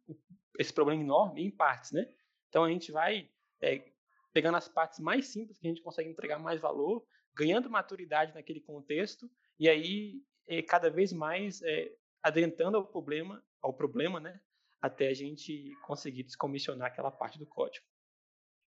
esse 0.58 0.72
problema 0.72 1.02
enorme 1.02 1.42
em 1.42 1.50
partes, 1.50 1.92
né? 1.92 2.06
Então 2.48 2.64
a 2.64 2.70
gente 2.70 2.92
vai 2.92 3.30
é, 3.64 3.92
pegando 4.32 4.56
as 4.56 4.68
partes 4.68 4.98
mais 4.98 5.28
simples 5.28 5.58
que 5.58 5.66
a 5.66 5.70
gente 5.70 5.82
consegue 5.82 6.10
entregar 6.10 6.38
mais 6.38 6.60
valor, 6.60 7.04
ganhando 7.34 7.70
maturidade 7.70 8.34
naquele 8.34 8.60
contexto 8.60 9.30
e 9.58 9.68
aí 9.68 10.22
é, 10.46 10.62
cada 10.62 10.90
vez 10.90 11.12
mais 11.12 11.62
é, 11.62 11.92
adentrando 12.22 12.76
ao 12.76 12.86
problema 12.86 13.42
ao 13.64 13.72
problema, 13.72 14.20
né? 14.20 14.38
Até 14.80 15.08
a 15.08 15.14
gente 15.14 15.74
conseguir 15.86 16.22
descomissionar 16.22 16.88
aquela 16.88 17.10
parte 17.10 17.38
do 17.38 17.46
código. 17.46 17.86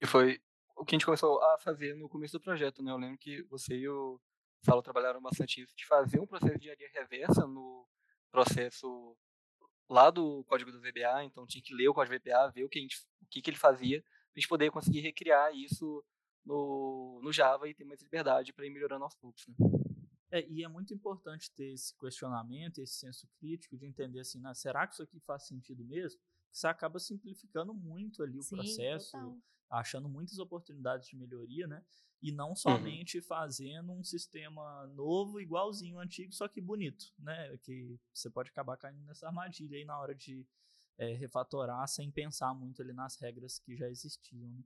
E 0.01 0.07
foi 0.07 0.41
o 0.77 0.85
que 0.85 0.95
a 0.95 0.97
gente 0.97 1.05
começou 1.05 1.43
a 1.43 1.59
fazer 1.59 1.97
no 1.97 2.09
começo 2.09 2.39
do 2.39 2.43
projeto, 2.43 2.81
né? 2.81 2.93
Eu 2.93 2.97
lembro 2.97 3.19
que 3.19 3.43
você 3.43 3.75
e 3.75 3.89
o 3.89 4.21
Saulo 4.65 4.83
trabalharam 4.83 5.21
bastante 5.21 5.61
isso, 5.61 5.75
de 5.77 5.85
fazer 5.85 6.21
um 6.21 6.27
processo 6.27 6.53
de 6.53 6.59
engenharia 6.59 6.89
reversa 6.95 7.47
no 7.47 7.87
processo 8.31 9.17
lá 9.91 10.11
do 10.11 10.45
código 10.45 10.71
do 10.71 10.81
VBA, 10.81 11.25
então 11.25 11.47
tinha 11.47 11.63
que 11.63 11.75
ler 11.75 11.89
o 11.89 11.95
código 11.95 12.17
VBA, 12.17 12.51
ver 12.53 12.65
o 12.65 12.69
que, 12.69 12.81
gente, 12.81 12.97
o 13.23 13.27
que, 13.29 13.43
que 13.43 13.51
ele 13.51 13.57
fazia, 13.57 14.03
a 14.35 14.41
gente 14.41 14.49
poder 14.49 14.71
conseguir 14.71 15.01
recriar 15.01 15.55
isso 15.55 16.05
no, 16.45 17.21
no 17.23 17.33
Java 17.33 17.69
e 17.69 17.75
ter 17.75 17.85
mais 17.85 18.03
liberdade 18.03 18.53
para 18.53 18.67
ir 18.67 18.71
melhorando 18.71 19.05
aos 19.05 19.15
poucos. 19.15 19.47
Né? 19.47 19.55
É, 20.31 20.49
e 20.49 20.65
é 20.65 20.69
muito 20.69 20.93
importante 20.93 21.51
ter 21.53 21.73
esse 21.73 21.97
questionamento, 21.97 22.79
esse 22.79 22.95
senso 22.95 23.29
crítico 23.39 23.77
de 23.77 23.87
entender 23.87 24.21
assim, 24.21 24.41
né, 24.41 24.53
será 24.53 24.87
que 24.87 24.95
isso 24.95 25.03
aqui 25.03 25.21
faz 25.21 25.47
sentido 25.47 25.85
mesmo? 25.85 26.21
Você 26.51 26.67
acaba 26.67 26.99
simplificando 26.99 27.73
muito 27.73 28.23
ali 28.23 28.39
o 28.39 28.43
Sim, 28.43 28.57
processo, 28.57 29.13
total. 29.13 29.39
achando 29.71 30.09
muitas 30.09 30.39
oportunidades 30.39 31.09
de 31.09 31.17
melhoria, 31.17 31.67
né? 31.67 31.85
E 32.23 32.31
não 32.31 32.51
uhum. 32.51 32.57
somente 32.57 33.19
uhum. 33.19 33.25
fazendo 33.25 33.93
um 33.93 34.05
sistema 34.05 34.87
novo, 34.89 35.41
igualzinho 35.41 35.97
ao 35.97 36.03
antigo, 36.03 36.33
só 36.33 36.47
que 36.47 36.61
bonito, 36.61 37.07
né? 37.19 37.57
Que 37.59 37.99
você 38.13 38.31
pode 38.31 38.51
acabar 38.51 38.77
caindo 38.77 39.05
nessa 39.05 39.27
armadilha 39.27 39.77
aí 39.77 39.85
na 39.85 39.99
hora 39.99 40.15
de 40.15 40.47
é, 40.99 41.13
refatorar 41.15 41.87
sem 41.89 42.11
pensar 42.11 42.55
muito 42.55 42.83
ali 42.83 42.93
nas 42.93 43.17
regras 43.17 43.59
que 43.59 43.77
já 43.77 43.89
existiam. 43.89 44.49
Né? 44.51 44.65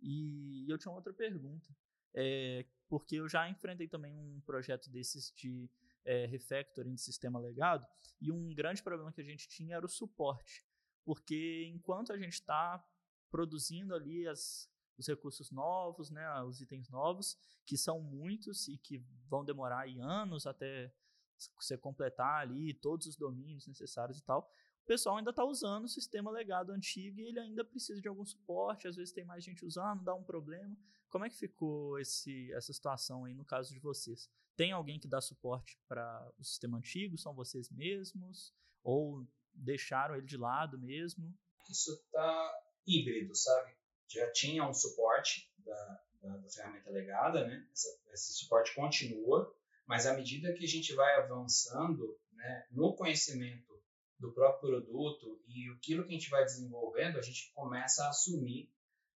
E 0.00 0.70
eu 0.70 0.78
tinha 0.78 0.92
outra 0.92 1.12
pergunta. 1.12 1.68
É, 2.14 2.66
porque 2.88 3.16
eu 3.16 3.28
já 3.28 3.48
enfrentei 3.48 3.86
também 3.86 4.16
um 4.16 4.40
projeto 4.40 4.90
desses 4.90 5.32
de 5.36 5.70
é, 6.04 6.26
refactoring 6.26 6.94
de 6.94 7.00
sistema 7.00 7.38
legado, 7.38 7.86
e 8.20 8.32
um 8.32 8.54
grande 8.54 8.82
problema 8.82 9.12
que 9.12 9.20
a 9.20 9.24
gente 9.24 9.48
tinha 9.48 9.76
era 9.76 9.86
o 9.86 9.88
suporte, 9.88 10.64
porque 11.04 11.64
enquanto 11.72 12.12
a 12.12 12.18
gente 12.18 12.34
está 12.34 12.84
produzindo 13.30 13.94
ali 13.94 14.26
as, 14.26 14.68
os 14.98 15.06
recursos 15.06 15.50
novos, 15.50 16.10
né, 16.10 16.42
os 16.42 16.60
itens 16.60 16.88
novos, 16.88 17.38
que 17.64 17.76
são 17.76 18.00
muitos 18.00 18.66
e 18.68 18.76
que 18.76 18.98
vão 19.28 19.44
demorar 19.44 19.86
anos 20.00 20.46
até 20.46 20.92
você 21.58 21.78
completar 21.78 22.42
ali 22.42 22.74
todos 22.74 23.06
os 23.06 23.16
domínios 23.16 23.66
necessários 23.66 24.18
e 24.18 24.24
tal, 24.24 24.50
o 24.82 24.86
pessoal 24.86 25.16
ainda 25.16 25.30
está 25.30 25.44
usando 25.44 25.84
o 25.84 25.88
sistema 25.88 26.30
legado 26.30 26.72
antigo 26.72 27.20
e 27.20 27.28
ele 27.28 27.38
ainda 27.38 27.64
precisa 27.64 28.00
de 28.00 28.08
algum 28.08 28.24
suporte, 28.24 28.88
às 28.88 28.96
vezes 28.96 29.12
tem 29.12 29.24
mais 29.24 29.44
gente 29.44 29.64
usando, 29.64 30.02
dá 30.02 30.14
um 30.14 30.22
problema. 30.22 30.76
Como 31.08 31.24
é 31.24 31.30
que 31.30 31.36
ficou 31.36 31.98
esse, 31.98 32.52
essa 32.52 32.72
situação 32.72 33.24
aí 33.24 33.34
no 33.34 33.44
caso 33.44 33.72
de 33.72 33.80
vocês? 33.80 34.30
Tem 34.56 34.72
alguém 34.72 34.98
que 34.98 35.08
dá 35.08 35.20
suporte 35.20 35.78
para 35.88 36.30
o 36.38 36.44
sistema 36.44 36.78
antigo? 36.78 37.18
São 37.18 37.34
vocês 37.34 37.70
mesmos? 37.70 38.54
Ou 38.82 39.26
deixaram 39.52 40.14
ele 40.16 40.26
de 40.26 40.36
lado 40.36 40.78
mesmo? 40.78 41.34
Isso 41.68 41.92
está 41.92 42.62
híbrido, 42.86 43.34
sabe? 43.34 43.72
Já 44.08 44.30
tinha 44.32 44.68
um 44.68 44.74
suporte 44.74 45.50
da, 45.58 46.04
da, 46.22 46.36
da 46.36 46.50
ferramenta 46.50 46.90
legada, 46.90 47.46
né? 47.46 47.66
Essa, 47.72 47.88
esse 48.12 48.32
suporte 48.34 48.74
continua, 48.74 49.54
mas 49.86 50.06
à 50.06 50.14
medida 50.14 50.52
que 50.52 50.64
a 50.64 50.68
gente 50.68 50.94
vai 50.94 51.14
avançando 51.16 52.18
né, 52.32 52.66
no 52.70 52.94
conhecimento 52.94 53.69
do 54.20 54.32
próprio 54.32 54.70
produto 54.70 55.42
e 55.48 55.70
aquilo 55.70 56.04
que 56.04 56.10
a 56.10 56.18
gente 56.18 56.30
vai 56.30 56.44
desenvolvendo, 56.44 57.18
a 57.18 57.22
gente 57.22 57.50
começa 57.54 58.04
a 58.04 58.10
assumir 58.10 58.70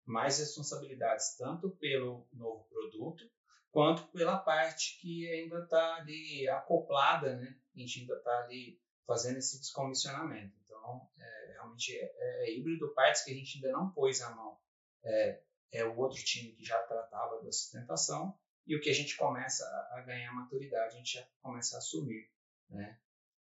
mais 0.05 0.39
responsabilidades, 0.39 1.35
tanto 1.37 1.69
pelo 1.71 2.27
novo 2.31 2.63
produto, 2.65 3.29
quanto 3.71 4.03
pela 4.07 4.37
parte 4.37 4.99
que 4.99 5.29
ainda 5.29 5.63
está 5.63 5.95
ali 5.95 6.47
acoplada, 6.47 7.35
né? 7.35 7.55
A 7.75 7.79
gente 7.79 8.01
ainda 8.01 8.15
está 8.15 8.43
ali 8.43 8.79
fazendo 9.05 9.37
esse 9.37 9.59
descomissionamento. 9.59 10.55
Então, 10.63 11.09
é, 11.17 11.51
realmente 11.53 11.95
é, 11.95 12.03
é, 12.03 12.45
é, 12.45 12.57
híbrido, 12.57 12.93
partes 12.93 13.23
que 13.23 13.31
a 13.31 13.35
gente 13.35 13.57
ainda 13.57 13.71
não 13.71 13.91
pôs 13.91 14.21
a 14.21 14.33
mão. 14.33 14.57
É, 15.03 15.41
é 15.71 15.85
o 15.85 15.97
outro 15.97 16.23
time 16.23 16.53
que 16.53 16.63
já 16.63 16.81
tratava 16.83 17.41
da 17.41 17.51
sustentação, 17.51 18.37
e 18.65 18.75
o 18.75 18.81
que 18.81 18.89
a 18.89 18.93
gente 18.93 19.17
começa 19.17 19.65
a, 19.65 19.99
a 19.99 20.01
ganhar 20.01 20.31
maturidade, 20.33 20.95
a 20.95 20.97
gente 20.97 21.13
já 21.13 21.27
começa 21.41 21.75
a 21.75 21.79
assumir, 21.79 22.31
né? 22.69 22.97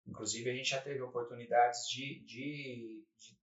Inclusive, 0.07 0.51
a 0.51 0.55
gente 0.55 0.71
já 0.71 0.81
teve 0.81 1.01
oportunidades 1.03 1.89
de, 1.89 2.21
de, 2.25 3.05
de 3.17 3.39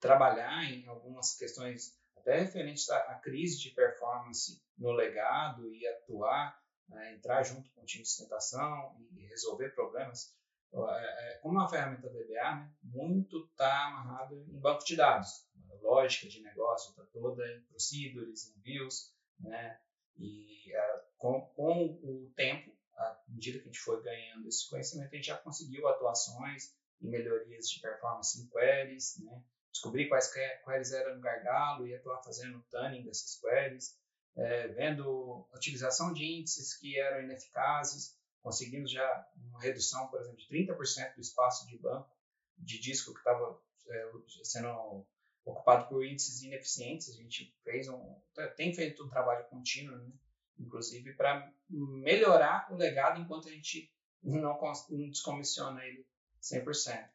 trabalhar 0.00 0.64
em 0.64 0.86
algumas 0.86 1.36
questões 1.36 1.96
até 2.16 2.40
referentes 2.40 2.88
à, 2.90 2.96
à, 2.96 3.14
crise 3.16 3.60
de 3.60 3.70
performance 3.70 4.60
no 4.76 4.90
legado 4.92 5.72
e 5.72 5.86
atuar, 5.86 6.60
né, 6.88 7.14
entrar 7.14 7.42
junto 7.42 7.70
com 7.72 7.82
o 7.82 7.84
time 7.84 8.02
de 8.02 8.08
sustentação 8.08 8.96
e 9.16 9.26
resolver 9.26 9.70
problemas. 9.70 10.34
É, 10.72 11.34
é, 11.34 11.38
como 11.38 11.58
é 11.58 11.62
uma 11.62 11.68
ferramenta 11.68 12.08
VBA, 12.08 12.54
né, 12.56 12.72
muito 12.82 13.46
está 13.46 13.86
amarrado 13.86 14.44
em 14.48 14.58
banco 14.58 14.84
de 14.84 14.96
dados. 14.96 15.46
A 15.70 15.74
lógica 15.82 16.28
de 16.28 16.42
negócio 16.42 16.90
está 16.90 17.04
toda 17.12 17.46
em 17.46 17.62
procedures, 17.62 18.48
em 18.48 18.60
views, 18.60 19.14
né, 19.38 19.78
e 20.16 20.72
uh, 20.72 21.02
com, 21.16 21.40
com 21.54 21.98
o 22.02 22.32
tempo 22.34 22.75
à 22.96 23.22
medida 23.28 23.58
que 23.58 23.64
a 23.64 23.66
gente 23.66 23.80
foi 23.80 24.02
ganhando 24.02 24.48
esse 24.48 24.68
conhecimento, 24.68 25.12
a 25.12 25.16
gente 25.16 25.26
já 25.26 25.36
conseguiu 25.38 25.86
atuações 25.88 26.74
e 27.00 27.08
melhorias 27.08 27.68
de 27.68 27.80
performance 27.80 28.40
em 28.40 28.48
queries, 28.48 29.18
né? 29.18 29.42
descobrir 29.70 30.08
quais 30.08 30.32
queries 30.64 30.92
eram 30.92 31.20
gargalo 31.20 31.86
e 31.86 31.94
atuar 31.94 32.22
fazendo 32.22 32.64
tuning 32.70 33.04
dessas 33.04 33.38
queries, 33.38 33.98
é, 34.36 34.68
vendo 34.68 35.46
utilização 35.54 36.12
de 36.12 36.24
índices 36.24 36.76
que 36.78 36.98
eram 36.98 37.22
ineficazes, 37.22 38.16
conseguimos 38.42 38.90
já 38.90 39.28
uma 39.36 39.60
redução, 39.60 40.08
por 40.08 40.20
exemplo, 40.20 40.38
de 40.38 40.48
30% 40.48 41.14
do 41.14 41.20
espaço 41.20 41.66
de 41.66 41.78
banco 41.78 42.10
de 42.58 42.78
disco 42.78 43.12
que 43.12 43.18
estava 43.18 43.60
é, 43.88 44.10
sendo 44.42 45.06
ocupado 45.44 45.88
por 45.88 46.04
índices 46.04 46.42
ineficientes. 46.42 47.10
A 47.10 47.12
gente 47.12 47.54
fez 47.62 47.88
um, 47.88 48.20
tem 48.56 48.74
feito 48.74 49.04
um 49.04 49.08
trabalho 49.08 49.46
contínuo 49.48 49.96
né? 49.96 50.12
Inclusive 50.58 51.14
para 51.14 51.52
melhorar 51.68 52.72
o 52.72 52.76
legado 52.76 53.20
enquanto 53.20 53.48
a 53.48 53.52
gente 53.52 53.92
não, 54.22 54.58
não 54.90 55.08
descomissiona 55.08 55.84
ele 55.84 56.06
100%. 56.42 57.08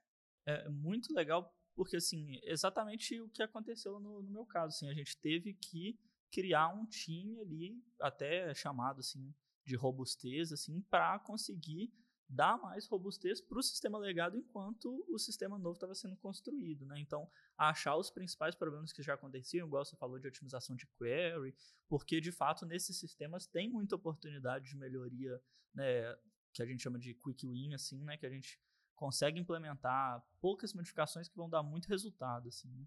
É 0.45 0.69
muito 0.69 1.13
legal 1.13 1.53
porque, 1.75 1.95
assim, 1.95 2.39
exatamente 2.43 3.19
o 3.19 3.29
que 3.29 3.41
aconteceu 3.41 3.99
no, 3.99 4.21
no 4.21 4.29
meu 4.29 4.45
caso, 4.45 4.75
assim, 4.75 4.89
a 4.89 4.93
gente 4.93 5.17
teve 5.17 5.53
que 5.53 5.97
criar 6.31 6.69
um 6.69 6.85
time 6.85 7.39
ali, 7.39 7.83
até 7.99 8.53
chamado, 8.53 8.99
assim, 8.99 9.33
de 9.65 9.75
robustez, 9.75 10.51
assim, 10.51 10.81
para 10.89 11.19
conseguir 11.19 11.91
dar 12.31 12.57
mais 12.57 12.87
robustez 12.87 13.41
para 13.41 13.59
o 13.59 13.61
sistema 13.61 13.97
legado 13.97 14.37
enquanto 14.37 15.05
o 15.09 15.19
sistema 15.19 15.59
novo 15.59 15.73
estava 15.73 15.93
sendo 15.93 16.15
construído, 16.15 16.85
né? 16.85 16.97
Então, 16.97 17.29
achar 17.57 17.97
os 17.97 18.09
principais 18.09 18.55
problemas 18.55 18.93
que 18.93 19.03
já 19.03 19.15
aconteciam, 19.15 19.67
igual 19.67 19.83
você 19.83 19.97
falou 19.97 20.17
de 20.17 20.27
otimização 20.27 20.75
de 20.75 20.87
query, 20.97 21.53
porque 21.89 22.21
de 22.21 22.31
fato 22.31 22.65
nesses 22.65 22.97
sistemas 22.97 23.45
tem 23.45 23.69
muita 23.69 23.95
oportunidade 23.95 24.69
de 24.69 24.77
melhoria, 24.77 25.41
né, 25.73 26.17
que 26.53 26.63
a 26.63 26.65
gente 26.65 26.81
chama 26.81 26.97
de 26.97 27.13
quick 27.13 27.45
win, 27.45 27.73
assim, 27.73 28.01
né, 28.03 28.15
que 28.15 28.25
a 28.25 28.29
gente 28.29 28.57
consegue 29.01 29.39
implementar 29.39 30.23
poucas 30.39 30.75
modificações 30.75 31.27
que 31.27 31.35
vão 31.35 31.49
dar 31.49 31.63
muito 31.63 31.87
resultado, 31.87 32.47
assim. 32.47 32.69
Né? 32.69 32.85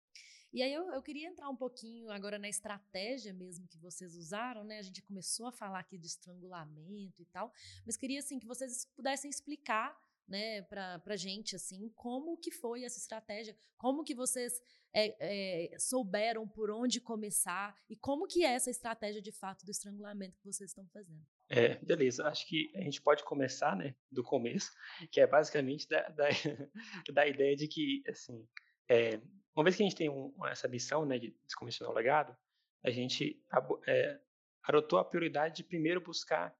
E 0.52 0.62
aí 0.62 0.72
eu, 0.72 0.92
eu 0.92 1.02
queria 1.02 1.26
entrar 1.26 1.48
um 1.48 1.56
pouquinho 1.56 2.08
agora 2.12 2.38
na 2.38 2.48
estratégia 2.48 3.32
mesmo 3.32 3.66
que 3.66 3.76
vocês 3.78 4.14
usaram, 4.14 4.62
né? 4.62 4.78
A 4.78 4.82
gente 4.82 5.02
começou 5.02 5.48
a 5.48 5.52
falar 5.52 5.80
aqui 5.80 5.98
de 5.98 6.06
estrangulamento 6.06 7.20
e 7.20 7.26
tal, 7.26 7.52
mas 7.84 7.96
queria 7.96 8.20
assim 8.20 8.38
que 8.38 8.46
vocês 8.46 8.86
pudessem 8.94 9.28
explicar 9.28 9.98
né, 10.26 10.62
para 10.62 11.00
a 11.04 11.16
gente, 11.16 11.54
assim, 11.54 11.90
como 11.94 12.36
que 12.36 12.50
foi 12.50 12.84
essa 12.84 12.98
estratégia, 12.98 13.56
como 13.76 14.02
que 14.02 14.14
vocês 14.14 14.60
é, 14.92 15.72
é, 15.72 15.78
souberam 15.78 16.48
por 16.48 16.70
onde 16.70 17.00
começar 17.00 17.76
e 17.88 17.96
como 17.96 18.26
que 18.26 18.44
é 18.44 18.54
essa 18.54 18.70
estratégia 18.70 19.20
de 19.20 19.32
fato 19.32 19.64
do 19.64 19.70
estrangulamento 19.70 20.38
que 20.38 20.46
vocês 20.46 20.70
estão 20.70 20.86
fazendo. 20.88 21.24
É, 21.48 21.76
beleza, 21.76 22.26
acho 22.26 22.46
que 22.46 22.72
a 22.74 22.80
gente 22.80 23.02
pode 23.02 23.22
começar, 23.24 23.76
né, 23.76 23.94
do 24.10 24.22
começo, 24.22 24.72
que 25.10 25.20
é 25.20 25.26
basicamente 25.26 25.88
da, 25.88 26.08
da, 26.08 26.28
da 27.12 27.26
ideia 27.26 27.54
de 27.54 27.68
que, 27.68 28.02
assim, 28.08 28.46
é, 28.88 29.20
uma 29.54 29.64
vez 29.64 29.76
que 29.76 29.82
a 29.82 29.86
gente 29.86 29.96
tem 29.96 30.08
um, 30.08 30.34
essa 30.46 30.66
missão 30.68 31.04
né, 31.04 31.18
de 31.18 31.36
descomissionar 31.44 31.92
o 31.92 31.96
legado, 31.96 32.36
a 32.82 32.90
gente 32.90 33.42
é, 33.86 34.20
adotou 34.62 34.98
a 34.98 35.04
prioridade 35.04 35.56
de 35.56 35.64
primeiro 35.64 36.00
buscar 36.00 36.54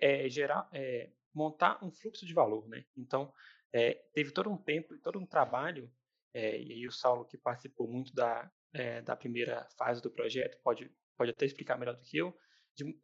é, 0.00 0.28
gerar, 0.28 0.68
é, 0.72 1.10
montar 1.34 1.82
um 1.82 1.90
fluxo 1.90 2.24
de 2.24 2.32
valor. 2.32 2.68
Né? 2.68 2.84
Então, 2.96 3.32
é, 3.72 3.94
teve 4.14 4.30
todo 4.30 4.48
um 4.48 4.56
tempo 4.56 4.94
e 4.94 4.98
todo 4.98 5.18
um 5.18 5.26
trabalho, 5.26 5.90
é, 6.32 6.60
e 6.62 6.72
aí 6.72 6.86
o 6.86 6.92
Saulo, 6.92 7.26
que 7.26 7.36
participou 7.36 7.88
muito 7.88 8.14
da, 8.14 8.50
é, 8.72 9.02
da 9.02 9.16
primeira 9.16 9.66
fase 9.76 10.00
do 10.00 10.10
projeto, 10.10 10.56
pode, 10.62 10.88
pode 11.16 11.32
até 11.32 11.44
explicar 11.44 11.76
melhor 11.76 11.96
do 11.96 12.02
que 12.02 12.16
eu, 12.16 12.36
de, 12.76 12.96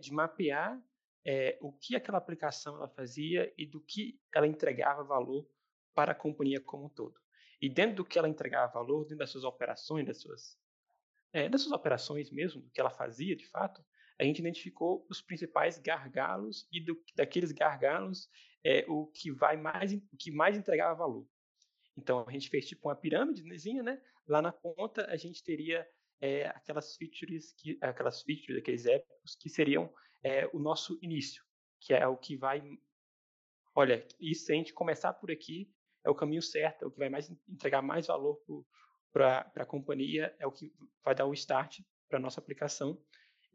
de 0.00 0.12
mapear 0.12 0.80
o 1.60 1.70
que 1.70 1.94
aquela 1.94 2.16
aplicação 2.16 2.76
ela 2.76 2.88
fazia 2.88 3.52
e 3.58 3.66
do 3.66 3.78
que 3.82 4.18
ela 4.34 4.46
entregava 4.46 5.04
valor 5.04 5.46
para 5.94 6.12
a 6.12 6.14
companhia 6.14 6.58
como 6.62 6.86
um 6.86 6.88
todo. 6.88 7.14
E 7.60 7.68
dentro 7.68 7.96
do 7.96 8.04
que 8.06 8.18
ela 8.18 8.28
entregava 8.28 8.72
valor, 8.72 9.02
dentro 9.02 9.18
das 9.18 9.30
suas 9.30 9.44
operações, 9.44 10.06
das 10.06 10.22
suas, 10.22 10.56
das 11.50 11.60
suas 11.60 11.72
operações 11.72 12.30
mesmo, 12.30 12.62
do 12.62 12.70
que 12.70 12.80
ela 12.80 12.88
fazia 12.88 13.36
de 13.36 13.46
fato, 13.50 13.84
a 14.18 14.24
gente 14.24 14.40
identificou 14.40 15.06
os 15.08 15.22
principais 15.22 15.78
gargalos 15.78 16.66
e 16.72 16.80
do, 16.80 17.00
daqueles 17.14 17.52
gargalos 17.52 18.28
é, 18.64 18.84
o 18.88 19.06
que 19.06 19.30
vai 19.30 19.56
mais, 19.56 19.92
o 19.92 20.16
que 20.18 20.30
mais 20.30 20.56
entregava 20.56 20.94
valor. 20.94 21.26
Então 21.96 22.24
a 22.26 22.32
gente 22.32 22.48
fez 22.48 22.66
tipo 22.66 22.88
uma 22.88 22.96
pirâmidezinha, 22.96 23.82
né? 23.82 24.00
Lá 24.26 24.42
na 24.42 24.52
ponta 24.52 25.06
a 25.06 25.16
gente 25.16 25.42
teria 25.42 25.86
é, 26.20 26.46
aquelas 26.48 26.96
features, 26.96 27.52
que, 27.52 27.78
aquelas 27.80 28.22
features, 28.22 28.58
aqueles 28.58 28.86
épicos 28.86 29.36
que 29.36 29.48
seriam 29.48 29.92
é, 30.22 30.46
o 30.52 30.58
nosso 30.58 30.98
início, 31.00 31.42
que 31.80 31.94
é 31.94 32.06
o 32.06 32.16
que 32.16 32.36
vai, 32.36 32.62
olha, 33.74 34.06
e 34.20 34.34
se 34.34 34.52
a 34.52 34.54
gente 34.54 34.72
começar 34.72 35.12
por 35.12 35.30
aqui, 35.30 35.72
é 36.04 36.10
o 36.10 36.14
caminho 36.14 36.42
certo, 36.42 36.84
é 36.84 36.86
o 36.86 36.90
que 36.90 36.98
vai 36.98 37.08
mais 37.08 37.30
entregar 37.48 37.82
mais 37.82 38.06
valor 38.06 38.40
para 39.12 39.50
a 39.56 39.66
companhia, 39.66 40.34
é 40.38 40.46
o 40.46 40.52
que 40.52 40.72
vai 41.04 41.14
dar 41.14 41.26
o 41.26 41.34
start 41.34 41.80
para 42.08 42.18
a 42.18 42.22
nossa 42.22 42.40
aplicação. 42.40 43.00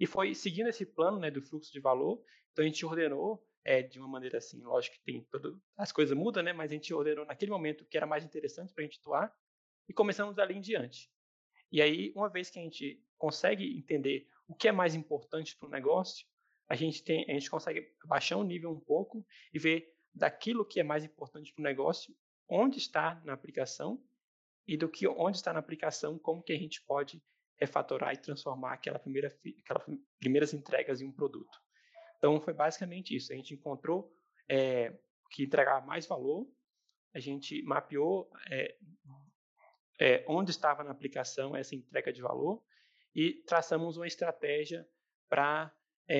E 0.03 0.05
foi 0.05 0.35
seguindo 0.35 0.67
esse 0.67 0.85
plano 0.85 1.17
né, 1.17 1.31
do 1.31 1.41
fluxo 1.41 1.71
de 1.71 1.79
valor, 1.79 2.21
então 2.51 2.61
a 2.61 2.67
gente 2.67 2.85
ordenou 2.85 3.41
é, 3.63 3.81
de 3.81 3.99
uma 3.99 4.07
maneira 4.09 4.37
assim, 4.37 4.61
lógico 4.61 4.97
que 4.97 5.01
tem 5.01 5.23
todo, 5.31 5.63
as 5.77 5.93
coisas 5.93 6.13
mudam, 6.13 6.43
né, 6.43 6.51
mas 6.51 6.71
a 6.71 6.73
gente 6.73 6.93
ordenou 6.93 7.25
naquele 7.25 7.51
momento 7.51 7.85
que 7.85 7.95
era 7.95 8.05
mais 8.05 8.25
interessante 8.25 8.73
para 8.73 8.83
a 8.83 8.85
gente 8.85 8.99
atuar 8.99 9.33
e 9.87 9.93
começamos 9.93 10.35
dali 10.35 10.55
em 10.55 10.59
diante. 10.59 11.09
E 11.71 11.81
aí, 11.81 12.11
uma 12.17 12.27
vez 12.27 12.49
que 12.49 12.59
a 12.59 12.61
gente 12.61 13.01
consegue 13.17 13.77
entender 13.77 14.27
o 14.45 14.53
que 14.53 14.67
é 14.67 14.73
mais 14.73 14.93
importante 14.93 15.55
para 15.55 15.69
o 15.69 15.71
negócio, 15.71 16.27
a 16.67 16.75
gente, 16.75 17.01
tem, 17.01 17.23
a 17.29 17.33
gente 17.35 17.49
consegue 17.49 17.89
baixar 18.03 18.35
o 18.35 18.43
nível 18.43 18.71
um 18.71 18.81
pouco 18.81 19.25
e 19.53 19.57
ver 19.57 19.95
daquilo 20.13 20.65
que 20.65 20.81
é 20.81 20.83
mais 20.83 21.05
importante 21.05 21.53
para 21.53 21.61
o 21.61 21.63
negócio, 21.63 22.13
onde 22.49 22.77
está 22.77 23.21
na 23.23 23.31
aplicação 23.31 24.03
e 24.67 24.75
do 24.75 24.89
que 24.89 25.07
onde 25.07 25.37
está 25.37 25.53
na 25.53 25.59
aplicação, 25.59 26.19
como 26.19 26.43
que 26.43 26.51
a 26.51 26.59
gente 26.59 26.81
pode 26.81 27.23
refatorar 27.59 28.13
e 28.13 28.17
transformar 28.17 28.73
aquela 28.73 28.99
primeira, 28.99 29.35
aquelas 29.59 29.83
primeiras 30.19 30.53
entregas 30.53 31.01
em 31.01 31.07
um 31.07 31.11
produto. 31.11 31.59
Então, 32.17 32.39
foi 32.39 32.53
basicamente 32.53 33.15
isso. 33.15 33.31
A 33.31 33.35
gente 33.35 33.53
encontrou 33.53 34.15
é, 34.49 34.97
que 35.29 35.43
entregava 35.43 35.85
mais 35.85 36.05
valor, 36.05 36.47
a 37.13 37.19
gente 37.19 37.61
mapeou 37.63 38.31
é, 38.49 38.77
é, 39.99 40.25
onde 40.27 40.51
estava 40.51 40.83
na 40.83 40.91
aplicação 40.91 41.55
essa 41.55 41.75
entrega 41.75 42.11
de 42.11 42.21
valor 42.21 42.63
e 43.15 43.43
traçamos 43.45 43.97
uma 43.97 44.07
estratégia 44.07 44.87
para 45.29 45.71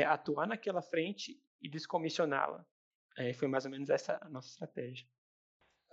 atuar 0.08 0.48
naquela 0.48 0.82
frente 0.82 1.42
e 1.62 1.70
descomissioná-la. 1.70 2.66
foi 3.36 3.48
mais 3.48 3.66
ou 3.66 3.72
menos 3.72 3.90
essa 3.90 4.18
a 4.22 4.30
nossa 4.30 4.48
estratégia. 4.48 5.08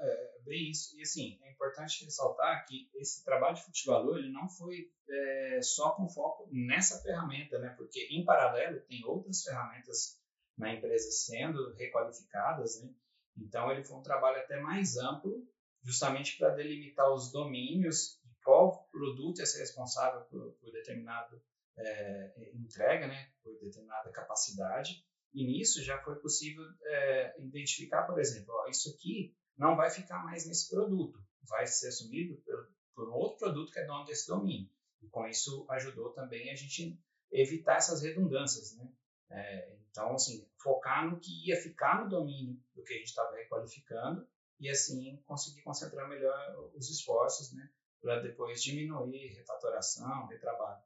É, 0.02 0.38
bem 0.44 0.70
isso. 0.70 0.96
E 0.98 1.02
assim, 1.02 1.38
é 1.42 1.52
importante 1.52 2.04
ressaltar 2.04 2.64
que 2.66 2.90
esse 2.94 3.22
trabalho 3.22 3.54
de 3.54 3.64
futebol 3.64 4.16
ele 4.16 4.30
não 4.30 4.48
foi 4.48 4.90
é, 5.08 5.60
só 5.62 5.90
com 5.90 6.08
foco 6.08 6.48
nessa 6.50 7.02
ferramenta, 7.02 7.58
né? 7.58 7.74
Porque 7.76 8.08
em 8.10 8.24
paralelo 8.24 8.80
tem 8.82 9.04
outras 9.04 9.42
ferramentas 9.42 10.18
na 10.56 10.72
empresa 10.72 11.10
sendo 11.10 11.74
requalificadas, 11.74 12.80
né? 12.82 12.90
Então 13.36 13.70
ele 13.70 13.84
foi 13.84 13.98
um 13.98 14.02
trabalho 14.02 14.38
até 14.38 14.58
mais 14.60 14.96
amplo, 14.96 15.46
justamente 15.82 16.38
para 16.38 16.54
delimitar 16.54 17.12
os 17.12 17.30
domínios 17.30 18.18
de 18.24 18.34
qual 18.42 18.88
produto 18.90 19.42
é 19.42 19.46
ser 19.46 19.60
responsável 19.60 20.22
por, 20.22 20.52
por 20.52 20.72
determinado 20.72 21.42
é, 21.76 22.50
entrega, 22.54 23.06
né? 23.06 23.30
Por 23.42 23.52
determinada 23.60 24.10
capacidade. 24.10 25.04
E 25.32 25.44
nisso 25.46 25.84
já 25.84 26.02
foi 26.02 26.16
possível 26.16 26.64
é, 26.84 27.34
identificar, 27.38 28.02
por 28.04 28.18
exemplo, 28.18 28.52
ó, 28.54 28.68
isso 28.68 28.90
aqui 28.90 29.36
não 29.60 29.76
vai 29.76 29.90
ficar 29.90 30.24
mais 30.24 30.46
nesse 30.46 30.70
produto, 30.70 31.22
vai 31.42 31.66
ser 31.66 31.88
assumido 31.88 32.34
por, 32.36 32.72
por 32.94 33.10
outro 33.10 33.38
produto 33.38 33.70
que 33.70 33.78
é 33.78 33.84
dono 33.84 34.06
desse 34.06 34.26
domínio. 34.26 34.70
E 35.02 35.08
com 35.08 35.26
isso 35.26 35.66
ajudou 35.68 36.10
também 36.12 36.50
a 36.50 36.54
gente 36.54 36.98
evitar 37.30 37.76
essas 37.76 38.02
redundâncias, 38.02 38.74
né? 38.74 38.90
É, 39.30 39.76
então, 39.90 40.14
assim, 40.14 40.48
focar 40.62 41.08
no 41.08 41.20
que 41.20 41.46
ia 41.46 41.60
ficar 41.60 42.02
no 42.02 42.08
domínio 42.08 42.58
do 42.74 42.82
que 42.82 42.94
a 42.94 42.96
gente 42.96 43.08
estava 43.08 43.36
requalificando 43.36 44.26
e, 44.58 44.68
assim, 44.70 45.22
conseguir 45.26 45.62
concentrar 45.62 46.08
melhor 46.08 46.72
os 46.74 46.88
esforços, 46.88 47.52
né? 47.52 47.70
Para 48.00 48.20
depois 48.20 48.62
diminuir 48.62 49.34
refatoração, 49.34 50.26
retrabalho. 50.26 50.82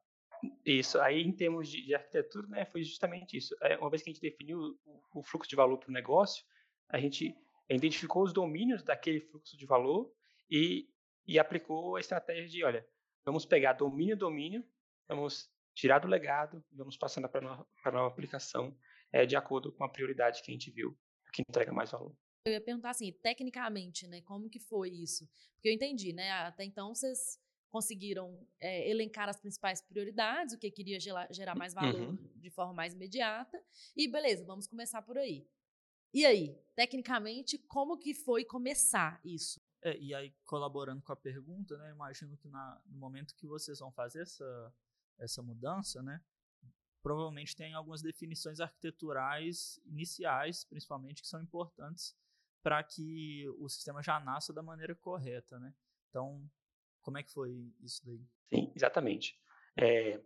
Isso, 0.65 0.99
aí 1.01 1.23
em 1.23 1.33
termos 1.33 1.69
de, 1.69 1.87
de 1.87 1.95
arquitetura, 1.95 2.47
né, 2.49 2.67
foi 2.67 2.83
justamente 2.83 3.37
isso. 3.37 3.55
É, 3.63 3.79
uma 3.79 3.89
vez 3.89 4.03
que 4.03 4.11
a 4.11 4.13
gente 4.13 4.21
definiu 4.21 4.59
o, 4.85 5.21
o 5.21 5.23
fluxo 5.23 5.49
de 5.49 5.57
valor 5.57 5.79
para 5.79 5.89
o 5.89 5.93
negócio, 5.93 6.45
a 6.89 6.99
gente 6.99 7.35
identificou 7.71 8.23
os 8.23 8.33
domínios 8.33 8.83
daquele 8.83 9.21
fluxo 9.21 9.57
de 9.57 9.67
valor 9.67 10.13
e, 10.51 10.89
e 11.27 11.39
aplicou 11.39 11.97
a 11.97 12.01
estratégia 12.01 12.49
de, 12.49 12.65
olha, 12.65 12.87
vamos 13.25 13.47
pegar 13.47 13.73
domínio 13.73 14.17
domínio, 14.17 14.65
vamos 15.09 15.51
tirar 15.75 15.99
do 15.99 16.09
legado, 16.09 16.65
vamos 16.73 16.97
passando 16.97 17.29
para 17.29 17.67
a 17.85 17.91
nova 17.91 18.09
aplicação 18.09 18.77
é, 19.13 19.27
de 19.27 19.37
acordo 19.37 19.73
com 19.73 19.85
a 19.85 19.89
prioridade 19.89 20.43
que 20.43 20.51
a 20.51 20.55
gente 20.55 20.71
viu, 20.71 20.97
que 21.33 21.43
entrega 21.43 21.73
mais 21.73 21.91
valor. 21.91 22.15
Eu 22.47 22.53
ia 22.53 22.61
perguntar 22.61 22.91
assim, 22.91 23.11
tecnicamente, 23.23 24.07
né, 24.07 24.21
como 24.23 24.51
que 24.51 24.61
foi 24.61 24.91
isso? 24.91 25.27
Porque 25.55 25.69
eu 25.69 25.73
entendi, 25.73 26.13
né, 26.13 26.31
até 26.31 26.65
então 26.65 26.95
vocês 26.95 27.39
conseguiram 27.71 28.47
é, 28.61 28.89
elencar 28.89 29.29
as 29.29 29.41
principais 29.41 29.81
prioridades, 29.81 30.55
o 30.55 30.59
que 30.59 30.71
queria 30.71 31.01
gerar, 31.01 31.27
gerar 31.33 31.57
mais 31.57 31.75
valor 31.75 32.11
uhum. 32.11 32.19
de 32.37 32.51
forma 32.51 32.73
mais 32.73 32.95
imediata, 32.95 33.61
e 33.97 34.07
beleza, 34.07 34.45
vamos 34.45 34.67
começar 34.69 35.03
por 35.03 35.19
aí. 35.19 35.45
E 36.15 36.25
aí, 36.25 36.57
tecnicamente, 36.77 37.59
como 37.59 37.99
que 37.99 38.15
foi 38.15 38.45
começar 38.45 39.21
isso? 39.25 39.61
É, 39.83 39.99
e 39.99 40.15
aí, 40.15 40.33
colaborando 40.45 41.03
com 41.03 41.13
a 41.13 41.17
pergunta, 41.17 41.77
né, 41.77 41.91
imagino 41.91 42.37
que 42.37 42.49
na, 42.49 42.81
no 42.87 42.97
momento 42.97 43.35
que 43.35 43.49
vocês 43.49 43.81
vão 43.81 43.91
fazer 43.91 44.23
essa, 44.23 44.75
essa 45.19 45.43
mudança, 45.43 46.01
né, 46.05 46.23
provavelmente 47.03 47.57
tem 47.57 47.75
algumas 47.75 48.01
definições 48.01 48.61
arquiteturais 48.61 49.81
iniciais, 49.85 50.65
principalmente, 50.65 51.21
que 51.21 51.29
são 51.29 51.43
importantes 51.43 52.17
para 52.63 52.83
que 52.83 53.47
o 53.59 53.69
sistema 53.69 54.01
já 54.01 54.19
nasça 54.21 54.53
da 54.53 54.63
maneira 54.63 54.95
correta, 54.95 55.59
né? 55.59 55.75
Então, 56.09 56.49
como 57.03 57.19
é 57.19 57.23
que 57.23 57.31
foi 57.31 57.75
isso 57.83 58.01
daí? 58.07 58.25
Sim, 58.49 58.73
exatamente. 58.75 59.39
É, 59.77 60.23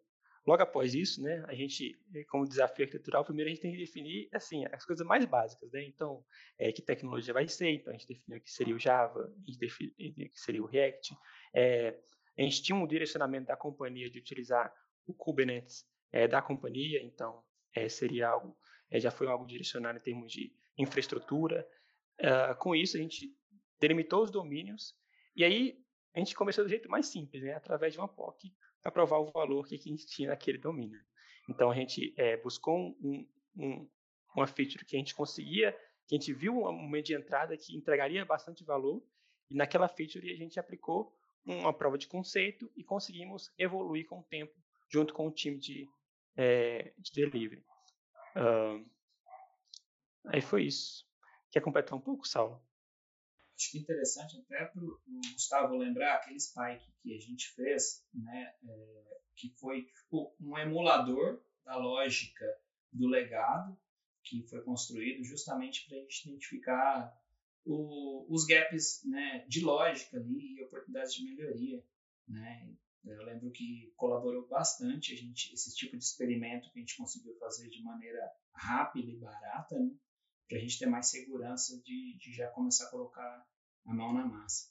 logo 0.49 0.63
após 0.63 0.95
isso, 0.95 1.23
né, 1.23 1.45
a 1.47 1.55
gente, 1.55 1.95
eh, 2.15 2.25
como 2.25 2.49
desafio 2.49 2.87
arquitetural, 2.87 3.23
primeiro 3.23 3.51
a 3.51 3.53
gente 3.53 3.61
tem 3.61 3.71
que 3.71 3.77
definir, 3.77 4.29
assim, 4.33 4.65
as 4.73 4.83
coisas 4.83 5.07
mais 5.07 5.27
básicas, 5.27 5.71
né? 5.71 5.85
Então, 5.85 6.25
é, 6.59 6.73
que 6.73 6.81
tecnologia 6.81 7.35
vai 7.35 7.47
ser, 7.47 7.69
então 7.69 7.93
a 7.93 7.97
gente 7.97 8.09
definiu 8.09 8.41
que 8.41 8.51
seria 8.51 8.75
o 8.75 8.79
Java, 8.79 9.21
a 9.21 9.51
gente 9.51 9.59
definiu 9.59 10.31
que 10.31 10.41
seria 10.41 10.63
o 10.63 10.67
React. 10.67 11.15
É, 11.55 11.99
a 12.39 12.43
gente 12.43 12.63
tinha 12.63 12.77
um 12.77 12.87
direcionamento 12.87 13.49
da 13.49 13.57
companhia 13.57 14.09
de 14.09 14.19
utilizar 14.19 14.73
o 15.07 15.13
Kubernetes 15.13 15.85
é, 16.11 16.27
da 16.27 16.41
companhia, 16.41 17.03
então 17.03 17.43
é, 17.75 17.87
seria 17.87 18.29
algo, 18.29 18.57
é, 18.91 18.99
já 18.99 19.11
foi 19.11 19.27
algo 19.27 19.45
direcionado 19.45 19.99
em 19.99 20.03
termos 20.03 20.33
de 20.33 20.51
infraestrutura. 20.79 21.69
Uh, 22.19 22.57
com 22.57 22.75
isso, 22.75 22.97
a 22.97 23.01
gente 23.01 23.37
delimitou 23.79 24.23
os 24.23 24.31
domínios 24.31 24.95
e 25.37 25.45
aí 25.45 25.79
a 26.15 26.19
gente 26.19 26.35
começou 26.35 26.65
do 26.65 26.71
jeito 26.71 26.89
mais 26.89 27.07
simples, 27.07 27.43
né, 27.43 27.55
através 27.55 27.93
de 27.93 27.99
uma 27.99 28.09
POC, 28.09 28.53
para 28.83 28.93
provar 28.93 29.19
o 29.19 29.31
valor 29.31 29.67
que 29.67 29.75
a 29.75 29.79
gente 29.79 30.07
tinha 30.07 30.29
naquele 30.29 30.59
domínio. 30.59 31.01
Então, 31.49 31.71
a 31.71 31.75
gente 31.75 32.15
é, 32.17 32.37
buscou 32.37 32.77
um, 32.77 33.27
um, 33.57 33.89
uma 34.35 34.47
feature 34.47 34.85
que 34.85 34.97
a 34.97 34.99
gente 34.99 35.15
conseguia, 35.15 35.73
que 36.07 36.15
a 36.15 36.19
gente 36.19 36.33
viu 36.33 36.59
um 36.59 36.73
momento 36.73 37.07
de 37.07 37.15
entrada 37.15 37.57
que 37.57 37.77
entregaria 37.77 38.25
bastante 38.25 38.65
valor, 38.65 39.03
e 39.51 39.55
naquela 39.55 39.89
feature 39.89 40.31
a 40.31 40.37
gente 40.37 40.61
aplicou 40.61 41.17
uma 41.45 41.73
prova 41.73 41.97
de 41.97 42.07
conceito 42.07 42.71
e 42.77 42.85
conseguimos 42.85 43.51
evoluir 43.59 44.07
com 44.07 44.21
o 44.21 44.25
tempo, 44.25 44.55
junto 44.91 45.15
com 45.15 45.27
o 45.27 45.33
time 45.33 45.59
de, 45.59 45.89
é, 46.37 46.93
de 46.99 47.13
delivery. 47.13 47.65
Uh, 48.37 48.87
aí 50.27 50.43
foi 50.43 50.65
isso. 50.65 51.07
Quer 51.51 51.61
completar 51.61 51.97
um 51.97 52.01
pouco, 52.01 52.29
Saulo? 52.29 52.63
Acho 53.59 53.73
que 53.73 53.79
interessante 53.79 54.39
até 54.39 54.67
para 54.67 54.85
o 54.85 55.01
Gustavo 55.33 55.77
lembrar 55.77 56.15
aquele 56.15 56.39
spike 56.39 56.93
que 57.03 57.13
a 57.13 57.19
gente 57.19 57.53
fez, 57.55 58.07
né, 58.15 58.55
é, 58.65 59.21
que 59.35 59.51
foi 59.59 59.83
tipo, 59.83 60.35
um 60.41 60.57
emulador 60.57 61.43
da 61.65 61.77
lógica 61.77 62.47
do 62.93 63.09
legado 63.09 63.77
que 64.23 64.47
foi 64.49 64.63
construído 64.63 65.25
justamente 65.25 65.87
para 65.87 65.97
a 65.97 66.01
gente 66.01 66.29
identificar 66.29 67.13
o, 67.65 68.27
os 68.33 68.47
gaps 68.47 69.03
né, 69.05 69.45
de 69.49 69.61
lógica 69.65 70.19
ali 70.19 70.55
e 70.55 70.63
oportunidades 70.63 71.15
de 71.15 71.25
melhoria. 71.25 71.85
Né? 72.29 72.75
Eu 73.05 73.25
lembro 73.25 73.51
que 73.51 73.93
colaborou 73.97 74.47
bastante 74.47 75.15
a 75.15 75.17
gente 75.17 75.53
esse 75.53 75.75
tipo 75.75 75.97
de 75.97 76.05
experimento 76.05 76.71
que 76.71 76.79
a 76.79 76.81
gente 76.81 76.97
conseguiu 76.97 77.35
fazer 77.39 77.69
de 77.69 77.83
maneira 77.83 78.21
rápida 78.55 79.11
e 79.11 79.17
barata, 79.17 79.79
né? 79.79 79.91
Para 80.49 80.57
a 80.57 80.61
gente 80.61 80.79
ter 80.79 80.87
mais 80.87 81.11
segurança 81.11 81.81
de, 81.83 82.17
de 82.19 82.33
já 82.33 82.49
começar 82.51 82.87
a 82.87 82.91
colocar 82.91 83.47
a 83.87 83.95
mão 83.95 84.13
na 84.13 84.27
massa. 84.27 84.67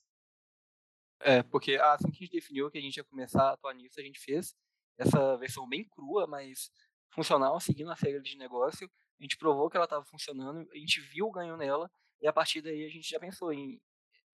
É, 1.20 1.42
porque 1.44 1.76
assim 1.76 2.10
que 2.12 2.18
a 2.18 2.26
gente 2.26 2.32
definiu 2.32 2.70
que 2.70 2.78
a 2.78 2.82
gente 2.82 2.98
ia 2.98 3.04
começar 3.04 3.44
a 3.44 3.54
atuar 3.54 3.74
nisso, 3.74 4.00
a 4.00 4.04
gente 4.04 4.20
fez 4.20 4.56
essa 4.98 5.38
versão 5.38 5.68
bem 5.68 5.88
crua, 5.88 6.28
mas 6.28 6.72
funcional, 7.12 7.60
seguindo 7.60 7.92
as 7.92 8.00
regras 8.00 8.24
de 8.24 8.38
negócio. 8.38 8.90
A 9.20 9.24
gente 9.24 9.38
provou 9.38 9.70
que 9.70 9.78
ela 9.78 9.86
estava 9.86 10.06
funcionando, 10.06 10.70
a 10.72 10.78
gente 10.78 11.02
viu 11.02 11.28
o 11.28 11.32
ganho 11.32 11.58
nela, 11.58 11.90
e 12.22 12.28
a 12.28 12.34
partir 12.34 12.62
daí 12.62 12.86
a 12.86 12.90
gente 12.90 13.10
já 13.10 13.20
pensou 13.20 13.52
em 13.52 13.82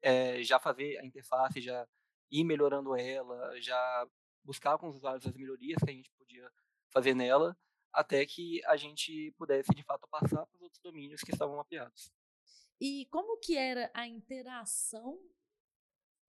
é, 0.01 0.43
já 0.43 0.59
fazer 0.59 0.97
a 0.99 1.05
interface, 1.05 1.61
já 1.61 1.87
ir 2.29 2.43
melhorando 2.43 2.95
ela, 2.97 3.59
já 3.61 4.07
buscar 4.43 4.77
com 4.77 4.89
os 4.89 4.97
usuários 4.97 5.25
as 5.25 5.33
melhorias 5.33 5.81
que 5.83 5.89
a 5.89 5.93
gente 5.93 6.11
podia 6.17 6.49
fazer 6.89 7.13
nela, 7.13 7.57
até 7.93 8.25
que 8.25 8.63
a 8.65 8.75
gente 8.75 9.31
pudesse 9.37 9.73
de 9.73 9.83
fato 9.83 10.07
passar 10.07 10.45
para 10.45 10.55
os 10.55 10.61
outros 10.61 10.81
domínios 10.81 11.21
que 11.21 11.31
estavam 11.31 11.57
mapeados. 11.57 12.11
E 12.81 13.05
como 13.11 13.37
que 13.37 13.55
era 13.55 13.91
a 13.93 14.07
interação 14.07 15.19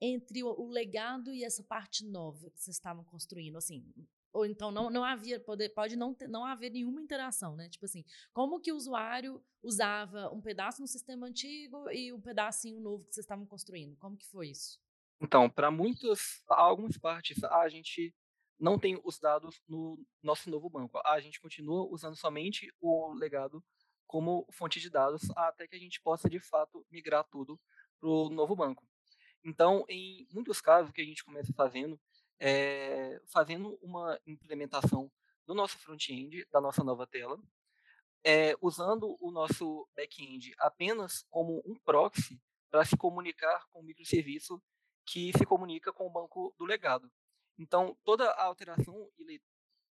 entre 0.00 0.42
o, 0.42 0.68
legado 0.68 1.32
e 1.32 1.42
essa 1.42 1.62
parte 1.62 2.04
nova 2.04 2.50
que 2.50 2.60
vocês 2.60 2.76
estavam 2.76 3.02
construindo, 3.04 3.56
assim, 3.56 3.92
ou 4.32 4.44
então 4.44 4.70
não, 4.70 4.90
não 4.90 5.04
havia 5.04 5.40
pode, 5.40 5.68
pode 5.70 5.96
não 5.96 6.12
ter, 6.12 6.28
não 6.28 6.44
haver 6.44 6.70
nenhuma 6.70 7.00
interação, 7.00 7.56
né? 7.56 7.68
Tipo 7.68 7.86
assim, 7.86 8.04
como 8.32 8.60
que 8.60 8.72
o 8.72 8.76
usuário 8.76 9.42
usava 9.62 10.28
um 10.32 10.40
pedaço 10.40 10.80
no 10.80 10.88
sistema 10.88 11.26
antigo 11.26 11.90
e 11.90 12.12
um 12.12 12.20
pedacinho 12.20 12.80
novo 12.80 13.04
que 13.04 13.14
vocês 13.14 13.24
estavam 13.24 13.46
construindo? 13.46 13.96
Como 13.96 14.16
que 14.16 14.26
foi 14.26 14.48
isso? 14.48 14.78
Então, 15.20 15.48
para 15.48 15.70
muitas, 15.70 16.42
algumas 16.48 16.98
partes, 16.98 17.42
a 17.44 17.68
gente 17.68 18.14
não 18.58 18.78
tem 18.78 19.00
os 19.04 19.18
dados 19.18 19.60
no 19.68 19.98
nosso 20.22 20.50
novo 20.50 20.70
banco. 20.70 21.00
A 21.04 21.20
gente 21.20 21.40
continua 21.40 21.86
usando 21.90 22.16
somente 22.16 22.72
o 22.80 23.12
legado 23.14 23.62
como 24.06 24.46
fonte 24.52 24.80
de 24.80 24.90
dados 24.90 25.22
até 25.36 25.66
que 25.66 25.76
a 25.76 25.78
gente 25.78 26.00
possa, 26.00 26.28
de 26.28 26.38
fato, 26.38 26.86
migrar 26.90 27.24
tudo 27.24 27.60
para 27.98 28.08
o 28.08 28.28
novo 28.30 28.54
banco. 28.54 28.86
Então, 29.44 29.84
em 29.88 30.26
muitos 30.30 30.60
casos, 30.60 30.90
o 30.90 30.92
que 30.92 31.02
a 31.02 31.04
gente 31.04 31.24
começa 31.24 31.52
fazendo 31.52 32.00
é 32.40 33.20
fazendo 33.26 33.78
uma 33.82 34.18
implementação 34.26 35.10
do 35.46 35.54
nosso 35.54 35.78
front-end, 35.78 36.46
da 36.50 36.60
nossa 36.60 36.82
nova 36.82 37.06
tela, 37.06 37.38
é, 38.24 38.56
usando 38.60 39.16
o 39.20 39.30
nosso 39.30 39.86
back-end 39.94 40.54
apenas 40.58 41.24
como 41.30 41.62
um 41.66 41.74
proxy 41.84 42.40
para 42.70 42.84
se 42.84 42.96
comunicar 42.96 43.66
com 43.70 43.80
o 43.80 43.84
microserviço 43.84 44.60
que 45.06 45.30
se 45.36 45.44
comunica 45.44 45.92
com 45.92 46.06
o 46.06 46.10
banco 46.10 46.54
do 46.58 46.64
legado. 46.64 47.10
Então, 47.58 47.96
toda 48.04 48.28
a 48.30 48.44
alteração 48.44 49.08
e 49.18 49.40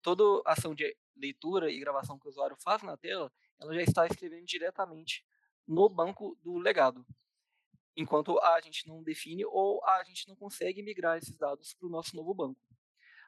toda 0.02 0.42
ação 0.44 0.74
de 0.74 0.96
leitura 1.16 1.70
e 1.70 1.78
gravação 1.78 2.18
que 2.18 2.26
o 2.26 2.30
usuário 2.30 2.56
faz 2.56 2.82
na 2.82 2.96
tela, 2.96 3.32
ela 3.60 3.74
já 3.74 3.82
está 3.82 4.06
escrevendo 4.06 4.44
diretamente 4.44 5.24
no 5.66 5.88
banco 5.88 6.36
do 6.42 6.58
legado, 6.58 7.06
enquanto 7.96 8.38
a 8.40 8.60
gente 8.60 8.86
não 8.88 9.02
define 9.02 9.44
ou 9.44 9.84
a 9.84 10.02
gente 10.02 10.26
não 10.26 10.34
consegue 10.34 10.82
migrar 10.82 11.18
esses 11.18 11.36
dados 11.36 11.72
para 11.74 11.86
o 11.86 11.90
nosso 11.90 12.16
novo 12.16 12.34
banco. 12.34 12.60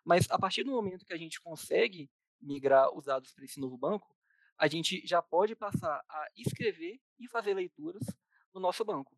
Mas 0.04 0.28
a 0.30 0.38
partir 0.38 0.64
do 0.64 0.72
momento 0.72 1.06
que 1.06 1.14
a 1.14 1.18
gente 1.18 1.40
consegue 1.40 2.10
migrar 2.40 2.92
os 2.94 3.04
dados 3.04 3.32
para 3.32 3.44
esse 3.44 3.60
novo 3.60 3.78
banco, 3.78 4.14
a 4.58 4.66
gente 4.66 5.04
já 5.06 5.22
pode 5.22 5.54
passar 5.56 6.04
a 6.08 6.28
escrever 6.36 7.00
e 7.18 7.28
fazer 7.28 7.54
leituras 7.54 8.04
no 8.52 8.60
nosso 8.60 8.84
banco. 8.84 9.16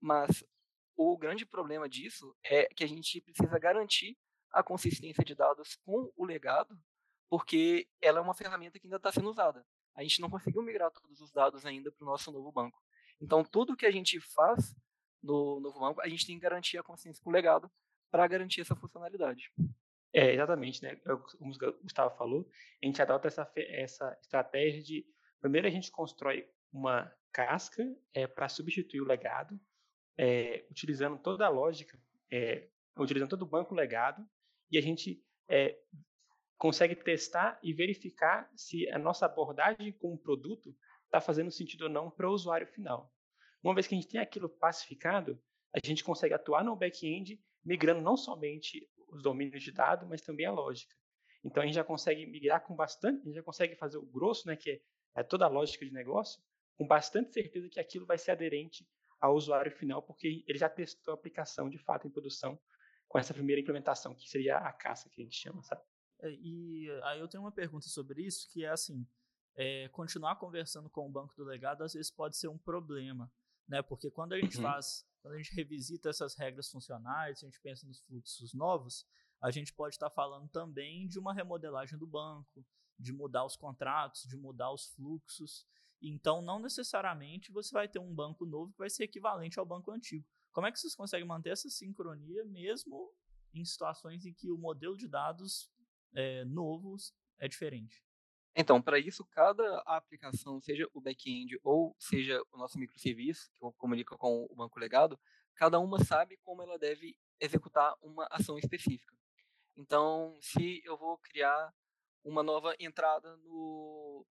Mas 0.00 0.44
o 0.96 1.16
grande 1.16 1.44
problema 1.44 1.88
disso 1.88 2.34
é 2.44 2.66
que 2.66 2.84
a 2.84 2.86
gente 2.86 3.20
precisa 3.20 3.58
garantir 3.58 4.16
a 4.54 4.62
consistência 4.62 5.24
de 5.24 5.34
dados 5.34 5.76
com 5.84 6.12
o 6.16 6.24
legado, 6.24 6.78
porque 7.28 7.88
ela 8.00 8.18
é 8.18 8.22
uma 8.22 8.34
ferramenta 8.34 8.78
que 8.78 8.86
ainda 8.86 8.96
está 8.96 9.12
sendo 9.12 9.30
usada 9.30 9.64
a 9.94 10.02
gente 10.02 10.20
não 10.20 10.28
conseguiu 10.28 10.62
migrar 10.62 10.90
todos 10.90 11.20
os 11.20 11.32
dados 11.32 11.64
ainda 11.64 11.90
para 11.90 12.02
o 12.02 12.06
nosso 12.06 12.30
novo 12.32 12.50
banco. 12.50 12.82
Então, 13.20 13.44
tudo 13.44 13.76
que 13.76 13.86
a 13.86 13.90
gente 13.90 14.20
faz 14.20 14.74
no 15.22 15.60
novo 15.60 15.78
banco, 15.78 16.00
a 16.00 16.08
gente 16.08 16.26
tem 16.26 16.36
que 16.36 16.42
garantir 16.42 16.76
a 16.78 16.82
consciência 16.82 17.22
com 17.22 17.30
o 17.30 17.32
legado 17.32 17.70
para 18.10 18.26
garantir 18.26 18.60
essa 18.60 18.74
funcionalidade. 18.74 19.50
É, 20.12 20.32
exatamente, 20.34 20.82
né? 20.82 20.96
Como 20.96 21.52
o 21.52 21.82
Gustavo 21.82 22.16
falou, 22.16 22.48
a 22.82 22.86
gente 22.86 23.00
adota 23.00 23.28
essa, 23.28 23.50
essa 23.56 24.16
estratégia 24.20 24.82
de, 24.82 25.06
primeiro 25.40 25.66
a 25.66 25.70
gente 25.70 25.90
constrói 25.90 26.48
uma 26.72 27.12
casca 27.32 27.82
é, 28.12 28.26
para 28.26 28.48
substituir 28.48 29.00
o 29.00 29.06
legado, 29.06 29.58
é, 30.18 30.66
utilizando 30.70 31.18
toda 31.18 31.46
a 31.46 31.48
lógica, 31.48 31.98
é, 32.30 32.68
utilizando 32.96 33.30
todo 33.30 33.42
o 33.42 33.48
banco 33.48 33.74
legado, 33.74 34.24
e 34.74 34.78
a 34.78 34.80
gente 34.80 35.22
é, 35.48 35.78
consegue 36.58 36.96
testar 36.96 37.60
e 37.62 37.72
verificar 37.72 38.50
se 38.56 38.90
a 38.90 38.98
nossa 38.98 39.24
abordagem 39.24 39.92
com 39.92 40.12
o 40.12 40.18
produto 40.18 40.76
está 41.04 41.20
fazendo 41.20 41.52
sentido 41.52 41.82
ou 41.82 41.88
não 41.88 42.10
para 42.10 42.28
o 42.28 42.32
usuário 42.32 42.66
final. 42.66 43.12
Uma 43.62 43.72
vez 43.72 43.86
que 43.86 43.94
a 43.94 43.98
gente 43.98 44.10
tem 44.10 44.20
aquilo 44.20 44.48
pacificado, 44.48 45.40
a 45.72 45.78
gente 45.86 46.02
consegue 46.02 46.34
atuar 46.34 46.64
no 46.64 46.74
back-end, 46.74 47.40
migrando 47.64 48.02
não 48.02 48.16
somente 48.16 48.90
os 49.10 49.22
domínios 49.22 49.62
de 49.62 49.70
dados, 49.70 50.08
mas 50.08 50.22
também 50.22 50.44
a 50.44 50.50
lógica. 50.50 50.92
Então 51.44 51.62
a 51.62 51.66
gente 51.66 51.76
já 51.76 51.84
consegue 51.84 52.26
migrar 52.26 52.60
com 52.66 52.74
bastante, 52.74 53.20
a 53.20 53.24
gente 53.26 53.36
já 53.36 53.44
consegue 53.44 53.76
fazer 53.76 53.98
o 53.98 54.06
grosso, 54.06 54.48
né, 54.48 54.56
que 54.56 54.70
é, 54.70 54.80
é 55.20 55.22
toda 55.22 55.44
a 55.44 55.48
lógica 55.48 55.86
de 55.86 55.92
negócio, 55.92 56.42
com 56.76 56.84
bastante 56.84 57.32
certeza 57.32 57.68
que 57.68 57.78
aquilo 57.78 58.06
vai 58.06 58.18
ser 58.18 58.32
aderente 58.32 58.84
ao 59.20 59.36
usuário 59.36 59.70
final, 59.70 60.02
porque 60.02 60.44
ele 60.48 60.58
já 60.58 60.68
testou 60.68 61.12
a 61.12 61.14
aplicação 61.14 61.70
de 61.70 61.78
fato 61.78 62.08
em 62.08 62.10
produção 62.10 62.58
com 63.08 63.18
essa 63.18 63.34
primeira 63.34 63.60
implementação, 63.60 64.14
que 64.14 64.28
seria 64.28 64.58
a 64.58 64.72
caça 64.72 65.08
que 65.08 65.20
a 65.20 65.24
gente 65.24 65.36
chama, 65.36 65.62
sabe? 65.62 65.82
É, 66.20 66.30
e 66.30 66.88
aí 67.04 67.20
eu 67.20 67.28
tenho 67.28 67.42
uma 67.42 67.52
pergunta 67.52 67.88
sobre 67.88 68.22
isso, 68.22 68.48
que 68.50 68.64
é 68.64 68.70
assim, 68.70 69.06
é, 69.56 69.88
continuar 69.90 70.36
conversando 70.36 70.90
com 70.90 71.06
o 71.06 71.12
banco 71.12 71.34
do 71.36 71.44
legado 71.44 71.82
às 71.82 71.92
vezes 71.92 72.10
pode 72.10 72.36
ser 72.36 72.48
um 72.48 72.58
problema, 72.58 73.30
né? 73.68 73.82
Porque 73.82 74.10
quando 74.10 74.32
a 74.32 74.40
gente 74.40 74.56
uhum. 74.56 74.62
faz, 74.64 75.06
quando 75.22 75.34
a 75.34 75.36
gente 75.36 75.54
revisita 75.54 76.08
essas 76.08 76.34
regras 76.36 76.70
funcionais, 76.70 77.42
a 77.42 77.46
gente 77.46 77.60
pensa 77.60 77.86
nos 77.86 78.00
fluxos 78.00 78.52
novos, 78.54 79.06
a 79.40 79.50
gente 79.50 79.72
pode 79.72 79.94
estar 79.94 80.10
falando 80.10 80.48
também 80.48 81.06
de 81.06 81.18
uma 81.18 81.34
remodelagem 81.34 81.98
do 81.98 82.06
banco, 82.06 82.64
de 82.98 83.12
mudar 83.12 83.44
os 83.44 83.56
contratos, 83.56 84.22
de 84.22 84.36
mudar 84.36 84.72
os 84.72 84.86
fluxos. 84.88 85.66
Então, 86.00 86.42
não 86.42 86.58
necessariamente 86.58 87.52
você 87.52 87.72
vai 87.72 87.88
ter 87.88 87.98
um 87.98 88.14
banco 88.14 88.44
novo 88.44 88.72
que 88.72 88.78
vai 88.78 88.90
ser 88.90 89.04
equivalente 89.04 89.58
ao 89.58 89.66
banco 89.66 89.90
antigo. 89.90 90.26
Como 90.54 90.68
é 90.68 90.72
que 90.72 90.78
vocês 90.78 90.94
conseguem 90.94 91.26
manter 91.26 91.50
essa 91.50 91.68
sincronia 91.68 92.44
mesmo 92.44 93.12
em 93.52 93.64
situações 93.64 94.24
em 94.24 94.32
que 94.32 94.52
o 94.52 94.56
modelo 94.56 94.96
de 94.96 95.08
dados 95.08 95.68
é, 96.14 96.44
novos 96.44 97.12
é 97.40 97.48
diferente? 97.48 98.02
Então, 98.54 98.80
para 98.80 98.96
isso, 99.00 99.26
cada 99.26 99.80
aplicação, 99.80 100.62
seja 100.62 100.88
o 100.94 101.00
back-end 101.00 101.58
ou 101.64 101.96
seja 101.98 102.40
o 102.52 102.56
nosso 102.56 102.78
microserviço, 102.78 103.50
que 103.52 103.60
comunica 103.76 104.16
com 104.16 104.46
o 104.48 104.54
banco 104.54 104.78
legado, 104.78 105.18
cada 105.56 105.80
uma 105.80 106.04
sabe 106.04 106.36
como 106.44 106.62
ela 106.62 106.78
deve 106.78 107.18
executar 107.40 107.92
uma 108.00 108.28
ação 108.30 108.56
específica. 108.56 109.12
Então, 109.76 110.38
se 110.40 110.80
eu 110.84 110.96
vou 110.96 111.18
criar 111.18 111.74
uma 112.22 112.44
nova 112.44 112.76
entrada 112.78 113.36
no, 113.38 114.24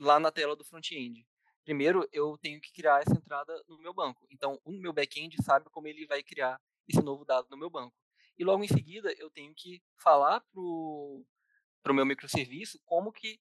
lá 0.00 0.18
na 0.18 0.32
tela 0.32 0.56
do 0.56 0.64
front-end, 0.64 1.28
primeiro 1.64 2.08
eu 2.12 2.36
tenho 2.38 2.60
que 2.60 2.72
criar 2.72 3.00
essa 3.00 3.14
entrada 3.14 3.52
no 3.68 3.78
meu 3.78 3.92
banco. 3.92 4.26
Então, 4.30 4.60
o 4.64 4.72
meu 4.72 4.92
back-end 4.92 5.36
sabe 5.42 5.68
como 5.70 5.86
ele 5.86 6.06
vai 6.06 6.22
criar 6.22 6.60
esse 6.88 7.02
novo 7.02 7.24
dado 7.24 7.46
no 7.50 7.56
meu 7.56 7.70
banco. 7.70 7.94
E 8.38 8.44
logo 8.44 8.62
em 8.62 8.68
seguida, 8.68 9.12
eu 9.18 9.30
tenho 9.30 9.52
que 9.54 9.82
falar 9.96 10.40
para 10.40 10.60
o 10.60 11.24
meu 11.94 12.06
microserviço 12.06 12.80
como 12.84 13.12
que 13.12 13.40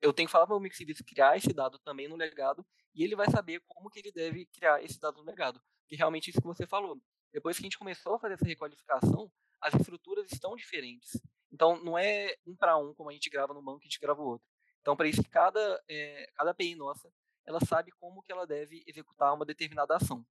eu 0.00 0.12
tenho 0.12 0.28
que 0.28 0.32
falar 0.32 0.46
para 0.46 0.56
o 0.56 0.60
microserviço 0.60 1.04
criar 1.04 1.36
esse 1.36 1.52
dado 1.52 1.78
também 1.80 2.08
no 2.08 2.16
legado 2.16 2.64
e 2.94 3.04
ele 3.04 3.16
vai 3.16 3.28
saber 3.30 3.60
como 3.66 3.90
que 3.90 3.98
ele 3.98 4.12
deve 4.12 4.46
criar 4.46 4.82
esse 4.82 4.98
dado 4.98 5.18
no 5.18 5.24
legado. 5.24 5.60
Que 5.86 5.96
realmente 5.96 6.30
isso 6.30 6.40
que 6.40 6.46
você 6.46 6.66
falou. 6.66 7.00
Depois 7.32 7.56
que 7.56 7.62
a 7.62 7.66
gente 7.66 7.78
começou 7.78 8.14
a 8.14 8.18
fazer 8.18 8.34
essa 8.34 8.44
requalificação, 8.44 9.30
as 9.60 9.74
estruturas 9.74 10.30
estão 10.32 10.56
diferentes. 10.56 11.20
Então, 11.52 11.82
não 11.82 11.98
é 11.98 12.36
um 12.46 12.56
para 12.56 12.76
um, 12.76 12.94
como 12.94 13.10
a 13.10 13.12
gente 13.12 13.28
grava 13.28 13.52
no 13.52 13.62
banco, 13.62 13.80
a 13.80 13.84
gente 13.84 14.00
grava 14.00 14.22
o 14.22 14.26
outro. 14.26 14.46
Então, 14.80 14.96
para 14.96 15.08
isso, 15.08 15.22
cada, 15.30 15.82
é, 15.88 16.30
cada 16.34 16.50
API 16.52 16.74
nossa, 16.74 17.12
ela 17.48 17.60
sabe 17.64 17.90
como 17.92 18.22
que 18.22 18.30
ela 18.30 18.46
deve 18.46 18.84
executar 18.86 19.34
uma 19.34 19.46
determinada 19.46 19.96
ação. 19.96 20.24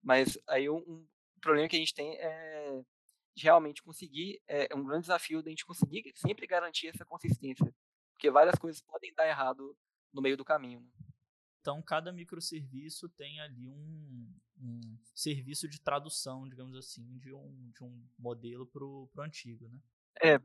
Mas 0.00 0.38
aí 0.46 0.70
um, 0.70 0.78
um 0.78 1.06
problema 1.40 1.68
que 1.68 1.74
a 1.74 1.80
gente 1.80 1.92
tem 1.92 2.16
é 2.16 2.80
de 3.34 3.44
realmente 3.44 3.82
conseguir, 3.82 4.40
é, 4.46 4.72
é 4.72 4.76
um 4.76 4.84
grande 4.84 5.02
desafio 5.02 5.42
da 5.42 5.50
gente 5.50 5.66
conseguir 5.66 6.12
sempre 6.14 6.46
garantir 6.46 6.88
essa 6.88 7.04
consistência. 7.04 7.74
Porque 8.12 8.30
várias 8.30 8.54
coisas 8.56 8.80
podem 8.80 9.12
dar 9.14 9.26
errado 9.26 9.76
no 10.12 10.22
meio 10.22 10.36
do 10.36 10.44
caminho. 10.44 10.80
Né? 10.80 10.88
Então, 11.60 11.82
cada 11.82 12.12
microserviço 12.12 13.08
tem 13.08 13.40
ali 13.40 13.68
um, 13.68 14.32
um 14.60 14.80
serviço 15.14 15.68
de 15.68 15.80
tradução, 15.80 16.48
digamos 16.48 16.76
assim, 16.76 17.18
de 17.18 17.32
um, 17.32 17.70
de 17.74 17.82
um 17.82 18.08
modelo 18.18 18.66
para 18.66 18.84
o 18.84 19.10
antigo, 19.18 19.68
né? 19.68 19.80
É. 20.22 20.38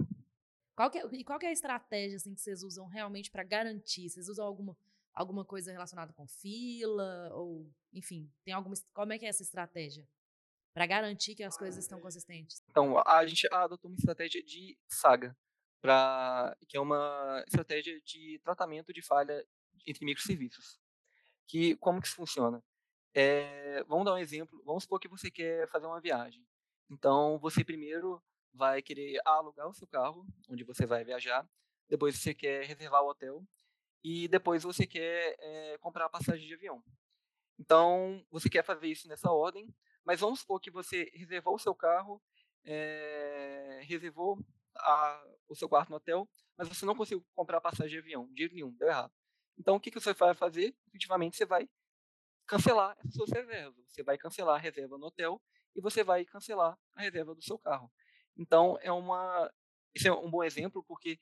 Qual 0.75 0.91
é, 0.93 1.15
e 1.15 1.23
qual 1.23 1.39
é 1.41 1.47
a 1.47 1.51
estratégia 1.51 2.17
assim, 2.17 2.33
que 2.33 2.41
vocês 2.41 2.63
usam 2.63 2.85
realmente 2.87 3.31
para 3.31 3.43
garantir? 3.43 4.09
Vocês 4.09 4.27
usam 4.27 4.45
alguma, 4.45 4.75
alguma 5.15 5.45
coisa 5.45 5.71
relacionada 5.71 6.13
com 6.13 6.27
fila? 6.27 7.29
Ou, 7.33 7.71
enfim, 7.93 8.31
tem 8.43 8.53
alguma. 8.53 8.75
Como 8.93 9.13
é 9.13 9.17
que 9.17 9.25
é 9.25 9.29
essa 9.29 9.43
estratégia? 9.43 10.07
Para 10.73 10.85
garantir 10.85 11.35
que 11.35 11.43
as 11.43 11.57
coisas 11.57 11.83
estão 11.83 12.01
consistentes? 12.01 12.61
Então, 12.69 13.01
a 13.07 13.25
gente 13.25 13.47
adotou 13.51 13.89
uma 13.89 13.95
estratégia 13.95 14.43
de 14.43 14.77
saga 14.89 15.35
pra, 15.81 16.55
que 16.67 16.75
é 16.75 16.81
uma 16.81 17.43
estratégia 17.47 18.01
de 18.01 18.39
tratamento 18.43 18.91
de 18.91 19.01
falha 19.01 19.45
entre 19.87 20.03
microserviços. 20.03 20.77
Que, 21.47 21.77
como 21.77 22.01
que 22.01 22.07
isso 22.07 22.17
funciona? 22.17 22.61
É, 23.13 23.83
vamos 23.85 24.03
dar 24.03 24.15
um 24.15 24.17
exemplo. 24.17 24.61
Vamos 24.65 24.83
supor 24.83 24.99
que 24.99 25.07
você 25.07 25.31
quer 25.31 25.69
fazer 25.69 25.85
uma 25.85 26.01
viagem. 26.01 26.45
Então, 26.89 27.39
você 27.39 27.63
primeiro 27.63 28.21
vai 28.53 28.81
querer 28.81 29.19
alugar 29.25 29.69
o 29.69 29.73
seu 29.73 29.87
carro, 29.87 30.25
onde 30.49 30.63
você 30.63 30.85
vai 30.85 31.05
viajar. 31.05 31.47
Depois 31.87 32.17
você 32.17 32.33
quer 32.33 32.65
reservar 32.65 33.01
o 33.01 33.09
hotel. 33.09 33.41
E 34.07 34.27
depois 34.27 34.61
você 34.61 34.85
quer 34.85 35.35
é, 35.39 35.79
comprar 35.79 36.05
a 36.05 36.09
passagem 36.09 36.47
de 36.47 36.53
avião. 36.53 36.83
Então, 37.57 38.23
você 38.29 38.47
quer 38.47 38.63
fazer 38.63 38.85
isso 38.85 39.07
nessa 39.07 39.31
ordem. 39.31 39.67
Mas 40.05 40.19
vamos 40.19 40.41
supor 40.41 40.61
que 40.61 40.69
você 40.69 41.09
reservou 41.15 41.55
o 41.55 41.59
seu 41.59 41.73
carro, 41.73 42.21
é, 42.63 43.81
reservou 43.81 44.37
a, 44.75 45.25
o 45.49 45.55
seu 45.55 45.67
quarto 45.67 45.89
no 45.89 45.95
hotel, 45.95 46.29
mas 46.55 46.67
você 46.67 46.85
não 46.85 46.93
conseguiu 46.93 47.25
comprar 47.33 47.59
passagem 47.59 47.93
de 47.93 47.97
avião, 47.97 48.31
de 48.31 48.47
nenhum, 48.53 48.71
deu 48.73 48.87
errado. 48.87 49.11
Então, 49.57 49.75
o 49.75 49.79
que, 49.79 49.89
que 49.89 49.99
você 49.99 50.13
vai 50.13 50.35
fazer? 50.35 50.75
Efetivamente, 50.87 51.35
você 51.35 51.45
vai 51.47 51.67
cancelar 52.45 52.95
essas 52.99 53.15
suas 53.15 53.31
reservas. 53.31 53.83
Você 53.87 54.03
vai 54.03 54.19
cancelar 54.19 54.57
a 54.57 54.59
reserva 54.59 54.99
no 54.99 55.07
hotel 55.07 55.41
e 55.75 55.81
você 55.81 56.03
vai 56.03 56.23
cancelar 56.25 56.77
a 56.93 57.01
reserva 57.01 57.33
do 57.33 57.41
seu 57.41 57.57
carro. 57.57 57.91
Então, 58.37 58.77
é 58.81 58.91
uma, 58.91 59.51
esse 59.95 60.07
é 60.07 60.13
um 60.13 60.29
bom 60.29 60.43
exemplo, 60.43 60.83
porque 60.83 61.19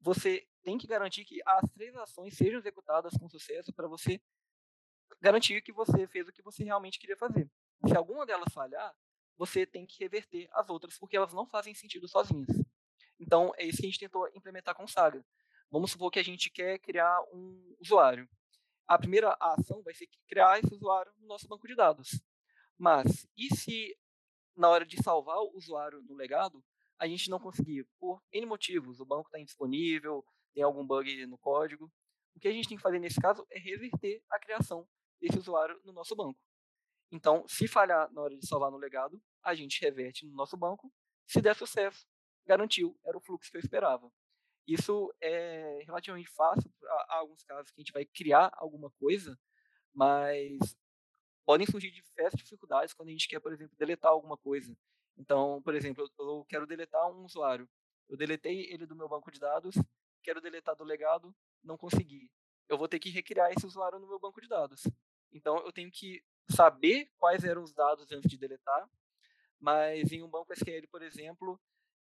você 0.00 0.46
tem 0.62 0.76
que 0.78 0.86
garantir 0.86 1.24
que 1.24 1.40
as 1.44 1.70
três 1.70 1.94
ações 1.96 2.36
sejam 2.36 2.58
executadas 2.58 3.12
com 3.14 3.28
sucesso 3.28 3.72
para 3.72 3.86
você 3.86 4.20
garantir 5.20 5.62
que 5.62 5.72
você 5.72 6.06
fez 6.08 6.28
o 6.28 6.32
que 6.32 6.42
você 6.42 6.64
realmente 6.64 6.98
queria 6.98 7.16
fazer. 7.16 7.50
Se 7.86 7.96
alguma 7.96 8.26
delas 8.26 8.52
falhar, 8.52 8.94
você 9.36 9.66
tem 9.66 9.86
que 9.86 10.02
reverter 10.02 10.48
as 10.52 10.68
outras, 10.68 10.98
porque 10.98 11.16
elas 11.16 11.32
não 11.32 11.46
fazem 11.46 11.74
sentido 11.74 12.08
sozinhas. 12.08 12.48
Então, 13.18 13.52
é 13.56 13.64
isso 13.64 13.78
que 13.78 13.86
a 13.86 13.90
gente 13.90 14.00
tentou 14.00 14.28
implementar 14.34 14.74
com 14.74 14.86
Saga. 14.86 15.24
Vamos 15.70 15.90
supor 15.90 16.10
que 16.10 16.18
a 16.18 16.24
gente 16.24 16.50
quer 16.50 16.78
criar 16.78 17.20
um 17.32 17.76
usuário. 17.80 18.28
A 18.86 18.98
primeira 18.98 19.36
ação 19.40 19.82
vai 19.82 19.94
ser 19.94 20.08
criar 20.28 20.58
esse 20.58 20.72
usuário 20.72 21.12
no 21.18 21.26
nosso 21.26 21.48
banco 21.48 21.66
de 21.66 21.74
dados. 21.74 22.20
Mas, 22.78 23.26
e 23.36 23.54
se 23.54 23.96
na 24.54 24.68
hora 24.68 24.86
de 24.86 25.02
salvar 25.02 25.38
o 25.38 25.52
usuário 25.54 26.02
no 26.02 26.14
legado, 26.14 26.64
a 26.98 27.06
gente 27.06 27.30
não 27.30 27.38
conseguir, 27.38 27.86
por 27.98 28.22
N 28.32 28.46
motivos, 28.46 29.00
o 29.00 29.04
banco 29.04 29.28
está 29.28 29.38
indisponível, 29.38 30.24
tem 30.54 30.62
algum 30.62 30.86
bug 30.86 31.26
no 31.26 31.38
código, 31.38 31.92
o 32.34 32.40
que 32.40 32.48
a 32.48 32.52
gente 32.52 32.68
tem 32.68 32.76
que 32.76 32.82
fazer 32.82 32.98
nesse 32.98 33.20
caso 33.20 33.46
é 33.50 33.58
reverter 33.58 34.22
a 34.30 34.38
criação 34.38 34.86
desse 35.20 35.38
usuário 35.38 35.80
no 35.84 35.92
nosso 35.92 36.14
banco. 36.14 36.38
Então, 37.10 37.46
se 37.46 37.68
falhar 37.68 38.10
na 38.12 38.20
hora 38.20 38.36
de 38.36 38.46
salvar 38.46 38.70
no 38.70 38.76
legado, 38.76 39.22
a 39.42 39.54
gente 39.54 39.80
reverte 39.80 40.26
no 40.26 40.34
nosso 40.34 40.56
banco. 40.56 40.92
Se 41.26 41.40
der 41.40 41.54
sucesso, 41.54 42.06
garantiu, 42.44 42.98
era 43.04 43.16
o 43.16 43.20
fluxo 43.20 43.50
que 43.50 43.56
eu 43.56 43.60
esperava. 43.60 44.10
Isso 44.66 45.14
é 45.20 45.82
relativamente 45.84 46.28
fácil, 46.30 46.72
há 47.08 47.16
alguns 47.16 47.42
casos 47.44 47.70
que 47.70 47.80
a 47.80 47.82
gente 47.82 47.92
vai 47.92 48.04
criar 48.04 48.50
alguma 48.54 48.90
coisa, 48.98 49.38
mas 49.94 50.58
podem 51.44 51.66
surgir 51.66 51.92
diversas 51.92 52.40
dificuldades 52.40 52.92
quando 52.92 53.08
a 53.08 53.12
gente 53.12 53.28
quer, 53.28 53.40
por 53.40 53.52
exemplo, 53.52 53.76
deletar 53.76 54.10
alguma 54.10 54.36
coisa. 54.36 54.76
Então, 55.16 55.62
por 55.62 55.74
exemplo, 55.74 56.08
eu 56.18 56.44
quero 56.48 56.66
deletar 56.66 57.10
um 57.10 57.24
usuário. 57.24 57.68
Eu 58.08 58.16
deletei 58.16 58.72
ele 58.72 58.86
do 58.86 58.94
meu 58.94 59.08
banco 59.08 59.30
de 59.30 59.40
dados, 59.40 59.74
quero 60.22 60.40
deletar 60.40 60.76
do 60.76 60.84
legado, 60.84 61.34
não 61.62 61.76
consegui. 61.76 62.30
Eu 62.68 62.76
vou 62.76 62.88
ter 62.88 62.98
que 62.98 63.10
recriar 63.10 63.52
esse 63.52 63.66
usuário 63.66 63.98
no 63.98 64.06
meu 64.06 64.18
banco 64.18 64.40
de 64.40 64.48
dados. 64.48 64.82
Então, 65.32 65.58
eu 65.58 65.72
tenho 65.72 65.90
que 65.90 66.22
saber 66.50 67.10
quais 67.16 67.44
eram 67.44 67.62
os 67.62 67.72
dados 67.72 68.10
antes 68.12 68.30
de 68.30 68.38
deletar, 68.38 68.88
mas 69.58 70.12
em 70.12 70.22
um 70.22 70.28
banco 70.28 70.52
SQL, 70.52 70.86
por 70.88 71.02
exemplo, 71.02 71.60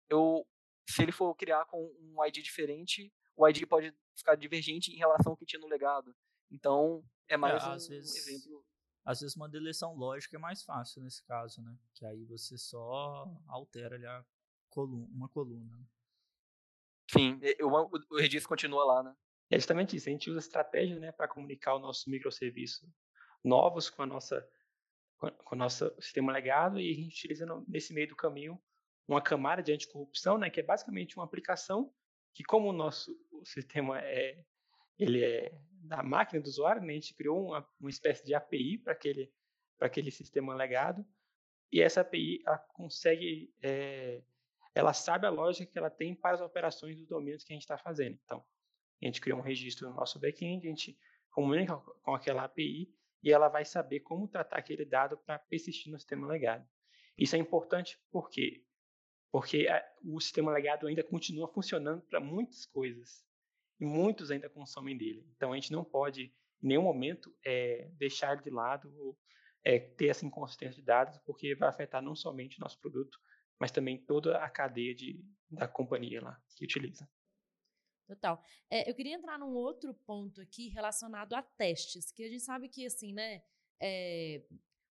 eu, 0.10 0.46
se 0.88 1.02
ele 1.02 1.12
for 1.12 1.34
criar 1.36 1.66
com 1.66 1.86
um 2.00 2.24
ID 2.26 2.38
diferente, 2.38 3.12
o 3.36 3.48
ID 3.48 3.66
pode 3.68 3.94
ficar 4.16 4.36
divergente 4.36 4.92
em 4.92 4.98
relação 4.98 5.32
ao 5.32 5.38
que 5.38 5.46
tinha 5.46 5.60
no 5.60 5.68
legado. 5.68 6.16
Então, 6.52 7.04
é, 7.28 7.34
é 7.34 7.38
mais 7.38 7.64
um, 7.64 7.90
vezes, 7.90 8.16
exemplo. 8.28 8.64
Às 9.06 9.22
vezes 9.22 9.36
uma 9.36 9.50
deleção 9.50 9.94
lógica 9.96 10.38
é 10.38 10.40
mais 10.40 10.64
fácil 10.64 11.02
nesse 11.02 11.24
caso, 11.24 11.62
né? 11.62 11.78
Que 11.94 12.06
aí 12.06 12.24
você 12.26 12.58
só 12.58 13.28
altera 13.48 13.96
ali 13.96 14.06
a 14.06 14.26
coluna, 14.70 15.08
uma 15.12 15.30
coluna. 15.30 15.78
Né? 15.78 15.86
Sim, 17.12 17.40
o, 17.62 18.16
o 18.16 18.18
registro 18.18 18.50
continua 18.50 18.86
lá, 18.86 19.04
né? 19.04 19.16
É 19.52 19.58
justamente 19.58 19.96
isso. 19.96 20.10
A 20.10 20.12
gente 20.12 20.30
usa 20.30 20.40
estratégia 20.40 20.98
né, 21.00 21.12
para 21.12 21.28
comunicar 21.28 21.76
o 21.76 21.80
nosso 21.80 22.10
microserviço 22.10 22.88
novos 23.44 23.90
com 23.90 24.04
a 24.04 24.06
nossa 24.06 24.48
com 25.18 25.56
o 25.56 25.58
nosso 25.58 25.94
sistema 26.02 26.34
legado 26.34 26.82
e 26.82 26.92
a 26.92 26.94
gente 26.94 27.14
utiliza 27.14 27.46
nesse 27.66 27.94
meio 27.94 28.10
do 28.10 28.16
caminho 28.16 28.62
uma 29.08 29.22
camada 29.22 29.64
de 29.64 29.72
anticorrupção, 29.72 30.38
né, 30.38 30.50
que 30.50 30.60
é 30.60 30.64
basicamente 30.64 31.16
uma 31.16 31.24
aplicação 31.24 31.94
que, 32.34 32.44
como 32.44 32.70
o 32.70 32.74
nosso 32.74 33.16
o 33.32 33.46
sistema 33.46 34.00
é, 34.00 34.44
ele 34.98 35.24
é 35.24 35.58
da 35.84 36.02
máquina 36.02 36.42
do 36.42 36.48
usuário, 36.48 36.82
né, 36.82 36.94
a 36.94 36.96
gente 36.96 37.14
criou 37.14 37.48
uma, 37.48 37.68
uma 37.80 37.90
espécie 37.90 38.26
de 38.26 38.34
API 38.34 38.78
para 38.78 38.94
aquele, 38.94 39.32
aquele 39.80 40.12
sistema 40.12 40.56
legado, 40.56 41.06
e 41.72 41.82
essa 41.82 42.02
API 42.02 42.42
consegue 42.76 43.54
é, 43.62 44.22
ela 44.76 44.94
sabe 44.94 45.28
a 45.28 45.30
lógica 45.30 45.72
que 45.72 45.78
ela 45.78 45.90
tem 45.90 46.16
para 46.16 46.36
as 46.36 46.42
operações 46.42 46.98
dos 46.98 47.08
domínios 47.08 47.44
que 47.44 47.54
a 47.54 47.56
gente 47.56 47.64
está 47.64 47.78
fazendo. 47.78 48.20
Então, 48.24 48.44
a 49.02 49.06
gente 49.06 49.22
cria 49.22 49.36
um 49.36 49.42
registro 49.42 49.90
no 49.90 49.96
nosso 49.96 50.20
back-end, 50.20 50.66
a 50.66 50.70
gente 50.70 50.98
comunica 51.30 51.78
com 51.78 52.16
aquela 52.16 52.44
API 52.44 52.92
e 53.22 53.32
ela 53.32 53.50
vai 53.50 53.66
saber 53.66 54.00
como 54.02 54.28
tratar 54.28 54.58
aquele 54.58 54.86
dado 54.86 55.18
para 55.18 55.40
persistir 55.40 55.92
no 55.92 56.00
sistema 56.00 56.28
legado. 56.28 56.68
Isso 57.18 57.36
é 57.36 57.40
importante 57.40 58.00
por 58.12 58.30
quê? 58.30 58.64
Porque 59.32 59.68
o 60.04 60.20
sistema 60.20 60.52
legado 60.52 60.88
ainda 60.88 61.04
continua 61.04 61.48
funcionando 61.48 62.02
para 62.04 62.20
muitas 62.20 62.66
coisas 62.66 63.24
e 63.84 63.86
muitos 63.86 64.32
ainda 64.32 64.50
consomem 64.50 64.98
dele. 64.98 65.28
Então 65.36 65.52
a 65.52 65.56
gente 65.56 65.72
não 65.72 65.84
pode, 65.84 66.34
em 66.64 66.68
nenhum 66.68 66.84
momento, 66.84 67.36
é, 67.46 67.90
deixar 67.98 68.42
de 68.42 68.50
lado 68.50 68.90
ou 68.98 69.20
é, 69.62 69.78
ter 69.78 70.08
essa 70.08 70.26
inconsistência 70.26 70.76
de 70.76 70.82
dados, 70.82 71.18
porque 71.26 71.54
vai 71.54 71.68
afetar 71.68 72.02
não 72.02 72.16
somente 72.16 72.58
o 72.58 72.62
nosso 72.62 72.80
produto, 72.80 73.20
mas 73.60 73.72
também 73.72 73.98
toda 73.98 74.38
a 74.38 74.50
cadeia 74.50 74.96
de, 74.96 75.22
da 75.52 75.68
companhia 75.68 76.22
lá 76.22 76.42
que 76.56 76.64
utiliza. 76.64 77.10
Total. 78.08 78.42
É, 78.70 78.90
eu 78.90 78.96
queria 78.96 79.16
entrar 79.16 79.38
num 79.38 79.54
outro 79.54 79.94
ponto 79.94 80.40
aqui 80.40 80.70
relacionado 80.70 81.34
a 81.34 81.42
testes, 81.42 82.12
que 82.12 82.24
a 82.24 82.30
gente 82.30 82.44
sabe 82.44 82.70
que, 82.70 82.86
assim, 82.86 83.14
né, 83.14 83.44
é, 83.82 84.46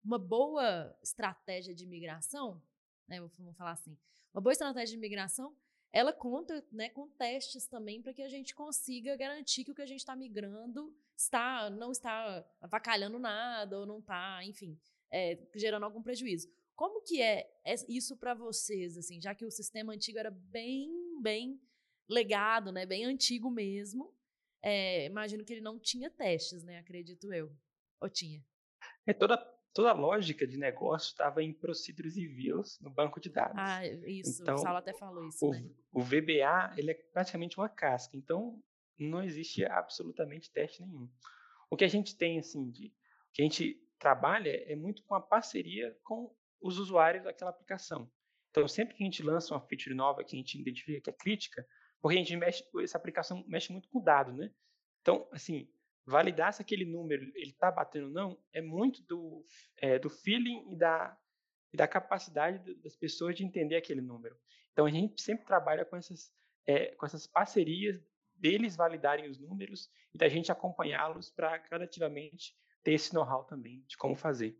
uma 0.05 0.19
boa 0.19 0.95
estratégia 1.03 1.75
de 1.75 1.87
migração, 1.87 2.63
né, 3.09 3.21
vamos 3.21 3.57
falar 3.57 3.73
assim, 3.73 3.99
uma 4.35 4.41
boa 4.43 4.53
estratégia 4.53 4.97
de 4.97 5.01
migração, 5.01 5.57
ela 5.93 6.13
conta 6.13 6.65
né, 6.73 6.89
com 6.89 7.09
testes 7.11 7.67
também 7.67 8.01
para 8.01 8.15
que 8.15 8.23
a 8.23 8.29
gente 8.29 8.55
consiga 8.55 9.15
garantir 9.17 9.65
que 9.65 9.71
o 9.71 9.75
que 9.75 9.83
a 9.83 9.87
gente 9.87 10.01
está 10.01 10.17
migrando 10.17 10.95
está, 11.17 11.69
não 11.69 11.93
está 11.93 12.45
avacalhando 12.61 13.19
nada 13.19 13.79
ou 13.79 13.87
não 13.87 13.99
está, 13.99 14.43
enfim, 14.45 14.79
é, 15.11 15.39
gerando 15.55 15.85
algum 15.85 16.03
prejuízo. 16.03 16.49
Como 16.75 17.03
que 17.03 17.21
é 17.21 17.49
isso 17.89 18.17
para 18.17 18.33
vocês, 18.33 18.97
assim, 18.97 19.21
já 19.21 19.35
que 19.35 19.45
o 19.45 19.51
sistema 19.51 19.93
antigo 19.93 20.19
era 20.19 20.31
bem, 20.31 21.21
bem 21.21 21.61
legado, 22.09 22.73
né, 22.73 22.87
bem 22.87 23.05
antigo 23.05 23.51
mesmo? 23.51 24.15
É, 24.63 25.05
imagino 25.07 25.45
que 25.45 25.53
ele 25.53 25.61
não 25.61 25.79
tinha 25.79 26.09
testes, 26.09 26.63
né? 26.63 26.79
Acredito 26.79 27.33
eu. 27.33 27.53
Ou 28.01 28.09
tinha? 28.09 28.43
É 29.05 29.13
toda 29.13 29.37
toda 29.73 29.91
a 29.91 29.95
lógica 29.95 30.47
de 30.47 30.57
negócio 30.57 31.09
estava 31.09 31.43
em 31.43 31.53
procedures 31.53 32.17
e 32.17 32.27
views 32.27 32.79
no 32.81 32.91
banco 32.91 33.21
de 33.21 33.31
dados. 33.31 33.57
Ah, 33.59 33.87
isso. 33.87 34.43
Então, 34.43 34.55
o 34.55 34.59
Saulo 34.59 34.79
até 34.79 34.93
falou 34.93 35.27
isso, 35.27 35.47
o, 35.47 35.51
né? 35.51 35.65
O 35.93 36.01
VBA 36.03 36.75
ele 36.77 36.91
é 36.91 36.95
praticamente 36.95 37.59
uma 37.59 37.69
casca. 37.69 38.17
Então 38.17 38.63
não 38.99 39.23
existe 39.23 39.65
absolutamente 39.65 40.51
teste 40.53 40.83
nenhum. 40.83 41.09
O 41.71 41.77
que 41.77 41.85
a 41.85 41.89
gente 41.89 42.17
tem 42.17 42.39
assim 42.39 42.71
de 42.71 42.89
o 42.89 43.33
que 43.33 43.43
a 43.43 43.45
gente 43.45 43.81
trabalha 43.99 44.51
é 44.71 44.77
muito 44.77 45.03
com 45.05 45.15
a 45.15 45.21
parceria 45.21 45.97
com 46.03 46.35
os 46.61 46.79
usuários 46.79 47.25
daquela 47.25 47.51
aplicação. 47.51 48.11
Então, 48.51 48.69
sempre 48.69 48.95
que 48.95 49.03
a 49.03 49.07
gente 49.07 49.23
lança 49.23 49.55
uma 49.55 49.67
feature 49.67 49.95
nova 49.95 50.23
que 50.23 50.37
a 50.37 50.39
gente 50.39 50.61
identifica 50.61 51.01
que 51.01 51.11
é 51.11 51.13
crítica, 51.13 51.67
porque 52.01 52.19
a 52.19 52.21
gente 52.21 52.37
mexe, 52.37 52.63
essa 52.83 52.99
aplicação 52.99 53.43
mexe 53.49 53.73
muito 53.73 53.89
com 53.89 53.99
o 53.99 54.03
dado, 54.03 54.33
né? 54.33 54.53
Então, 55.01 55.27
assim, 55.33 55.67
validar 56.07 56.53
se 56.53 56.63
aquele 56.63 56.85
número 56.85 57.23
ele 57.35 57.51
está 57.51 57.71
batendo 57.71 58.07
ou 58.07 58.13
não 58.13 58.39
é 58.53 58.61
muito 58.61 59.03
do, 59.05 59.45
é, 59.77 59.99
do 59.99 60.11
feeling 60.11 60.73
e 60.73 60.77
da, 60.77 61.17
e 61.73 61.77
da 61.77 61.87
capacidade 61.87 62.75
das 62.77 62.97
pessoas 62.97 63.37
de 63.37 63.45
entender 63.45 63.77
aquele 63.77 64.01
número. 64.01 64.37
Então, 64.73 64.87
a 64.87 64.91
gente 64.91 65.21
sempre 65.21 65.47
trabalha 65.47 65.85
com 65.85 65.97
essas, 65.97 66.33
é, 66.67 66.95
com 66.95 67.07
essas 67.07 67.27
parcerias 67.27 68.01
deles 68.35 68.75
validarem 68.75 69.29
os 69.31 69.39
números 69.39 69.91
e 70.13 70.19
da 70.19 70.29
gente 70.29 70.51
acompanhá-los 70.51 71.31
para 71.31 71.59
gradativamente 71.59 72.57
ter 72.83 72.93
esse 72.93 73.15
know-how 73.15 73.45
também 73.45 73.85
de 73.87 73.97
como 73.97 74.17
fazer. 74.17 74.59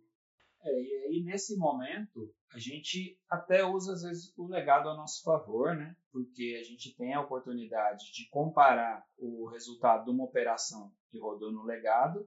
É, 0.65 0.71
e 0.71 0.95
aí, 1.07 1.23
nesse 1.25 1.57
momento, 1.57 2.33
a 2.53 2.59
gente 2.59 3.19
até 3.29 3.65
usa, 3.65 3.95
às 3.95 4.03
vezes, 4.03 4.33
o 4.37 4.47
legado 4.47 4.89
a 4.89 4.97
nosso 4.97 5.23
favor, 5.25 5.75
né? 5.75 5.97
Porque 6.11 6.57
a 6.61 6.65
gente 6.65 6.95
tem 6.97 7.15
a 7.15 7.21
oportunidade 7.21 8.13
de 8.13 8.29
comparar 8.31 9.05
o 9.19 9.49
resultado 9.49 10.05
de 10.05 10.11
uma 10.11 10.25
operação 10.25 10.93
que 11.11 11.19
rodou 11.19 11.51
no 11.51 11.65
legado, 11.65 12.27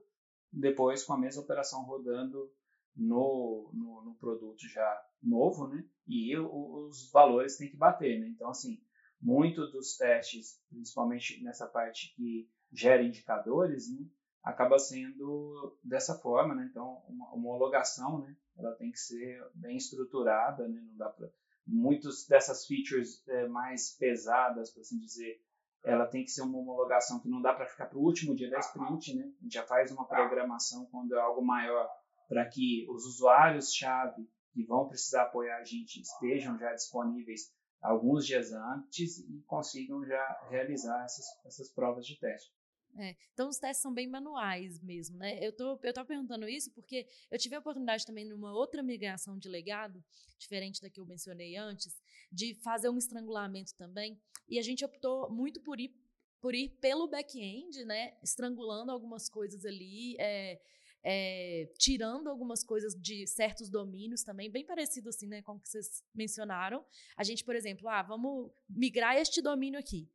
depois 0.52 1.02
com 1.04 1.14
a 1.14 1.18
mesma 1.18 1.42
operação 1.42 1.84
rodando 1.84 2.52
no, 2.94 3.70
no, 3.72 4.04
no 4.04 4.14
produto 4.16 4.68
já 4.68 5.02
novo, 5.22 5.68
né? 5.68 5.84
E 6.06 6.36
os 6.38 7.10
valores 7.10 7.56
têm 7.56 7.70
que 7.70 7.76
bater, 7.76 8.20
né? 8.20 8.28
Então, 8.28 8.50
assim, 8.50 8.80
muito 9.20 9.66
dos 9.70 9.96
testes, 9.96 10.60
principalmente 10.68 11.42
nessa 11.42 11.66
parte 11.66 12.14
que 12.14 12.48
gera 12.72 13.02
indicadores, 13.02 13.90
né? 13.92 14.06
Acaba 14.46 14.78
sendo 14.78 15.76
dessa 15.82 16.14
forma, 16.14 16.54
né? 16.54 16.68
Então, 16.70 17.02
uma 17.08 17.34
homologação, 17.34 18.20
né? 18.20 18.36
Ela 18.56 18.72
tem 18.76 18.92
que 18.92 18.98
ser 18.98 19.44
bem 19.52 19.76
estruturada, 19.76 20.68
né? 20.68 20.80
Não 20.88 20.96
dá 20.96 21.08
para 21.08 21.28
muitos 21.66 22.28
dessas 22.28 22.64
features 22.64 23.26
é, 23.26 23.48
mais 23.48 23.96
pesadas, 23.98 24.70
por 24.70 24.82
assim 24.82 25.00
dizer, 25.00 25.42
ela 25.82 26.06
tem 26.06 26.22
que 26.22 26.30
ser 26.30 26.42
uma 26.42 26.58
homologação 26.58 27.18
que 27.18 27.28
não 27.28 27.42
dá 27.42 27.52
para 27.52 27.66
ficar 27.66 27.86
para 27.86 27.98
o 27.98 28.02
último 28.02 28.36
dia 28.36 28.48
da 28.48 28.60
sprint, 28.60 29.16
né? 29.16 29.24
A 29.24 29.42
gente 29.42 29.54
já 29.54 29.64
faz 29.64 29.90
uma 29.90 30.06
programação 30.06 30.86
quando 30.92 31.16
é 31.16 31.20
algo 31.20 31.44
maior 31.44 31.90
para 32.28 32.48
que 32.48 32.86
os 32.88 33.04
usuários-chave 33.04 34.30
que 34.52 34.64
vão 34.64 34.88
precisar 34.88 35.22
apoiar 35.22 35.58
a 35.58 35.64
gente 35.64 36.00
estejam 36.00 36.56
já 36.56 36.72
disponíveis 36.72 37.52
alguns 37.82 38.24
dias 38.24 38.52
antes 38.52 39.18
e 39.18 39.42
consigam 39.44 40.04
já 40.04 40.40
realizar 40.48 41.04
essas, 41.04 41.26
essas 41.44 41.72
provas 41.72 42.06
de 42.06 42.16
teste. 42.18 42.55
É, 42.98 43.14
então 43.32 43.48
os 43.48 43.58
testes 43.58 43.82
são 43.82 43.92
bem 43.92 44.06
manuais 44.06 44.80
mesmo, 44.80 45.18
né? 45.18 45.38
Eu 45.44 45.54
tô, 45.54 45.78
eu 45.82 45.92
tô 45.92 46.04
perguntando 46.04 46.48
isso 46.48 46.70
porque 46.72 47.06
eu 47.30 47.38
tive 47.38 47.54
a 47.54 47.58
oportunidade 47.58 48.06
também 48.06 48.24
numa 48.24 48.52
outra 48.54 48.82
migração 48.82 49.38
de 49.38 49.48
legado, 49.48 50.02
diferente 50.38 50.80
da 50.80 50.88
que 50.88 50.98
eu 50.98 51.04
mencionei 51.04 51.56
antes, 51.56 52.00
de 52.32 52.54
fazer 52.62 52.88
um 52.88 52.96
estrangulamento 52.96 53.74
também. 53.74 54.18
E 54.48 54.58
a 54.58 54.62
gente 54.62 54.84
optou 54.84 55.30
muito 55.30 55.60
por 55.60 55.78
ir, 55.78 55.94
por 56.40 56.54
ir 56.54 56.70
pelo 56.80 57.06
back-end, 57.06 57.84
né? 57.84 58.16
Estrangulando 58.22 58.90
algumas 58.90 59.28
coisas 59.28 59.66
ali, 59.66 60.16
é, 60.18 60.58
é, 61.02 61.70
tirando 61.78 62.28
algumas 62.28 62.64
coisas 62.64 62.94
de 62.94 63.26
certos 63.26 63.68
domínios 63.68 64.22
também, 64.22 64.50
bem 64.50 64.64
parecido 64.64 65.10
assim, 65.10 65.26
né? 65.26 65.42
Com 65.42 65.52
o 65.52 65.60
que 65.60 65.68
vocês 65.68 66.02
mencionaram. 66.14 66.82
A 67.14 67.22
gente, 67.22 67.44
por 67.44 67.54
exemplo, 67.54 67.88
ah, 67.88 68.02
vamos 68.02 68.50
migrar 68.66 69.16
este 69.16 69.42
domínio 69.42 69.78
aqui. 69.78 70.08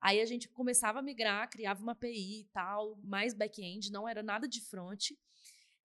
Aí 0.00 0.20
a 0.20 0.26
gente 0.26 0.48
começava 0.48 1.00
a 1.00 1.02
migrar, 1.02 1.50
criava 1.50 1.82
uma 1.82 1.92
API 1.92 2.40
e 2.40 2.44
tal, 2.52 2.98
mais 3.04 3.34
back-end, 3.34 3.92
não 3.92 4.08
era 4.08 4.22
nada 4.22 4.48
de 4.48 4.60
front. 4.60 5.10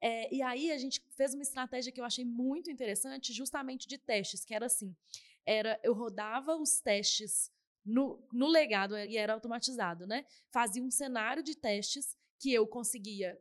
É, 0.02 0.34
e 0.34 0.42
aí 0.42 0.72
a 0.72 0.78
gente 0.78 1.02
fez 1.16 1.34
uma 1.34 1.44
estratégia 1.44 1.92
que 1.92 2.00
eu 2.00 2.06
achei 2.06 2.24
muito 2.24 2.72
interessante, 2.72 3.34
justamente 3.34 3.88
de 3.88 3.98
testes, 3.98 4.46
que 4.46 4.54
era 4.54 4.68
assim: 4.68 4.96
era 5.46 5.80
eu 5.84 5.94
rodava 5.94 6.56
os 6.56 6.80
testes 6.80 7.52
no, 7.86 8.26
no 8.32 8.48
legado 8.48 8.98
e 8.98 9.18
era 9.18 9.34
automatizado, 9.34 10.08
né? 10.08 10.26
Fazia 10.50 10.84
um 10.84 10.92
cenário 10.92 11.44
de 11.44 11.56
testes 11.56 12.18
que 12.40 12.54
eu 12.54 12.66
conseguia 12.68 13.40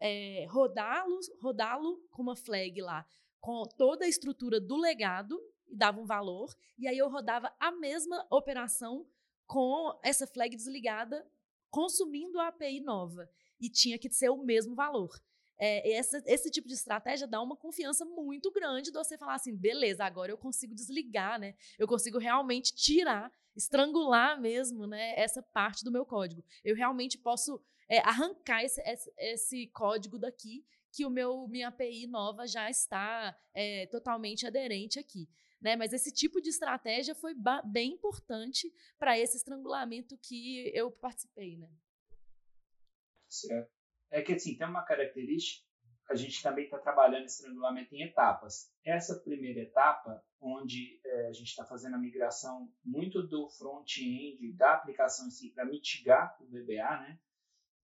é, 0.00 0.46
rodá-lo 0.48 1.18
rodá 1.40 1.78
com 2.10 2.22
uma 2.22 2.36
flag 2.36 2.80
lá, 2.80 3.06
com 3.40 3.62
toda 3.76 4.04
a 4.04 4.08
estrutura 4.08 4.60
do 4.60 4.76
legado 4.76 5.40
e 5.66 5.76
dava 5.76 6.00
um 6.00 6.04
valor, 6.04 6.54
e 6.78 6.86
aí 6.86 6.98
eu 6.98 7.08
rodava 7.08 7.54
a 7.58 7.70
mesma 7.72 8.26
operação 8.30 9.06
com 9.46 9.98
essa 10.02 10.26
flag 10.26 10.54
desligada, 10.56 11.26
consumindo 11.70 12.38
a 12.38 12.48
API 12.48 12.80
nova. 12.80 13.28
E 13.60 13.68
tinha 13.68 13.98
que 13.98 14.10
ser 14.10 14.30
o 14.30 14.36
mesmo 14.36 14.74
valor. 14.74 15.20
É, 15.56 15.92
essa, 15.92 16.22
esse 16.26 16.50
tipo 16.50 16.66
de 16.66 16.74
estratégia 16.74 17.26
dá 17.26 17.40
uma 17.40 17.56
confiança 17.56 18.04
muito 18.04 18.50
grande 18.50 18.90
de 18.90 18.98
você 18.98 19.16
falar 19.16 19.34
assim, 19.34 19.54
beleza, 19.54 20.04
agora 20.04 20.30
eu 20.30 20.38
consigo 20.38 20.74
desligar, 20.74 21.38
né? 21.38 21.54
Eu 21.78 21.86
consigo 21.86 22.18
realmente 22.18 22.74
tirar, 22.74 23.32
estrangular 23.54 24.40
mesmo, 24.40 24.86
né? 24.86 25.14
Essa 25.16 25.42
parte 25.42 25.84
do 25.84 25.92
meu 25.92 26.04
código. 26.04 26.44
Eu 26.64 26.74
realmente 26.74 27.16
posso 27.16 27.60
é, 27.88 27.98
arrancar 28.00 28.64
esse, 28.64 28.80
esse, 28.82 29.12
esse, 29.16 29.66
código 29.68 30.18
daqui 30.18 30.64
que 30.90 31.06
o 31.06 31.10
meu 31.10 31.46
minha 31.48 31.68
API 31.68 32.06
nova 32.06 32.46
já 32.46 32.68
está 32.68 33.36
é, 33.52 33.86
totalmente 33.86 34.46
aderente 34.46 34.98
aqui. 34.98 35.28
Né? 35.64 35.76
Mas 35.76 35.94
esse 35.94 36.12
tipo 36.12 36.42
de 36.42 36.50
estratégia 36.50 37.14
foi 37.14 37.34
bem 37.64 37.92
importante 37.92 38.70
para 38.98 39.18
esse 39.18 39.38
estrangulamento 39.38 40.18
que 40.18 40.70
eu 40.74 40.90
participei. 40.90 41.56
Né? 41.56 41.70
Certo. 43.26 43.72
É 44.10 44.20
que 44.20 44.34
assim, 44.34 44.58
tem 44.58 44.66
uma 44.66 44.84
característica, 44.84 45.66
a 46.10 46.14
gente 46.14 46.42
também 46.42 46.66
está 46.66 46.78
trabalhando 46.78 47.24
estrangulamento 47.24 47.94
em 47.94 48.02
etapas. 48.02 48.70
Essa 48.84 49.18
primeira 49.20 49.60
etapa, 49.60 50.22
onde 50.38 51.00
é, 51.02 51.28
a 51.28 51.32
gente 51.32 51.48
está 51.48 51.64
fazendo 51.64 51.94
a 51.94 51.98
migração 51.98 52.70
muito 52.84 53.26
do 53.26 53.48
front-end 53.48 54.52
da 54.52 54.74
aplicação 54.74 55.28
em 55.28 55.30
si 55.30 55.50
para 55.50 55.64
mitigar 55.64 56.36
o 56.42 56.44
VBA, 56.44 57.00
né? 57.00 57.18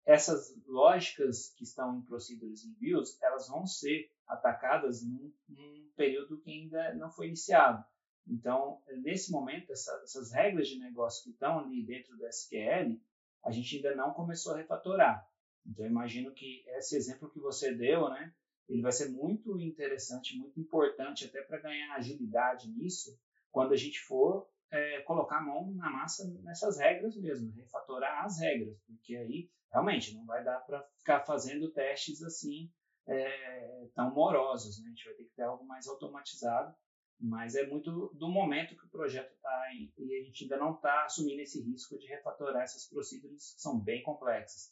Essas 0.06 0.56
lógicas 0.66 1.54
que 1.56 1.64
estão 1.64 1.98
em 1.98 2.02
procedures 2.02 2.66
em 2.66 2.74
views, 2.74 3.22
elas 3.22 3.48
vão 3.48 3.66
ser 3.66 4.12
atacadas 4.28 5.04
num, 5.04 5.32
num, 5.48 5.90
período 5.96 6.40
que 6.40 6.50
ainda 6.50 6.96
não 6.96 7.12
foi 7.12 7.28
iniciado. 7.28 7.84
Então, 8.26 8.82
nesse 9.02 9.32
momento, 9.32 9.72
essa, 9.72 9.92
essas 10.04 10.32
regras 10.32 10.70
de 10.70 10.80
negócio 10.80 11.24
que 11.24 11.32
estão 11.32 11.60
ali 11.60 11.84
dentro 11.84 12.16
do 12.16 12.26
SQL, 12.26 12.98
a 13.44 13.52
gente 13.52 13.76
ainda 13.76 13.96
não 13.96 14.14
começou 14.14 14.54
a 14.54 14.58
refatorar. 14.58 15.28
Então, 15.66 15.86
imagino 15.86 16.32
que 16.34 16.64
esse 16.78 16.96
exemplo 16.96 17.30
que 17.30 17.40
você 17.40 17.74
deu, 17.74 18.10
né, 18.10 18.34
ele 18.70 18.82
vai 18.82 18.92
ser 18.92 19.10
muito 19.10 19.60
interessante, 19.60 20.38
muito 20.38 20.60
importante 20.60 21.26
até 21.26 21.42
para 21.42 21.60
ganhar 21.60 21.96
agilidade 21.96 22.70
nisso, 22.72 23.20
quando 23.52 23.74
a 23.74 23.78
gente 23.78 24.00
for 24.02 24.48
é, 24.72 25.02
colocar 25.02 25.38
a 25.38 25.42
mão 25.42 25.74
na 25.76 25.90
massa 25.90 26.28
nessas 26.44 26.78
regras 26.78 27.16
mesmo, 27.18 27.52
refatorar 27.52 28.26
as 28.26 28.40
regras, 28.40 28.78
porque 28.86 29.16
aí 29.16 29.50
realmente 29.72 30.14
não 30.16 30.26
vai 30.26 30.44
dar 30.44 30.60
para 30.62 30.84
ficar 30.98 31.22
fazendo 31.22 31.72
testes 31.72 32.22
assim 32.24 32.72
é, 33.08 33.88
tão 33.96 34.14
morosos, 34.14 34.80
né? 34.82 34.88
A 34.88 34.90
gente 34.90 35.06
vai 35.06 35.14
ter 35.16 35.24
que 35.24 35.36
ter 35.36 35.42
algo 35.44 35.66
mais 35.66 35.88
automatizado, 35.88 36.76
mas 37.20 37.56
é 37.56 37.66
muito 37.66 38.12
do 38.14 38.30
momento 38.30 38.78
que 38.78 38.86
o 38.86 38.90
projeto 38.90 39.34
está 39.34 39.74
e 39.74 40.20
a 40.20 40.24
gente 40.24 40.44
ainda 40.44 40.58
não 40.58 40.76
está 40.76 41.06
assumindo 41.06 41.42
esse 41.42 41.62
risco 41.62 41.98
de 41.98 42.08
refatorar 42.08 42.64
essas 42.64 42.88
procedures 42.88 43.54
que 43.56 43.62
são 43.62 43.80
bem 43.80 44.04
complexas. 44.04 44.72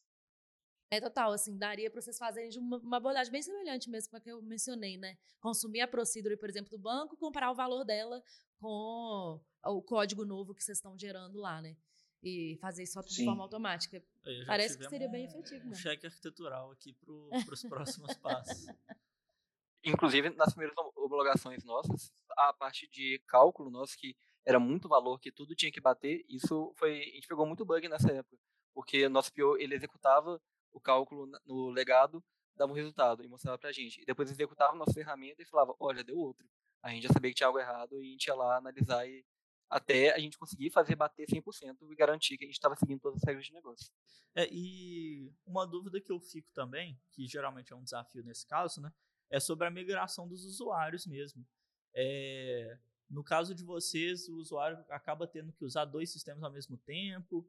É 0.89 1.01
total, 1.01 1.33
assim, 1.33 1.57
daria 1.57 1.91
para 1.91 1.99
vocês 1.99 2.17
fazerem 2.17 2.49
de 2.49 2.59
uma, 2.59 2.77
abordagem 2.95 3.29
bem 3.29 3.41
semelhante 3.41 3.89
mesmo 3.89 4.09
com 4.09 4.17
a 4.17 4.21
que 4.21 4.31
eu 4.31 4.41
mencionei, 4.41 4.97
né? 4.97 5.17
Consumir 5.41 5.81
a 5.81 5.87
procedure, 5.87 6.37
por 6.37 6.47
exemplo, 6.47 6.69
do 6.69 6.79
banco, 6.79 7.17
comparar 7.17 7.51
o 7.51 7.55
valor 7.55 7.83
dela 7.83 8.23
com 8.59 9.39
o 9.65 9.81
código 9.81 10.25
novo 10.25 10.53
que 10.53 10.63
vocês 10.63 10.77
estão 10.77 10.97
gerando 10.97 11.39
lá, 11.39 11.61
né? 11.61 11.75
E 12.23 12.57
fazer 12.59 12.83
isso 12.83 12.99
de 13.01 13.25
forma 13.25 13.43
automática. 13.43 14.03
Parece 14.45 14.77
que 14.77 14.89
seria 14.89 15.07
bem 15.07 15.25
efetivo. 15.25 15.67
Um 15.67 15.69
né? 15.69 15.75
cheque 15.75 16.07
arquitetural 16.07 16.71
aqui 16.71 16.93
para 16.93 17.11
os 17.53 17.63
próximos 17.63 18.15
passos. 18.17 18.65
Inclusive, 19.83 20.31
nas 20.31 20.53
primeiras 20.53 20.75
homologações 20.95 21.63
nossas, 21.63 22.11
a 22.37 22.51
parte 22.53 22.89
de 22.89 23.21
cálculo 23.27 23.69
nosso, 23.69 23.97
que 23.97 24.15
era 24.45 24.59
muito 24.59 24.89
valor, 24.89 25.19
que 25.19 25.31
tudo 25.31 25.55
tinha 25.55 25.71
que 25.71 25.79
bater, 25.79 26.25
isso 26.27 26.73
foi. 26.75 26.99
A 26.99 27.15
gente 27.15 27.27
pegou 27.27 27.45
muito 27.45 27.65
bug 27.65 27.87
nessa 27.87 28.11
época. 28.11 28.37
Porque 28.73 29.09
nosso 29.09 29.33
PO 29.33 29.57
ele 29.57 29.75
executava 29.75 30.41
o 30.71 30.79
cálculo 30.79 31.27
no 31.45 31.69
legado, 31.69 32.23
dava 32.55 32.71
um 32.71 32.75
resultado 32.75 33.23
e 33.23 33.27
mostrava 33.27 33.57
pra 33.57 33.71
gente. 33.71 34.01
E 34.01 34.05
depois 34.05 34.29
executava 34.29 34.73
a 34.73 34.75
nossa 34.75 34.93
ferramenta 34.93 35.41
e 35.41 35.45
falava, 35.45 35.75
olha, 35.79 36.03
deu 36.03 36.17
outro. 36.17 36.47
A 36.81 36.89
gente 36.89 37.03
já 37.03 37.09
sabia 37.13 37.31
que 37.31 37.35
tinha 37.35 37.47
algo 37.47 37.59
errado 37.59 38.01
e 38.01 38.07
a 38.07 38.11
gente 38.11 38.25
ia 38.25 38.35
lá 38.35 38.57
analisar 38.57 39.07
e 39.07 39.25
até 39.69 40.13
a 40.13 40.19
gente 40.19 40.37
conseguir 40.37 40.69
fazer 40.69 40.95
bater 40.95 41.27
100% 41.27 41.91
e 41.91 41.95
garantir 41.95 42.37
que 42.37 42.45
a 42.45 42.47
gente 42.47 42.55
estava 42.55 42.75
seguindo 42.75 43.01
todas 43.01 43.21
as 43.21 43.27
regras 43.27 43.45
de 43.45 43.53
negócio. 43.53 43.91
É, 44.33 44.47
e 44.51 45.31
uma 45.45 45.65
dúvida 45.65 45.99
que 45.99 46.11
eu 46.11 46.19
fico 46.19 46.49
também, 46.53 46.97
que 47.11 47.27
geralmente 47.27 47.73
é 47.73 47.75
um 47.75 47.83
desafio 47.83 48.23
nesse 48.23 48.45
caso, 48.45 48.79
né, 48.79 48.93
é 49.29 49.39
sobre 49.39 49.67
a 49.67 49.71
migração 49.71 50.27
dos 50.27 50.45
usuários 50.45 51.05
mesmo. 51.05 51.45
É, 51.93 52.77
no 53.09 53.23
caso 53.23 53.53
de 53.53 53.63
vocês, 53.63 54.29
o 54.29 54.37
usuário 54.37 54.83
acaba 54.89 55.27
tendo 55.27 55.51
que 55.51 55.65
usar 55.65 55.85
dois 55.85 56.09
sistemas 56.09 56.43
ao 56.43 56.51
mesmo 56.51 56.77
tempo, 56.77 57.45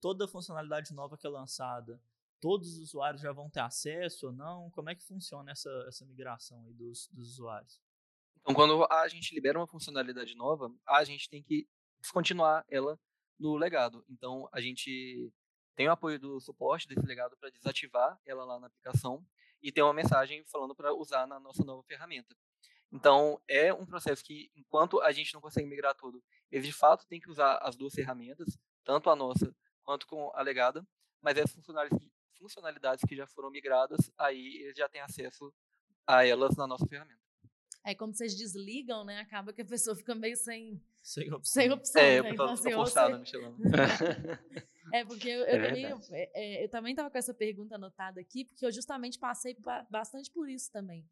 toda 0.00 0.28
funcionalidade 0.28 0.92
nova 0.92 1.16
que 1.16 1.26
é 1.26 1.30
lançada 1.30 1.98
todos 2.42 2.76
os 2.76 2.78
usuários 2.88 3.22
já 3.22 3.32
vão 3.32 3.48
ter 3.48 3.60
acesso 3.60 4.26
ou 4.26 4.32
não? 4.32 4.68
Como 4.70 4.90
é 4.90 4.96
que 4.96 5.04
funciona 5.04 5.52
essa, 5.52 5.70
essa 5.86 6.04
migração 6.04 6.60
aí 6.64 6.74
dos, 6.74 7.08
dos 7.12 7.30
usuários? 7.30 7.80
Então, 8.42 8.54
quando 8.54 8.84
a 8.90 9.08
gente 9.08 9.34
libera 9.34 9.58
uma 9.58 9.68
funcionalidade 9.68 10.34
nova, 10.34 10.74
a 10.86 11.04
gente 11.04 11.28
tem 11.30 11.42
que 11.42 11.66
descontinuar 12.00 12.64
ela 12.68 12.98
no 13.38 13.56
legado. 13.56 14.04
Então, 14.08 14.48
a 14.52 14.60
gente 14.60 15.32
tem 15.76 15.88
o 15.88 15.92
apoio 15.92 16.18
do 16.18 16.40
suporte 16.40 16.88
desse 16.88 17.06
legado 17.06 17.36
para 17.36 17.50
desativar 17.50 18.20
ela 18.26 18.44
lá 18.44 18.58
na 18.58 18.66
aplicação 18.66 19.24
e 19.62 19.70
tem 19.70 19.82
uma 19.82 19.94
mensagem 19.94 20.44
falando 20.46 20.74
para 20.74 20.92
usar 20.92 21.26
na 21.26 21.38
nossa 21.38 21.64
nova 21.64 21.82
ferramenta. 21.84 22.36
Então, 22.90 23.40
é 23.48 23.72
um 23.72 23.86
processo 23.86 24.22
que, 24.24 24.50
enquanto 24.56 25.00
a 25.00 25.12
gente 25.12 25.32
não 25.32 25.40
consegue 25.40 25.68
migrar 25.68 25.94
tudo, 25.94 26.22
eles 26.50 26.66
de 26.66 26.72
fato 26.72 27.06
têm 27.06 27.20
que 27.20 27.30
usar 27.30 27.58
as 27.62 27.76
duas 27.76 27.94
ferramentas, 27.94 28.58
tanto 28.84 29.08
a 29.08 29.16
nossa 29.16 29.54
quanto 29.82 30.06
com 30.06 30.30
a 30.34 30.42
legada, 30.42 30.86
mas 31.22 31.38
essas 31.38 31.64
funcionalidades 32.38 33.04
que 33.08 33.16
já 33.16 33.26
foram 33.26 33.50
migradas, 33.50 34.10
aí 34.18 34.62
eles 34.62 34.76
já 34.76 34.88
têm 34.88 35.00
acesso 35.00 35.54
a 36.06 36.26
elas 36.26 36.56
na 36.56 36.66
nossa 36.66 36.86
ferramenta. 36.86 37.21
Aí, 37.84 37.94
como 37.94 38.14
vocês 38.14 38.34
desligam, 38.34 39.04
né, 39.04 39.20
acaba 39.20 39.52
que 39.52 39.62
a 39.62 39.64
pessoa 39.64 39.96
fica 39.96 40.14
meio 40.14 40.36
sem, 40.36 40.80
sem 41.02 41.32
opção. 41.32 41.62
Sem 41.62 41.72
opção 41.72 42.02
é, 42.02 42.22
né? 42.22 42.30
então, 42.30 42.50
assim, 42.50 42.72
forçado, 42.72 43.18
você... 43.18 43.36
é, 44.92 45.04
porque 45.04 45.28
eu, 45.28 45.40
eu 45.40 45.46
é 45.46 45.68
também, 45.68 45.84
eu, 45.84 46.00
é, 46.10 46.64
eu 46.64 46.68
também 46.68 46.92
estava 46.92 47.10
com 47.10 47.18
essa 47.18 47.34
pergunta 47.34 47.74
anotada 47.74 48.20
aqui, 48.20 48.44
porque 48.44 48.64
eu 48.64 48.72
justamente 48.72 49.18
passei 49.18 49.56
bastante 49.90 50.30
por 50.30 50.48
isso 50.48 50.70
também 50.70 51.04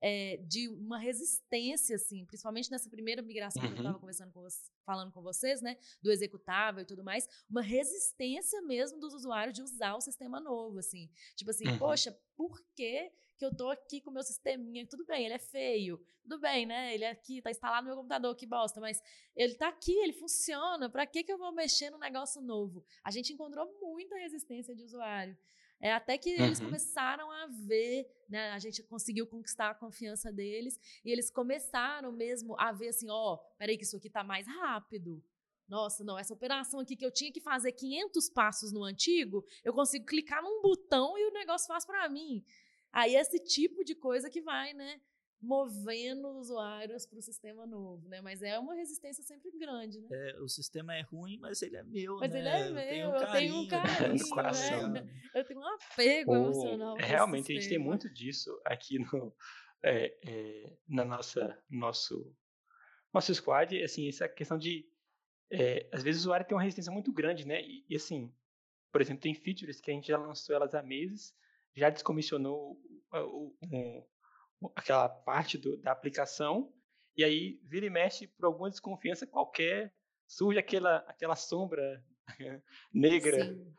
é, 0.00 0.36
de 0.46 0.68
uma 0.68 0.98
resistência, 0.98 1.96
assim, 1.96 2.24
principalmente 2.24 2.70
nessa 2.70 2.88
primeira 2.88 3.22
migração 3.22 3.62
uhum. 3.62 3.68
que 3.68 3.74
eu 3.74 3.78
estava 3.78 3.94
uhum. 3.94 4.00
conversando 4.00 4.32
com 4.32 4.40
você, 4.40 4.70
falando 4.84 5.12
com 5.12 5.22
vocês, 5.22 5.60
né, 5.60 5.76
do 6.02 6.10
executável 6.10 6.82
e 6.82 6.86
tudo 6.86 7.02
mais, 7.02 7.28
uma 7.50 7.62
resistência 7.62 8.60
mesmo 8.62 9.00
dos 9.00 9.14
usuários 9.14 9.54
de 9.54 9.62
usar 9.62 9.96
o 9.96 10.00
sistema 10.00 10.40
novo, 10.40 10.78
assim, 10.78 11.10
tipo 11.34 11.50
assim, 11.50 11.66
uhum. 11.68 11.78
poxa, 11.78 12.16
por 12.36 12.60
que 12.74 13.10
que 13.38 13.44
eu 13.44 13.54
tô 13.54 13.70
aqui 13.70 14.00
com 14.00 14.10
o 14.10 14.12
meu 14.12 14.22
sisteminha, 14.22 14.86
tudo 14.86 15.06
bem, 15.06 15.24
ele 15.24 15.34
é 15.34 15.38
feio, 15.38 15.98
tudo 16.22 16.40
bem, 16.40 16.66
né? 16.66 16.92
Ele 16.92 17.04
é 17.04 17.10
aqui, 17.10 17.40
tá 17.40 17.50
instalado 17.50 17.82
no 17.82 17.88
meu 17.88 17.96
computador, 17.96 18.34
que 18.34 18.44
bosta, 18.44 18.80
mas 18.80 19.00
ele 19.36 19.54
tá 19.54 19.68
aqui, 19.68 19.92
ele 19.92 20.12
funciona, 20.12 20.90
para 20.90 21.06
que 21.06 21.22
que 21.22 21.32
eu 21.32 21.38
vou 21.38 21.52
mexer 21.52 21.88
no 21.90 21.98
negócio 21.98 22.42
novo? 22.42 22.84
A 23.04 23.10
gente 23.10 23.32
encontrou 23.32 23.72
muita 23.80 24.16
resistência 24.16 24.74
de 24.74 24.82
usuário. 24.82 25.38
É, 25.80 25.92
até 25.92 26.18
que 26.18 26.30
eles 26.30 26.58
uhum. 26.58 26.66
começaram 26.66 27.30
a 27.30 27.46
ver, 27.46 28.04
né? 28.28 28.50
A 28.50 28.58
gente 28.58 28.82
conseguiu 28.82 29.26
conquistar 29.28 29.70
a 29.70 29.74
confiança 29.74 30.32
deles 30.32 30.76
e 31.04 31.10
eles 31.12 31.30
começaram 31.30 32.10
mesmo 32.10 32.58
a 32.58 32.72
ver 32.72 32.88
assim, 32.88 33.08
ó, 33.08 33.34
oh, 33.34 33.38
peraí 33.56 33.78
que 33.78 33.84
isso 33.84 33.96
aqui 33.96 34.10
tá 34.10 34.24
mais 34.24 34.44
rápido. 34.48 35.22
Nossa, 35.68 36.02
não, 36.02 36.18
essa 36.18 36.32
operação 36.34 36.80
aqui 36.80 36.96
que 36.96 37.04
eu 37.04 37.12
tinha 37.12 37.30
que 37.30 37.40
fazer 37.40 37.72
500 37.72 38.30
passos 38.30 38.72
no 38.72 38.82
antigo, 38.82 39.44
eu 39.62 39.72
consigo 39.72 40.06
clicar 40.06 40.42
num 40.42 40.62
botão 40.62 41.16
e 41.16 41.28
o 41.28 41.32
negócio 41.32 41.68
faz 41.68 41.84
para 41.84 42.08
mim. 42.08 42.42
Aí 42.92 43.14
esse 43.14 43.38
tipo 43.38 43.84
de 43.84 43.94
coisa 43.94 44.30
que 44.30 44.40
vai, 44.40 44.72
né, 44.72 45.00
movendo 45.40 46.28
usuários 46.30 47.06
para 47.06 47.18
o 47.18 47.22
sistema 47.22 47.64
novo, 47.64 48.08
né? 48.08 48.20
Mas 48.20 48.42
é 48.42 48.58
uma 48.58 48.74
resistência 48.74 49.22
sempre 49.22 49.50
grande, 49.56 50.00
né? 50.00 50.08
É, 50.10 50.40
o 50.40 50.48
sistema 50.48 50.94
é 50.94 51.02
ruim, 51.02 51.38
mas 51.38 51.62
ele 51.62 51.76
é 51.76 51.82
meu, 51.84 52.18
mas 52.18 52.32
né? 52.32 52.38
ele 52.38 52.48
é 52.48 52.70
meu, 52.70 53.10
eu 53.10 53.32
tenho 53.32 53.60
um 53.60 53.68
carinho, 53.68 53.68
eu 53.70 53.98
tenho 53.98 54.26
um, 54.26 54.34
carinho, 54.34 54.88
né? 54.88 55.08
eu 55.34 55.44
tenho 55.44 55.60
um 55.60 55.68
apego 55.68 56.32
o, 56.32 56.36
emocional. 56.36 56.96
Realmente 56.96 57.52
a 57.52 57.54
gente 57.54 57.68
tem 57.68 57.78
muito 57.78 58.12
disso 58.12 58.60
aqui 58.64 58.98
no 58.98 59.32
é, 59.82 60.18
é, 60.26 60.76
na 60.88 61.04
nossa 61.04 61.56
nosso 61.70 62.34
nosso 63.14 63.32
squad, 63.34 63.80
assim 63.82 64.08
essa 64.08 64.28
questão 64.28 64.58
de 64.58 64.84
é, 65.50 65.88
às 65.92 66.02
vezes 66.02 66.22
o 66.22 66.24
usuário 66.24 66.46
tem 66.46 66.56
uma 66.56 66.62
resistência 66.62 66.92
muito 66.92 67.12
grande, 67.12 67.46
né? 67.46 67.62
E, 67.62 67.84
e 67.88 67.94
assim, 67.94 68.34
por 68.90 69.00
exemplo, 69.00 69.22
tem 69.22 69.34
features 69.34 69.80
que 69.80 69.90
a 69.90 69.94
gente 69.94 70.08
já 70.08 70.18
lançou 70.18 70.54
elas 70.54 70.74
há 70.74 70.82
meses, 70.82 71.32
já 71.78 71.90
descomissionou 71.90 72.78
o, 73.12 73.54
o, 74.60 74.72
aquela 74.74 75.08
parte 75.08 75.56
do, 75.56 75.76
da 75.78 75.92
aplicação, 75.92 76.72
e 77.16 77.24
aí 77.24 77.60
vira 77.64 77.86
e 77.86 77.90
mexe 77.90 78.26
por 78.26 78.46
alguma 78.46 78.70
desconfiança 78.70 79.26
qualquer, 79.26 79.94
surge 80.26 80.58
aquela, 80.58 80.98
aquela 81.08 81.34
sombra 81.34 82.04
negra 82.92 83.44
Sim. 83.44 83.74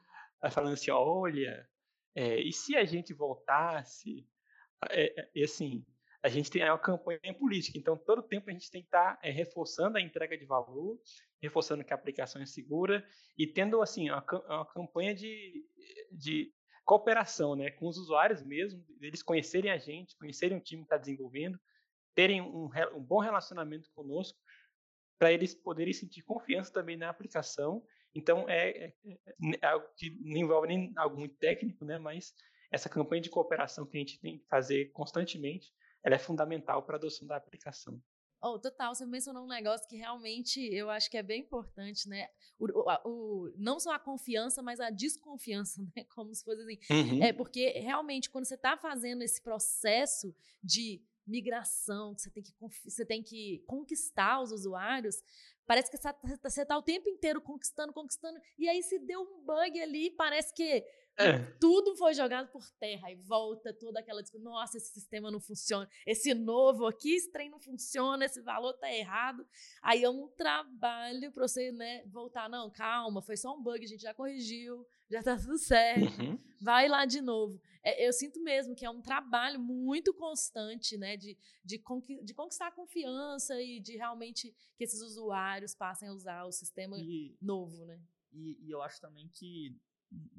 falando 0.52 0.74
assim, 0.74 0.92
olha, 0.92 1.68
é, 2.16 2.40
e 2.42 2.52
se 2.52 2.76
a 2.76 2.84
gente 2.84 3.14
voltasse? 3.14 4.28
É, 4.90 5.22
é, 5.22 5.32
e 5.36 5.44
assim, 5.44 5.86
a 6.24 6.28
gente 6.28 6.50
tem 6.50 6.64
uma 6.64 6.78
campanha 6.78 7.34
política, 7.38 7.78
então 7.78 7.98
todo 7.98 8.24
tempo 8.24 8.50
a 8.50 8.54
gente 8.54 8.70
tem 8.70 8.82
que 8.82 8.88
estar 8.88 9.16
tá, 9.16 9.20
é, 9.24 9.32
reforçando 9.32 9.98
a 9.98 10.02
entrega 10.02 10.38
de 10.38 10.46
valor, 10.46 11.00
reforçando 11.42 11.84
que 11.84 11.94
a 11.94 11.96
aplicação 11.96 12.42
é 12.42 12.46
segura 12.46 13.06
e 13.38 13.48
tendo 13.48 13.82
assim 13.82 14.10
uma, 14.10 14.26
uma 14.48 14.66
campanha 14.66 15.16
de, 15.16 15.66
de 16.12 16.52
cooperação, 16.90 17.56
né, 17.56 17.70
com 17.70 17.86
os 17.86 18.00
usuários 18.00 18.42
mesmo, 18.42 18.84
eles 19.00 19.22
conhecerem 19.22 19.70
a 19.70 19.78
gente, 19.78 20.18
conhecerem 20.18 20.58
o 20.58 20.60
time 20.60 20.82
que 20.82 20.88
está 20.88 20.98
desenvolvendo, 20.98 21.60
terem 22.16 22.42
um, 22.42 22.68
um, 22.96 23.04
bom 23.04 23.20
relacionamento 23.20 23.92
conosco, 23.92 24.40
para 25.20 25.32
eles 25.32 25.54
poderem 25.54 25.94
sentir 25.94 26.24
confiança 26.24 26.74
também 26.74 26.98
na 26.98 27.08
aplicação. 27.08 27.86
Então, 28.16 28.50
é, 28.50 28.70
é, 28.70 28.94
é, 29.06 29.20
é, 29.62 29.68
algo 29.68 29.86
que 29.96 30.18
não 30.20 30.38
envolve 30.38 30.68
nem 30.68 30.92
algo 30.96 31.16
muito 31.16 31.36
técnico, 31.38 31.86
né, 31.86 32.00
mas 32.00 32.34
essa 32.72 32.90
campanha 32.90 33.22
de 33.22 33.30
cooperação 33.30 33.86
que 33.86 33.96
a 33.96 34.00
gente 34.00 34.20
tem 34.20 34.40
que 34.40 34.48
fazer 34.48 34.86
constantemente, 34.92 35.72
ela 36.04 36.16
é 36.16 36.20
fundamental 36.20 36.82
para 36.82 36.96
a 36.96 36.98
adoção 36.98 37.28
da 37.28 37.36
aplicação. 37.36 38.02
Oh, 38.42 38.58
total, 38.58 38.96
você 38.96 39.06
mencionou 39.06 39.44
um 39.44 39.48
negócio 39.48 39.88
que 39.88 39.98
realmente 39.98 40.62
eu 40.74 40.90
acho 40.90 41.12
que 41.12 41.18
é 41.18 41.24
bem 41.24 41.42
importante, 41.42 42.08
né? 42.08 42.30
O, 42.58 42.68
o, 42.68 43.10
o 43.10 43.54
não 43.58 43.80
só 43.80 43.92
a 43.92 44.00
confiança, 44.00 44.62
mas 44.62 44.80
a 44.80 44.90
desconfiança, 44.90 45.82
né? 45.96 46.06
Como 46.16 46.34
se 46.34 46.44
fosse 46.44 46.62
assim. 46.62 46.80
Uhum. 46.90 47.24
É 47.24 47.34
porque 47.34 47.70
realmente, 47.80 48.30
quando 48.30 48.46
você 48.46 48.56
está 48.56 48.78
fazendo 48.78 49.24
esse 49.24 49.42
processo 49.42 50.34
de 50.64 51.02
migração, 51.28 52.16
que 52.16 52.22
você 52.22 52.32
tem 52.32 52.44
que, 52.44 52.54
você 52.86 53.06
tem 53.06 53.24
que 53.24 53.64
conquistar 53.68 54.42
os 54.42 54.52
usuários, 54.52 55.22
parece 55.66 55.92
que 55.92 55.98
você 56.42 56.62
está 56.64 56.78
o 56.78 56.82
tempo 56.82 57.08
inteiro 57.08 57.40
conquistando, 57.40 57.94
conquistando, 57.94 58.40
e 58.58 58.68
aí 58.68 58.82
se 58.82 58.98
deu 59.00 59.22
um 59.22 59.46
bug 59.46 59.80
ali, 59.80 60.10
parece 60.12 60.54
que 60.54 60.84
é. 61.20 61.40
Tudo 61.60 61.96
foi 61.96 62.14
jogado 62.14 62.48
por 62.50 62.64
terra 62.80 63.12
e 63.12 63.16
volta 63.16 63.74
toda 63.74 64.00
aquela 64.00 64.22
discussão. 64.22 64.52
Nossa, 64.52 64.78
esse 64.78 64.94
sistema 64.94 65.30
não 65.30 65.40
funciona. 65.40 65.88
Esse 66.06 66.34
novo 66.34 66.86
aqui, 66.86 67.16
esse 67.16 67.32
trem 67.32 67.50
não 67.50 67.60
funciona, 67.60 68.26
esse 68.26 68.42
valor 68.42 68.74
tá 68.74 68.92
errado. 68.92 69.46
Aí 69.82 70.04
é 70.04 70.10
um 70.10 70.28
trabalho 70.30 71.32
para 71.32 71.48
você, 71.48 71.72
né, 71.72 72.04
voltar. 72.08 72.50
Não, 72.50 72.70
calma, 72.72 73.22
foi 73.22 73.36
só 73.38 73.56
um 73.56 73.62
bug, 73.62 73.84
a 73.84 73.88
gente 73.88 74.02
já 74.02 74.14
corrigiu, 74.14 74.88
já 75.10 75.22
tá 75.22 75.38
tudo 75.38 75.58
certo. 75.58 76.22
Uhum. 76.22 76.40
Vai 76.62 76.88
lá 76.88 77.06
de 77.06 77.22
novo. 77.22 77.62
é, 77.84 78.08
eu 78.08 78.12
sinto 78.14 78.42
mesmo 78.42 78.76
que 78.76 78.86
é 78.86 78.90
um 78.90 79.02
trabalho 79.02 79.60
muito 79.60 80.14
constante, 80.14 80.98
né, 80.98 81.16
de, 81.18 81.38
de, 81.64 81.80
conqui, 81.80 82.22
de 82.24 82.34
conquistar 82.34 82.68
a 82.68 82.72
confiança 82.72 83.62
e 83.62 83.80
de 83.80 83.96
realmente 83.98 84.54
que 84.78 84.84
esses 84.84 85.02
usuários 85.02 85.74
passem 85.76 86.10
a 86.10 86.14
usar 86.14 86.46
o 86.46 86.52
sistema 86.52 86.98
E, 87.00 87.36
novo, 87.42 87.86
né? 87.86 88.00
e, 88.32 88.58
e 88.62 88.72
eu 88.72 88.82
acho 88.82 89.00
também 89.02 89.28
que 89.34 89.76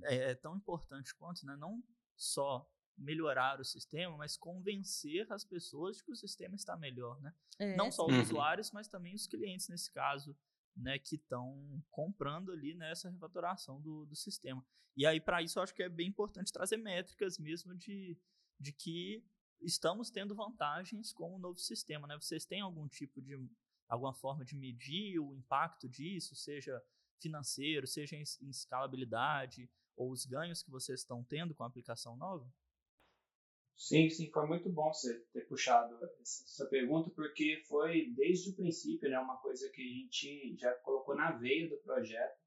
é, 0.04 0.30
é 0.30 0.34
tão 0.34 0.56
importante 0.56 1.14
quanto, 1.14 1.44
né? 1.46 1.56
Não 1.56 1.82
só 2.16 2.68
melhorar 2.96 3.58
o 3.60 3.64
sistema, 3.64 4.16
mas 4.16 4.36
convencer 4.36 5.30
as 5.32 5.44
pessoas 5.44 5.96
de 5.96 6.04
que 6.04 6.12
o 6.12 6.16
sistema 6.16 6.54
está 6.54 6.76
melhor, 6.76 7.20
né? 7.22 7.34
É, 7.58 7.76
Não 7.76 7.90
só 7.90 8.06
os 8.06 8.14
Uhum. 8.14 8.20
usuários, 8.20 8.70
mas 8.72 8.88
também 8.88 9.14
os 9.14 9.26
clientes 9.26 9.68
nesse 9.68 9.90
caso, 9.90 10.36
né, 10.76 10.98
que 10.98 11.16
estão 11.16 11.82
comprando 11.90 12.52
ali 12.52 12.74
nessa 12.74 13.08
refatoração 13.10 13.80
do, 13.80 14.06
do 14.06 14.14
sistema. 14.14 14.64
E 14.96 15.06
aí 15.06 15.20
para 15.20 15.42
isso 15.42 15.58
eu 15.58 15.62
acho 15.62 15.74
que 15.74 15.82
é 15.82 15.88
bem 15.88 16.08
importante 16.08 16.52
trazer 16.52 16.76
métricas 16.76 17.38
mesmo 17.38 17.74
de, 17.74 18.16
de 18.58 18.72
que 18.72 19.24
estamos 19.60 20.10
tendo 20.10 20.34
vantagens 20.34 21.12
com 21.12 21.34
o 21.34 21.38
novo 21.38 21.58
sistema, 21.58 22.06
né? 22.06 22.16
Vocês 22.16 22.44
têm 22.44 22.60
algum 22.60 22.86
tipo 22.88 23.20
de 23.20 23.34
alguma 23.88 24.14
forma 24.14 24.44
de 24.44 24.54
medir 24.54 25.18
o 25.18 25.34
impacto 25.34 25.88
disso, 25.88 26.34
seja 26.36 26.80
financeiro, 27.20 27.86
seja 27.86 28.16
em, 28.16 28.24
em 28.42 28.50
escalabilidade 28.50 29.70
ou 29.96 30.10
os 30.10 30.24
ganhos 30.26 30.62
que 30.62 30.70
vocês 30.70 31.00
estão 31.00 31.22
tendo 31.24 31.54
com 31.54 31.64
a 31.64 31.66
aplicação 31.66 32.16
nova? 32.16 32.50
Sim, 33.76 34.10
sim, 34.10 34.30
foi 34.30 34.46
muito 34.46 34.68
bom 34.70 34.92
você 34.92 35.20
ter 35.32 35.40
puxado 35.48 35.98
essa 36.20 36.66
pergunta, 36.66 37.10
porque 37.10 37.62
foi 37.66 38.10
desde 38.14 38.50
o 38.50 38.54
princípio, 38.56 39.08
né, 39.10 39.18
uma 39.18 39.38
coisa 39.38 39.70
que 39.70 39.80
a 39.80 39.84
gente 39.94 40.54
já 40.58 40.72
colocou 40.76 41.16
na 41.16 41.32
veia 41.32 41.68
do 41.68 41.78
projeto, 41.78 42.38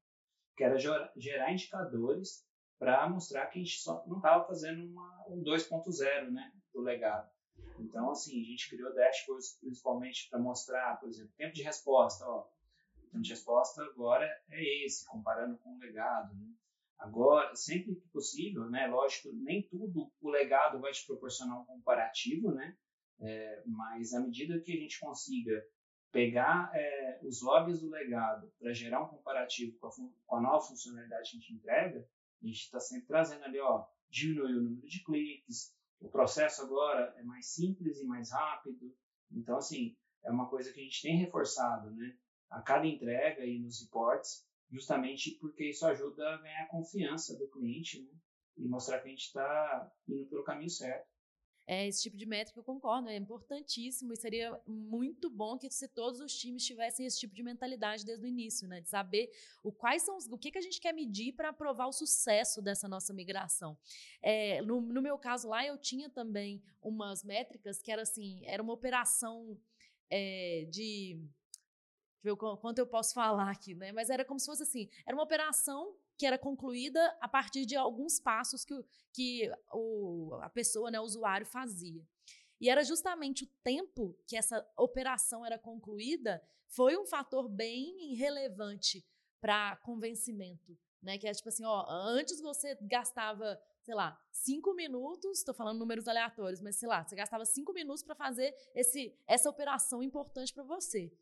que 0.56 0.64
era 0.64 0.78
gera- 0.78 1.12
gerar 1.16 1.52
indicadores 1.52 2.46
para 2.78 3.08
mostrar 3.08 3.46
que 3.48 3.58
a 3.60 3.62
gente 3.64 3.78
só 3.80 4.06
não 4.06 4.18
estava 4.18 4.46
fazendo 4.46 4.84
uma, 4.86 5.26
um 5.28 5.42
2.0, 5.42 6.30
né, 6.32 6.52
do 6.74 6.80
legado. 6.82 7.30
Então, 7.78 8.10
assim, 8.10 8.40
a 8.40 8.44
gente 8.44 8.70
criou 8.70 8.94
dashboards 8.94 9.58
principalmente 9.60 10.28
para 10.30 10.38
mostrar, 10.40 11.00
por 11.00 11.08
exemplo, 11.08 11.32
tempo 11.36 11.54
de 11.54 11.62
resposta, 11.62 12.24
ó, 12.28 12.48
o 13.14 13.16
tempo 13.16 13.22
de 13.22 13.30
resposta 13.30 13.82
agora 13.82 14.26
é 14.50 14.84
esse, 14.84 15.06
comparando 15.06 15.56
com 15.58 15.76
o 15.76 15.78
legado, 15.78 16.34
né? 16.34 16.52
Agora, 16.98 17.54
sempre 17.54 17.94
que 17.94 18.08
possível, 18.08 18.68
né? 18.70 18.86
Lógico, 18.86 19.30
nem 19.32 19.62
tudo 19.68 20.10
o 20.20 20.30
legado 20.30 20.80
vai 20.80 20.92
te 20.92 21.06
proporcionar 21.06 21.60
um 21.60 21.64
comparativo, 21.64 22.52
né? 22.52 22.76
É, 23.20 23.62
mas 23.66 24.12
à 24.12 24.20
medida 24.20 24.60
que 24.60 24.72
a 24.72 24.76
gente 24.76 24.98
consiga 24.98 25.64
pegar 26.10 26.70
é, 26.74 27.20
os 27.22 27.42
logs 27.42 27.80
do 27.80 27.90
legado 27.90 28.52
para 28.58 28.72
gerar 28.72 29.02
um 29.02 29.08
comparativo 29.08 29.76
com 29.78 29.86
a, 29.86 29.90
com 30.26 30.36
a 30.36 30.40
nova 30.40 30.66
funcionalidade 30.66 31.30
que 31.30 31.36
a 31.36 31.40
gente 31.40 31.54
entrega, 31.54 32.08
a 32.42 32.46
gente 32.46 32.60
está 32.60 32.80
sempre 32.80 33.06
trazendo 33.06 33.44
ali, 33.44 33.60
ó, 33.60 33.84
diminuiu 34.10 34.58
o 34.58 34.62
número 34.62 34.86
de 34.86 35.02
cliques, 35.04 35.74
o 36.00 36.08
processo 36.08 36.62
agora 36.62 37.14
é 37.16 37.22
mais 37.22 37.52
simples 37.52 38.00
e 38.00 38.04
mais 38.04 38.30
rápido. 38.30 38.94
Então, 39.30 39.56
assim, 39.56 39.96
é 40.24 40.30
uma 40.30 40.48
coisa 40.48 40.72
que 40.72 40.80
a 40.80 40.82
gente 40.82 41.02
tem 41.02 41.16
reforçado, 41.16 41.90
né? 41.92 42.16
A 42.54 42.62
cada 42.62 42.86
entrega 42.86 43.44
e 43.44 43.58
nos 43.58 43.82
reports, 43.82 44.46
justamente 44.70 45.32
porque 45.40 45.70
isso 45.70 45.84
ajuda 45.86 46.34
a 46.34 46.36
ganhar 46.38 46.62
a 46.62 46.68
confiança 46.68 47.36
do 47.36 47.48
cliente, 47.48 48.02
né? 48.02 48.10
E 48.56 48.68
mostrar 48.68 49.00
que 49.00 49.08
a 49.08 49.10
gente 49.10 49.26
está 49.26 49.92
indo 50.08 50.26
pelo 50.28 50.44
caminho 50.44 50.70
certo. 50.70 51.08
É, 51.66 51.86
esse 51.88 52.02
tipo 52.02 52.16
de 52.16 52.26
métrica 52.26 52.60
eu 52.60 52.64
concordo, 52.64 53.08
é 53.08 53.16
importantíssimo 53.16 54.12
e 54.12 54.16
seria 54.16 54.60
muito 54.66 55.30
bom 55.30 55.56
que 55.56 55.70
se 55.70 55.88
todos 55.88 56.20
os 56.20 56.34
times 56.34 56.64
tivessem 56.64 57.06
esse 57.06 57.18
tipo 57.18 57.34
de 57.34 57.42
mentalidade 57.42 58.04
desde 58.04 58.24
o 58.24 58.28
início, 58.28 58.68
né? 58.68 58.82
De 58.82 58.88
saber 58.88 59.30
o 59.62 59.72
quais 59.72 60.02
são 60.02 60.16
os, 60.16 60.26
o 60.26 60.36
que, 60.36 60.50
que 60.50 60.58
a 60.58 60.60
gente 60.60 60.78
quer 60.78 60.92
medir 60.92 61.32
para 61.32 61.52
provar 61.52 61.86
o 61.86 61.92
sucesso 61.92 62.60
dessa 62.60 62.86
nossa 62.86 63.14
migração. 63.14 63.78
É, 64.22 64.60
no, 64.60 64.80
no 64.80 65.00
meu 65.00 65.18
caso 65.18 65.48
lá, 65.48 65.64
eu 65.66 65.78
tinha 65.78 66.10
também 66.10 66.62
umas 66.82 67.24
métricas 67.24 67.80
que 67.80 67.90
era 67.90 68.02
assim, 68.02 68.42
era 68.44 68.62
uma 68.62 68.74
operação 68.74 69.58
é, 70.10 70.66
de 70.70 71.18
ver 72.24 72.32
o 72.32 72.36
qu- 72.36 72.56
quanto 72.56 72.78
eu 72.78 72.86
posso 72.86 73.12
falar 73.12 73.50
aqui, 73.50 73.74
né? 73.74 73.92
Mas 73.92 74.08
era 74.08 74.24
como 74.24 74.40
se 74.40 74.46
fosse 74.46 74.62
assim, 74.62 74.88
era 75.06 75.14
uma 75.14 75.22
operação 75.22 75.94
que 76.16 76.24
era 76.24 76.38
concluída 76.38 77.16
a 77.20 77.28
partir 77.28 77.66
de 77.66 77.76
alguns 77.76 78.18
passos 78.18 78.64
que, 78.64 78.74
que 79.12 79.52
o, 79.72 80.34
a 80.40 80.48
pessoa, 80.48 80.90
né, 80.90 80.98
o 80.98 81.04
usuário 81.04 81.46
fazia. 81.46 82.02
E 82.60 82.70
era 82.70 82.82
justamente 82.82 83.44
o 83.44 83.48
tempo 83.62 84.16
que 84.26 84.36
essa 84.36 84.66
operação 84.76 85.44
era 85.44 85.58
concluída 85.58 86.42
foi 86.68 86.96
um 86.96 87.04
fator 87.04 87.46
bem 87.48 88.14
relevante 88.14 89.04
para 89.40 89.76
convencimento, 89.76 90.76
né? 91.02 91.18
Que 91.18 91.28
é 91.28 91.32
tipo 91.32 91.48
assim, 91.50 91.64
ó, 91.66 91.84
antes 91.90 92.40
você 92.40 92.74
gastava, 92.80 93.60
sei 93.82 93.94
lá, 93.94 94.18
cinco 94.32 94.72
minutos, 94.72 95.38
estou 95.38 95.54
falando 95.54 95.78
números 95.78 96.08
aleatórios, 96.08 96.62
mas 96.62 96.76
sei 96.76 96.88
lá, 96.88 97.04
você 97.04 97.14
gastava 97.14 97.44
cinco 97.44 97.74
minutos 97.74 98.02
para 98.02 98.14
fazer 98.14 98.54
esse, 98.74 99.14
essa 99.26 99.50
operação 99.50 100.02
importante 100.02 100.54
para 100.54 100.64
você. 100.64 101.12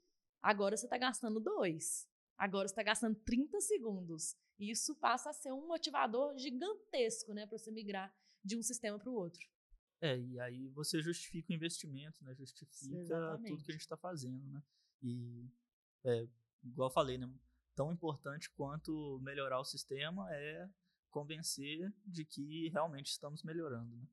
Agora 0.42 0.76
você 0.76 0.86
está 0.86 0.98
gastando 0.98 1.38
dois. 1.38 2.08
Agora 2.36 2.66
você 2.66 2.72
está 2.72 2.82
gastando 2.82 3.14
30 3.24 3.60
segundos. 3.60 4.36
E 4.58 4.70
isso 4.70 4.94
passa 4.96 5.30
a 5.30 5.32
ser 5.32 5.52
um 5.52 5.66
motivador 5.66 6.36
gigantesco, 6.36 7.32
né, 7.32 7.46
para 7.46 7.58
você 7.58 7.70
migrar 7.70 8.12
de 8.44 8.56
um 8.56 8.62
sistema 8.62 8.98
para 8.98 9.10
o 9.10 9.14
outro. 9.14 9.40
É, 10.00 10.18
e 10.18 10.40
aí 10.40 10.68
você 10.70 11.00
justifica 11.00 11.52
o 11.52 11.54
investimento, 11.54 12.24
né? 12.24 12.34
Justifica 12.34 12.72
tudo 12.76 12.98
Exatamente. 12.98 13.64
que 13.64 13.70
a 13.70 13.72
gente 13.72 13.82
está 13.82 13.96
fazendo, 13.96 14.44
né? 14.50 14.60
E, 15.00 15.48
é, 16.02 16.26
igual 16.64 16.88
eu 16.88 16.92
falei, 16.92 17.16
né? 17.16 17.32
Tão 17.76 17.92
importante 17.92 18.50
quanto 18.50 19.20
melhorar 19.22 19.60
o 19.60 19.64
sistema 19.64 20.26
é 20.34 20.68
convencer 21.08 21.92
de 22.04 22.24
que 22.24 22.68
realmente 22.70 23.12
estamos 23.12 23.44
melhorando, 23.44 23.94
né? 23.94 24.04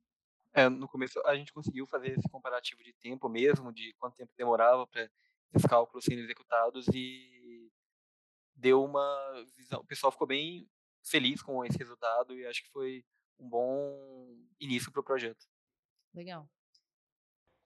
É, 0.53 0.69
no 0.69 0.87
começo 0.87 1.19
a 1.25 1.35
gente 1.35 1.51
conseguiu 1.51 1.87
fazer 1.87 2.17
esse 2.17 2.29
comparativo 2.29 2.83
de 2.83 2.93
tempo 2.93 3.27
mesmo, 3.27 3.73
de 3.73 3.93
quanto 3.93 4.15
tempo 4.15 4.31
demorava 4.37 4.85
para 4.85 5.09
esses 5.53 5.67
cálculos 5.67 6.05
serem 6.05 6.23
executados 6.23 6.87
e 6.93 7.71
deu 8.55 8.83
uma 8.83 9.45
visão. 9.57 9.79
O 9.79 9.85
pessoal 9.85 10.11
ficou 10.11 10.27
bem 10.27 10.69
feliz 11.03 11.41
com 11.41 11.63
esse 11.65 11.77
resultado 11.77 12.37
e 12.37 12.45
acho 12.45 12.63
que 12.63 12.71
foi 12.71 13.05
um 13.39 13.49
bom 13.49 14.37
início 14.59 14.91
para 14.91 15.01
o 15.01 15.03
projeto. 15.03 15.45
Legal. 16.13 16.49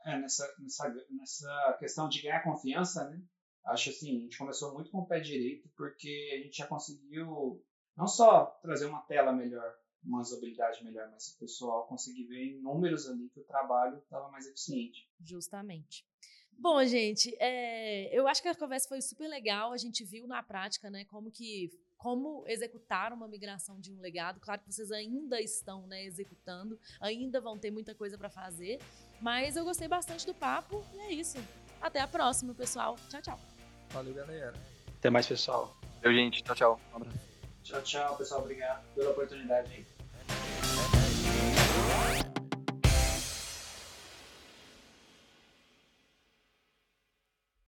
É, 0.06 0.20
nessa, 0.20 0.54
nessa, 0.60 1.08
nessa 1.10 1.78
questão 1.80 2.10
de 2.10 2.22
ganhar 2.22 2.44
confiança, 2.44 3.10
né? 3.10 3.22
Acho 3.66 3.90
assim, 3.90 4.18
a 4.18 4.20
gente 4.20 4.38
começou 4.38 4.74
muito 4.74 4.92
com 4.92 5.00
o 5.00 5.08
pé 5.08 5.22
direito, 5.22 5.70
porque 5.76 6.32
a 6.34 6.44
gente 6.44 6.58
já 6.58 6.68
conseguiu 6.68 7.66
não 7.96 8.08
só 8.08 8.46
trazer 8.62 8.86
uma 8.86 9.02
tela 9.04 9.32
melhor, 9.32 9.74
uma 10.04 10.20
usabilidade 10.20 10.84
melhor, 10.84 11.10
mas 11.10 11.30
o 11.30 11.40
pessoal 11.40 11.88
conseguir 11.88 12.26
ver 12.26 12.44
em 12.44 12.62
números 12.62 13.08
ali 13.08 13.30
que 13.30 13.40
o 13.40 13.46
trabalho 13.46 14.00
estava 14.00 14.30
mais 14.30 14.46
eficiente. 14.46 15.10
Justamente. 15.22 16.06
Bom, 16.58 16.84
gente, 16.86 17.36
é, 17.40 18.10
eu 18.18 18.28
acho 18.28 18.42
que 18.42 18.48
a 18.48 18.56
conversa 18.56 18.88
foi 18.88 19.02
super 19.02 19.28
legal. 19.28 19.74
A 19.74 19.78
gente 19.78 20.04
viu 20.04 20.28
na 20.28 20.42
prática, 20.42 20.90
né, 20.90 21.06
como 21.06 21.30
que 21.30 21.72
como 21.98 22.44
executar 22.48 23.14
uma 23.14 23.30
migração 23.30 23.80
de 23.80 23.90
um 23.90 24.02
legado. 24.02 24.38
Claro 24.42 24.60
que 24.60 24.74
vocês 24.74 24.92
ainda 24.92 25.40
estão, 25.40 25.88
né, 25.88 26.04
executando, 26.04 26.78
ainda 27.00 27.40
vão 27.40 27.58
ter 27.58 27.72
muita 27.72 27.96
coisa 27.96 28.18
para 28.18 28.30
fazer, 28.30 28.78
mas 29.22 29.56
eu 29.56 29.64
gostei 29.64 29.88
bastante 29.88 30.26
do 30.26 30.34
papo 30.34 30.84
e 30.94 31.00
é 31.00 31.14
isso. 31.14 31.38
Até 31.82 32.02
a 32.02 32.08
próxima, 32.08 32.54
pessoal. 32.54 32.98
Tchau, 33.10 33.22
tchau. 33.22 33.40
Valeu, 33.92 34.14
galera. 34.14 34.54
Até 34.98 35.10
mais, 35.10 35.26
pessoal. 35.26 35.78
Eu, 36.02 36.14
gente, 36.14 36.44
tchau, 36.44 36.56
tchau. 36.56 36.82
Um 36.92 36.98
abraço. 36.98 37.20
Tchau, 37.64 37.82
tchau, 37.84 38.18
pessoal. 38.18 38.42
Obrigado 38.42 38.84
pela 38.94 39.12
oportunidade. 39.12 39.86